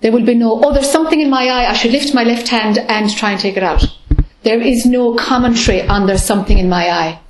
[0.00, 2.48] There will be no, oh, there's something in my eye, I should lift my left
[2.48, 3.84] hand and try and take it out.
[4.42, 7.20] There is no commentary on there's something in my eye.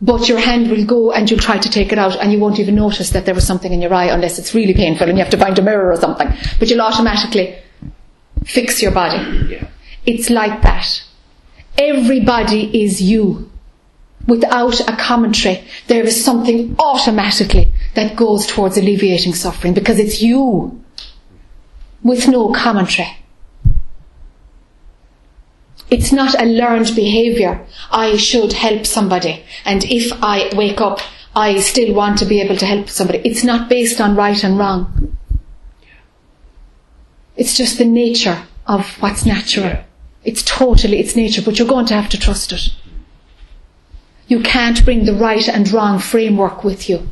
[0.00, 2.58] But your hand will go and you'll try to take it out and you won't
[2.58, 5.24] even notice that there was something in your eye unless it's really painful and you
[5.24, 6.28] have to find a mirror or something.
[6.58, 7.56] But you'll automatically
[8.44, 9.48] fix your body.
[9.48, 9.68] yeah.
[10.04, 11.02] It's like that.
[11.78, 13.50] Everybody is you.
[14.26, 20.82] Without a commentary, there is something automatically that goes towards alleviating suffering because it's you.
[22.02, 23.18] With no commentary.
[25.90, 27.64] It's not a learned behaviour.
[27.92, 29.44] I should help somebody.
[29.64, 31.00] And if I wake up,
[31.36, 33.20] I still want to be able to help somebody.
[33.24, 35.16] It's not based on right and wrong.
[37.36, 39.66] It's just the nature of what's natural.
[39.66, 39.84] Yeah.
[40.26, 42.70] It's totally its nature, but you're going to have to trust it.
[44.26, 47.08] You can't bring the right and wrong framework with you.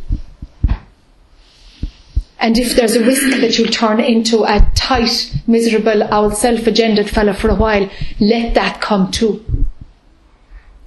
[2.41, 7.33] And if there's a risk that you'll turn into a tight, miserable, old self-agendaed fella
[7.33, 7.89] for a while,
[8.21, 9.45] let that come too.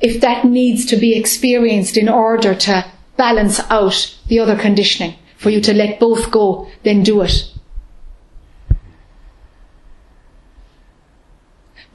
[0.02, 2.86] If that needs to be experienced in order to
[3.16, 7.52] balance out the other conditioning, for you to let both go, then do it.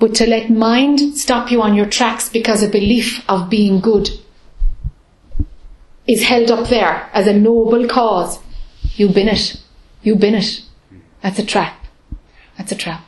[0.03, 4.11] But to let mind stop you on your tracks because a belief of being good
[6.09, 8.41] is held up there as a noble cause.
[8.97, 9.63] You've been it.
[10.03, 10.63] You've been it.
[11.23, 11.87] That's a trap.
[12.59, 13.05] That's a trap.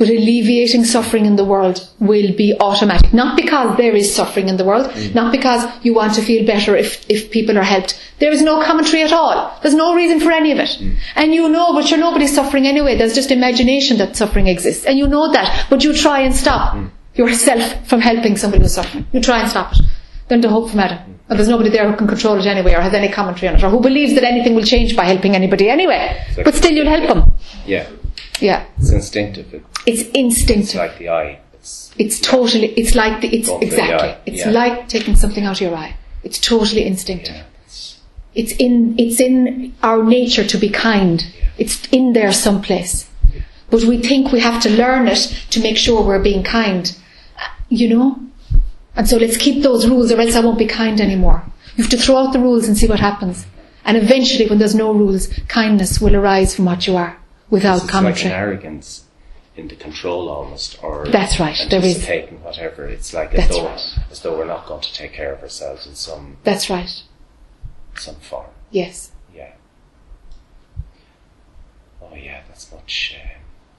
[0.00, 3.12] But alleviating suffering in the world will be automatic.
[3.12, 5.14] Not because there is suffering in the world, mm.
[5.14, 8.00] not because you want to feel better if, if people are helped.
[8.18, 9.54] There is no commentary at all.
[9.60, 10.70] There's no reason for any of it.
[10.70, 10.96] Mm.
[11.16, 12.96] And you know, but you're nobody's suffering anyway.
[12.96, 14.86] There's just imagination that suffering exists.
[14.86, 16.90] And you know that, but you try and stop mm.
[17.14, 19.04] yourself from helping somebody who's suffering.
[19.12, 19.80] You try and stop it.
[20.28, 21.20] Then to hope from Adam.
[21.28, 23.62] Or there's nobody there who can control it anyway or has any commentary on it
[23.62, 26.24] or who believes that anything will change by helping anybody anyway.
[26.42, 27.32] But still you'll help them.
[27.66, 27.86] Yeah,
[28.40, 28.64] Yeah.
[28.78, 29.52] it's instinctive.
[29.54, 30.76] It, It's it's instinctive.
[30.76, 31.40] like the eye.
[31.54, 34.50] It's It's totally, it's like the, it's for the exactly, it's yeah.
[34.50, 35.96] like taking something out of your eye.
[36.22, 37.34] It's totally instinctive.
[37.36, 37.98] yeah, it's,
[38.34, 41.24] It's in, it's in our nature to be kind.
[41.58, 43.08] It's in there someplace.
[43.70, 46.96] But we think we have to learn it to make sure we're being kind.
[47.68, 48.20] You know?
[48.96, 51.44] And so let's keep those rules or else I won't be kind anymore.
[51.76, 53.46] You have to throw out the rules and see what happens.
[53.84, 57.16] And eventually when there's no rules, kindness will arise from what you are
[57.50, 58.32] without it's like commentary.
[58.32, 59.04] an arrogance
[59.56, 61.96] into control almost, or That's right, there is.
[61.96, 62.86] anticipating whatever.
[62.86, 63.98] It's like as though right.
[64.10, 67.02] as though we're not going to take care of ourselves in some That's right.
[67.96, 68.46] some form.
[68.70, 69.10] Yes.
[69.34, 69.52] Yeah.
[72.02, 73.16] Oh yeah, that's much.
[73.22, 73.28] Uh,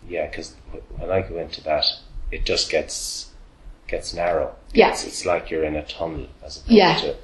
[0.07, 0.55] yeah, because
[0.97, 1.85] when I go into that,
[2.31, 3.31] it just gets
[3.87, 4.55] gets narrow.
[4.73, 4.91] Yeah.
[4.91, 6.95] It's, it's like you're in a tunnel as opposed Yeah.
[7.01, 7.15] to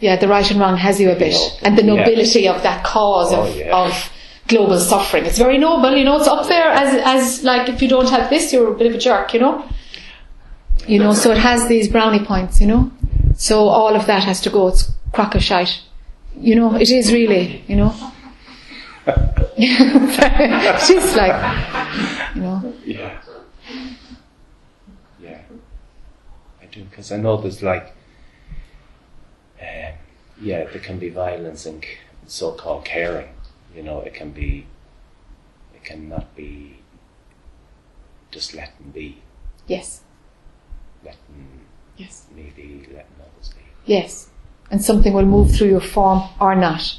[0.00, 1.32] Yeah, the right and wrong has you a bit.
[1.32, 1.94] know, And the yeah.
[1.94, 3.74] nobility of that cause Oh, of, yeah.
[3.76, 4.10] of
[4.48, 5.26] global suffering.
[5.26, 8.30] It's very noble, you know, it's up there as, as like if you don't have
[8.30, 9.68] this, you're a bit of a jerk, you know?
[10.86, 12.90] You know, so it has these brownie points, you know?
[13.36, 14.68] So all of that has to go.
[14.68, 15.82] It's crock of shite.
[16.36, 17.94] You know, it is really, you know?
[19.58, 23.20] just like, you know, Yeah.
[25.20, 25.40] Yeah.
[26.62, 27.94] I do, because I know there's like,
[29.60, 29.94] um,
[30.40, 31.80] yeah, there can be violence c-
[32.26, 33.28] so-called caring.
[33.78, 34.66] You know, it can be,
[35.72, 36.80] it cannot be
[38.32, 39.22] just letting be,
[39.68, 40.00] yes,
[41.04, 41.60] letting
[41.96, 42.26] yes.
[42.34, 43.62] me be, letting others be.
[43.86, 44.30] Yes.
[44.72, 46.98] And something will move through your form or not.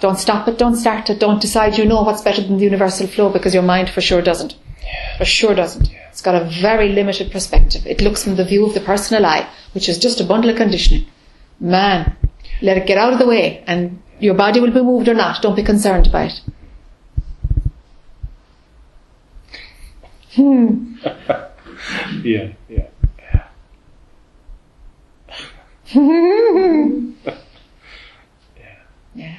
[0.00, 3.06] Don't stop it, don't start it, don't decide you know what's better than the universal
[3.06, 4.56] flow because your mind for sure doesn't.
[5.18, 5.88] For sure doesn't.
[5.88, 6.08] Yeah.
[6.10, 7.86] It's got a very limited perspective.
[7.86, 10.56] It looks from the view of the personal I, which is just a bundle of
[10.56, 11.06] conditioning.
[11.60, 12.16] Man,
[12.60, 15.42] let it get out of the way and your body will be moved or not.
[15.42, 16.40] Don't be concerned about it.
[20.34, 20.94] Hmm.
[22.22, 22.88] Yeah, yeah.
[29.14, 29.36] Yeah.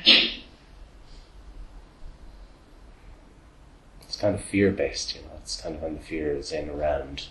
[4.01, 5.27] It's kind of fear-based, you know.
[5.37, 7.27] It's kind of when the fear is in around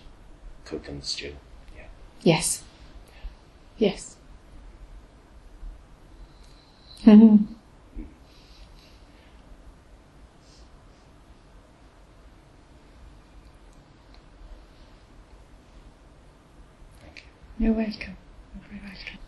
[0.64, 1.35] cooking the stew.
[1.77, 1.82] Yeah.
[2.22, 2.62] Yes.
[3.77, 4.10] Yes.
[7.05, 7.47] Mhm.
[17.59, 18.16] You're welcome.
[18.55, 19.18] You're very welcome.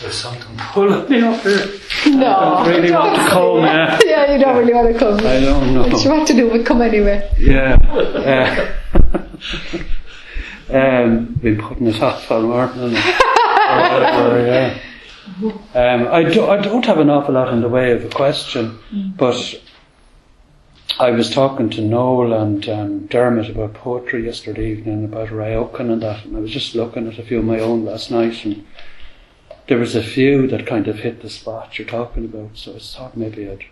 [0.00, 0.16] There's
[0.76, 1.66] me up here.
[2.06, 2.26] No.
[2.26, 3.98] I don't really want to come, yeah.
[4.04, 5.18] Yeah, you don't really want to come.
[5.18, 5.88] I don't know.
[5.88, 7.30] What you want to do, but come anyway.
[7.38, 7.76] Yeah.
[7.82, 8.72] Uh,
[10.76, 12.96] um, been putting it off all morning.
[12.96, 12.98] or
[14.46, 14.78] yeah.
[15.74, 18.78] Um, I, do, I don't have an awful lot in the way of a question,
[19.16, 19.54] but
[21.00, 26.02] I was talking to Noel and um, Dermot about poetry yesterday evening, about Ryokan and
[26.02, 28.64] that, and I was just looking at a few of my own last night, and
[29.66, 32.78] there was a few that kind of hit the spot you're talking about, so I
[32.78, 33.64] thought maybe I'd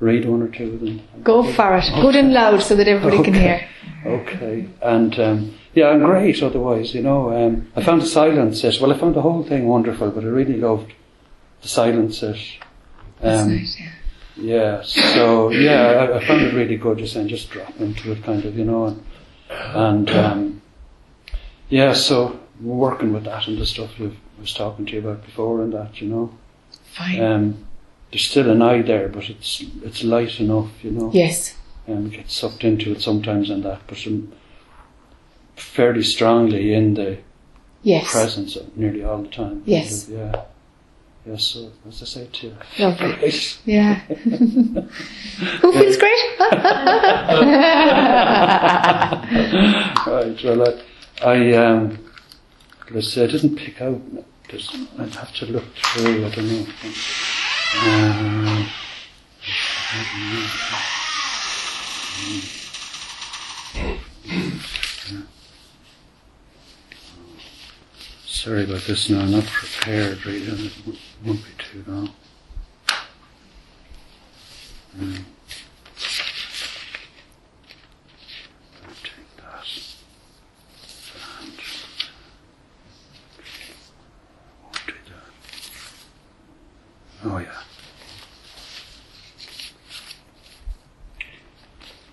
[0.00, 1.02] read one or two of them.
[1.22, 1.84] Go for it.
[2.00, 3.68] Good and loud so that everybody can hear.
[4.06, 6.42] Okay, and um, yeah, I'm great.
[6.42, 8.80] Otherwise, you know, um, I found the silence set.
[8.80, 10.92] Well, I found the whole thing wonderful, but I really loved
[11.62, 12.38] the silence set.
[13.22, 13.90] Um, yeah.
[14.36, 16.98] yeah, so yeah, I, I found it really good.
[16.98, 19.04] Just saying, just drop into it, kind of, you know, and,
[19.50, 20.62] and um,
[21.68, 25.24] yeah, so we're working with that and the stuff we was talking to you about
[25.24, 26.30] before, and that, you know.
[26.92, 27.22] Fine.
[27.22, 27.66] Um,
[28.10, 31.56] there's still an eye there, but it's it's light enough, you know yes.
[31.88, 34.32] and get sucked into it sometimes and that, but I'm
[35.56, 37.18] fairly strongly in the
[37.82, 38.10] Yes.
[38.12, 39.62] presence of nearly all the time.
[39.66, 40.08] Yes.
[40.08, 40.44] Yeah.
[41.26, 42.56] Yeah, so as I say to you.
[42.78, 43.32] Lovely.
[43.64, 43.94] Yeah.
[45.60, 46.38] Who feels great?
[50.06, 50.68] right, well,
[51.22, 51.98] I, I, um,
[52.90, 54.00] let's say I didn't pick out,
[54.50, 56.66] there's, I'd have to look through, I don't know.
[57.82, 58.68] Um,
[68.26, 70.72] sorry about this now, I'm not prepared really, it
[71.24, 72.10] won't be too long.
[75.00, 75.26] Um,
[78.86, 79.66] I'll take that.
[81.40, 81.58] And
[84.62, 85.30] won't do that.
[87.24, 87.60] Oh yeah.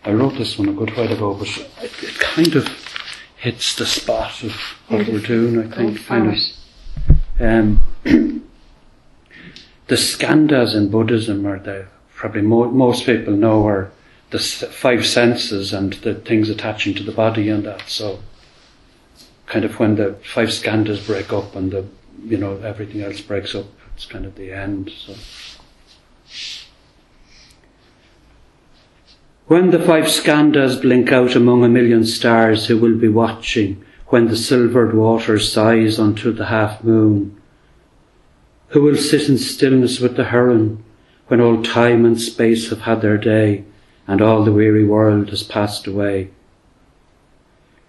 [0.03, 1.47] I wrote this one a good while ago, but
[1.81, 2.67] it, it kind of
[3.35, 4.51] hits the spot of
[4.87, 6.05] what we're doing, I think.
[6.05, 6.37] kind of.
[7.39, 7.81] Um,
[9.87, 13.91] the skandhas in Buddhism are the probably mo- most people know are
[14.31, 17.87] the s- five senses and the things attaching to the body and that.
[17.87, 18.19] So,
[19.45, 21.85] kind of when the five skandhas break up and the
[22.23, 23.65] you know everything else breaks up,
[24.01, 24.91] it's kind of the end.
[24.97, 25.13] So.
[29.45, 34.27] When the five skandhas blink out among a million stars, who will be watching when
[34.27, 37.39] the silvered water sighs unto the half moon?
[38.69, 40.83] Who will sit in stillness with the heron
[41.27, 43.65] when all time and space have had their day
[44.07, 46.31] and all the weary world has passed away?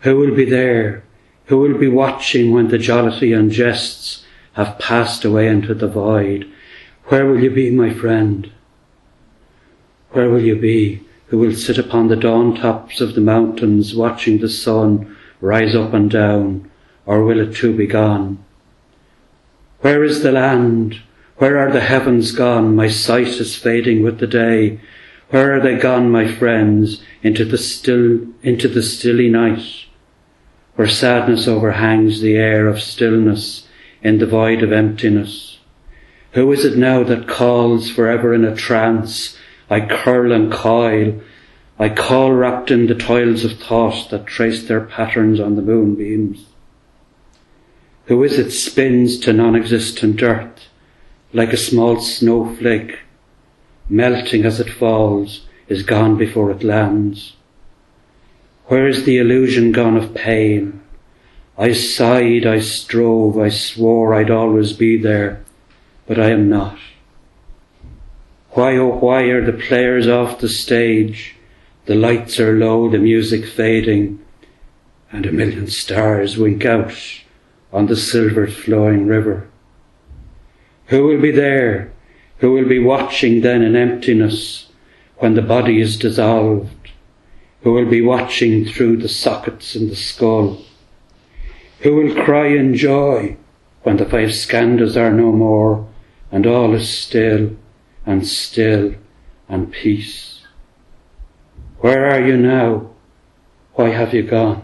[0.01, 1.05] Who will be there?
[1.47, 4.22] Who will be watching when the jollity and jests
[4.55, 6.51] have passed away into the void?
[7.07, 8.53] Where will you be, my friend?
[10.11, 11.07] Where will you be?
[11.29, 15.95] Who will sit upon the dawn tops of the mountains watching the sun rise up
[15.95, 16.71] and down,
[17.07, 18.45] or will it too be gone?
[19.81, 21.01] Where is the land?
[21.39, 22.77] Where are the heavens gone?
[22.77, 24.81] My sight is fading with the day.
[25.31, 27.03] Where are they gone, my friends?
[27.23, 29.87] Into the still, into the stilly night,
[30.77, 33.67] where sadness overhangs the air of stillness
[34.03, 35.59] in the void of emptiness.
[36.33, 39.37] Who is it now that calls forever in a trance?
[39.71, 41.21] I curl and coil.
[41.79, 46.47] I call wrapped in the toils of thought that trace their patterns on the moonbeams.
[48.07, 50.69] Who is it spins to non-existent earth
[51.33, 52.99] like a small snowflake,
[53.89, 57.35] melting as it falls, is gone before it lands?
[58.67, 60.82] Where is the illusion gone of pain?
[61.63, 65.45] I sighed, I strove, I swore I'd always be there,
[66.09, 66.77] but I am not.
[68.51, 71.37] Why, oh, why are the players off the stage?
[71.87, 74.19] The lights are low, the music fading,
[75.13, 76.97] and a million stars wink out
[77.73, 79.49] on the silver flowing river.
[80.87, 81.93] Who will be there?
[82.39, 84.69] Who will be watching then in emptiness
[85.19, 86.91] when the body is dissolved?
[87.61, 90.65] Who will be watching through the sockets in the skull?
[91.83, 93.37] Who will cry in joy
[93.83, 95.89] when the five skandhas are no more
[96.31, 97.57] and all is still
[98.07, 98.95] and still
[99.49, 100.47] and peace?
[101.81, 102.91] Where are you now?
[103.75, 104.63] Why have you gone?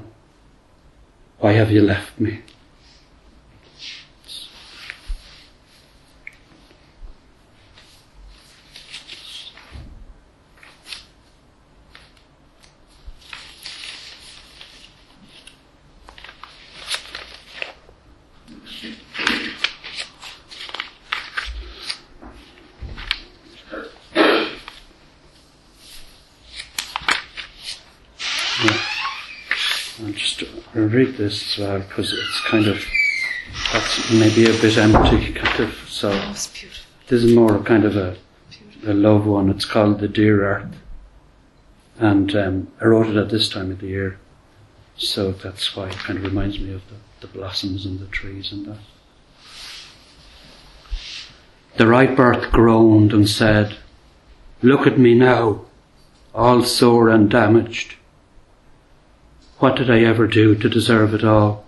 [1.41, 2.43] Why have you left me?
[30.01, 30.63] I'll just I'll
[30.93, 32.85] read this as well because it's kind of
[33.73, 35.75] that's maybe a bit empty, kind of.
[35.89, 36.85] So beautiful.
[37.09, 38.17] this is more kind of a
[38.87, 39.51] a love one.
[39.51, 40.77] It's called the Dear Earth,
[41.99, 44.19] and um, I wrote it at this time of the year,
[44.97, 48.53] so that's why it kind of reminds me of the, the blossoms and the trees
[48.53, 48.79] and that.
[51.77, 53.77] The right birth groaned and said,
[54.63, 55.67] "Look at me now,
[56.35, 57.98] all sore and damaged."
[59.59, 61.65] What did I ever do to deserve it all?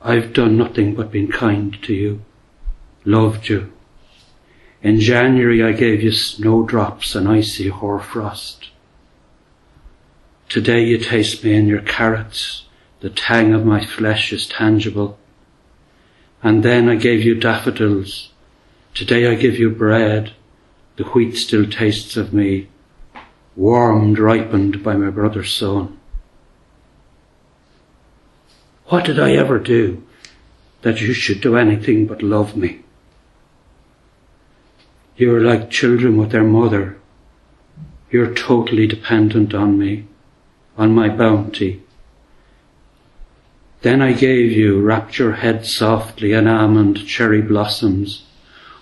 [0.00, 2.22] I've done nothing but been kind to you,
[3.04, 3.72] loved you.
[4.80, 8.70] In January I gave you snowdrops and icy hoarfrost.
[10.48, 12.66] Today you taste me in your carrots,
[13.00, 15.18] the tang of my flesh is tangible.
[16.44, 18.30] And then I gave you daffodils.
[18.94, 20.34] Today I give you bread,
[20.94, 22.68] the wheat still tastes of me,
[23.56, 25.97] warmed, ripened by my brother's sown.
[28.88, 30.02] What did I ever do
[30.80, 32.80] that you should do anything but love me?
[35.16, 36.96] You are like children with their mother.
[38.10, 40.06] You're totally dependent on me,
[40.78, 41.82] on my bounty.
[43.82, 48.24] Then I gave you, wrapped your head softly in almond cherry blossoms.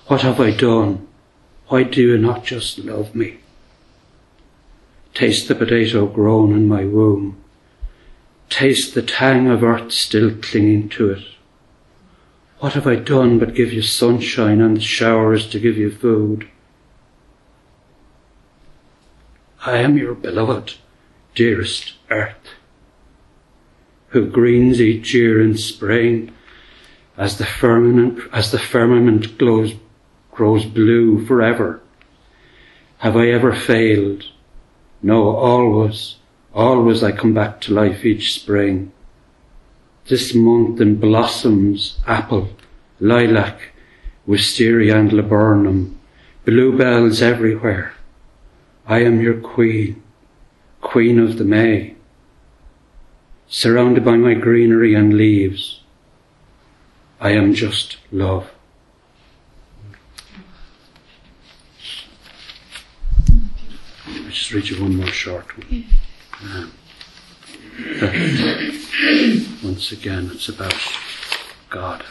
[0.06, 1.08] What have I done?
[1.66, 3.38] Why do you not just love me?
[5.14, 7.42] Taste the potato grown in my womb.
[8.48, 11.24] Taste the tang of earth still clinging to it.
[12.58, 16.48] What have I done but give you sunshine and the showers to give you food?
[19.64, 20.76] I am your beloved,
[21.34, 22.54] dearest earth,
[24.08, 26.32] who greens each year in spring
[27.16, 29.74] as the firmament, as the firmament glows,
[30.30, 31.80] grows blue forever.
[32.98, 34.24] Have I ever failed?
[35.02, 36.16] No, always,
[36.56, 38.92] always I come back to life each spring
[40.08, 42.48] this month in blossoms, apple,
[43.00, 43.72] lilac,
[44.24, 45.98] wisteria and laburnum,
[46.44, 47.92] bluebells everywhere.
[48.86, 50.02] I am your queen,
[50.80, 51.96] queen of the May,
[53.48, 55.80] surrounded by my greenery and leaves.
[57.20, 58.50] I am just love.
[64.06, 65.86] I'll just read you one more short one.
[66.42, 66.72] Um,
[69.62, 70.74] once again, it's about
[71.70, 72.04] God.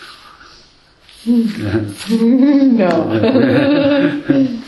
[1.26, 1.86] no.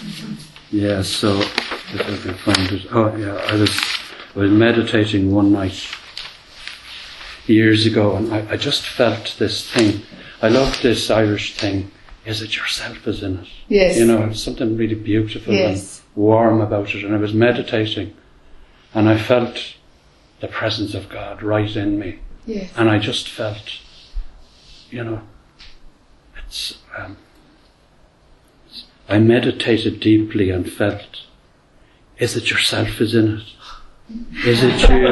[0.72, 2.86] yeah, so if I can find it.
[2.92, 3.80] Oh, yeah, I was,
[4.36, 5.88] I was meditating one night
[7.48, 10.02] years ago and I, I just felt this thing.
[10.42, 11.92] I love this Irish thing.
[12.26, 13.48] Is it yourself is in it?
[13.70, 13.98] Yes.
[13.98, 16.02] You know, something really beautiful Yes.
[16.16, 17.04] and warm about it.
[17.06, 18.14] And I was meditating
[18.98, 19.76] and I felt
[20.40, 22.18] the presence of God right in me.
[22.48, 22.72] Yes.
[22.76, 23.80] And I just felt,
[24.90, 25.22] you know,
[26.40, 27.16] it's, um,
[29.08, 31.26] I meditated deeply and felt,
[32.18, 33.44] is it yourself is in it?
[34.48, 35.06] Is it you?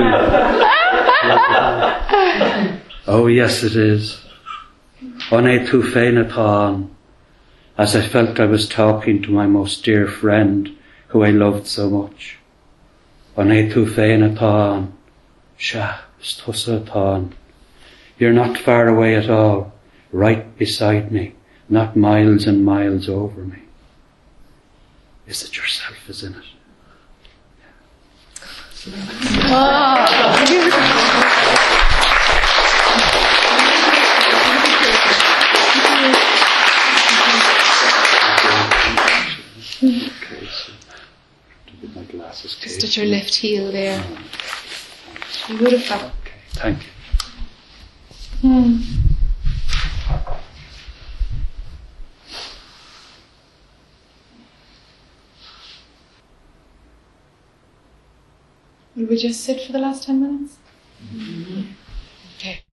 [3.05, 4.19] oh yes it is.
[5.29, 6.89] One tu féinatán,
[7.77, 10.75] as I felt I was talking to my most dear friend
[11.09, 12.39] who I loved so much.
[13.35, 14.93] One tu féinatán,
[15.57, 17.33] Sha, Stusatán.
[18.17, 19.73] You're not far away at all,
[20.13, 21.35] right beside me,
[21.67, 23.57] not miles and miles over me.
[25.27, 26.45] Is it yourself is in it?
[29.51, 31.51] Okay,
[41.76, 42.56] to get my glasses.
[42.61, 44.02] Just at your left heel there.
[45.49, 45.97] Um, Beautiful.
[45.97, 46.11] Okay,
[46.53, 46.89] thank you.
[58.95, 60.57] Will we just sit for the last 10 minutes?
[61.14, 61.72] Mm-hmm.
[62.38, 62.65] Okay.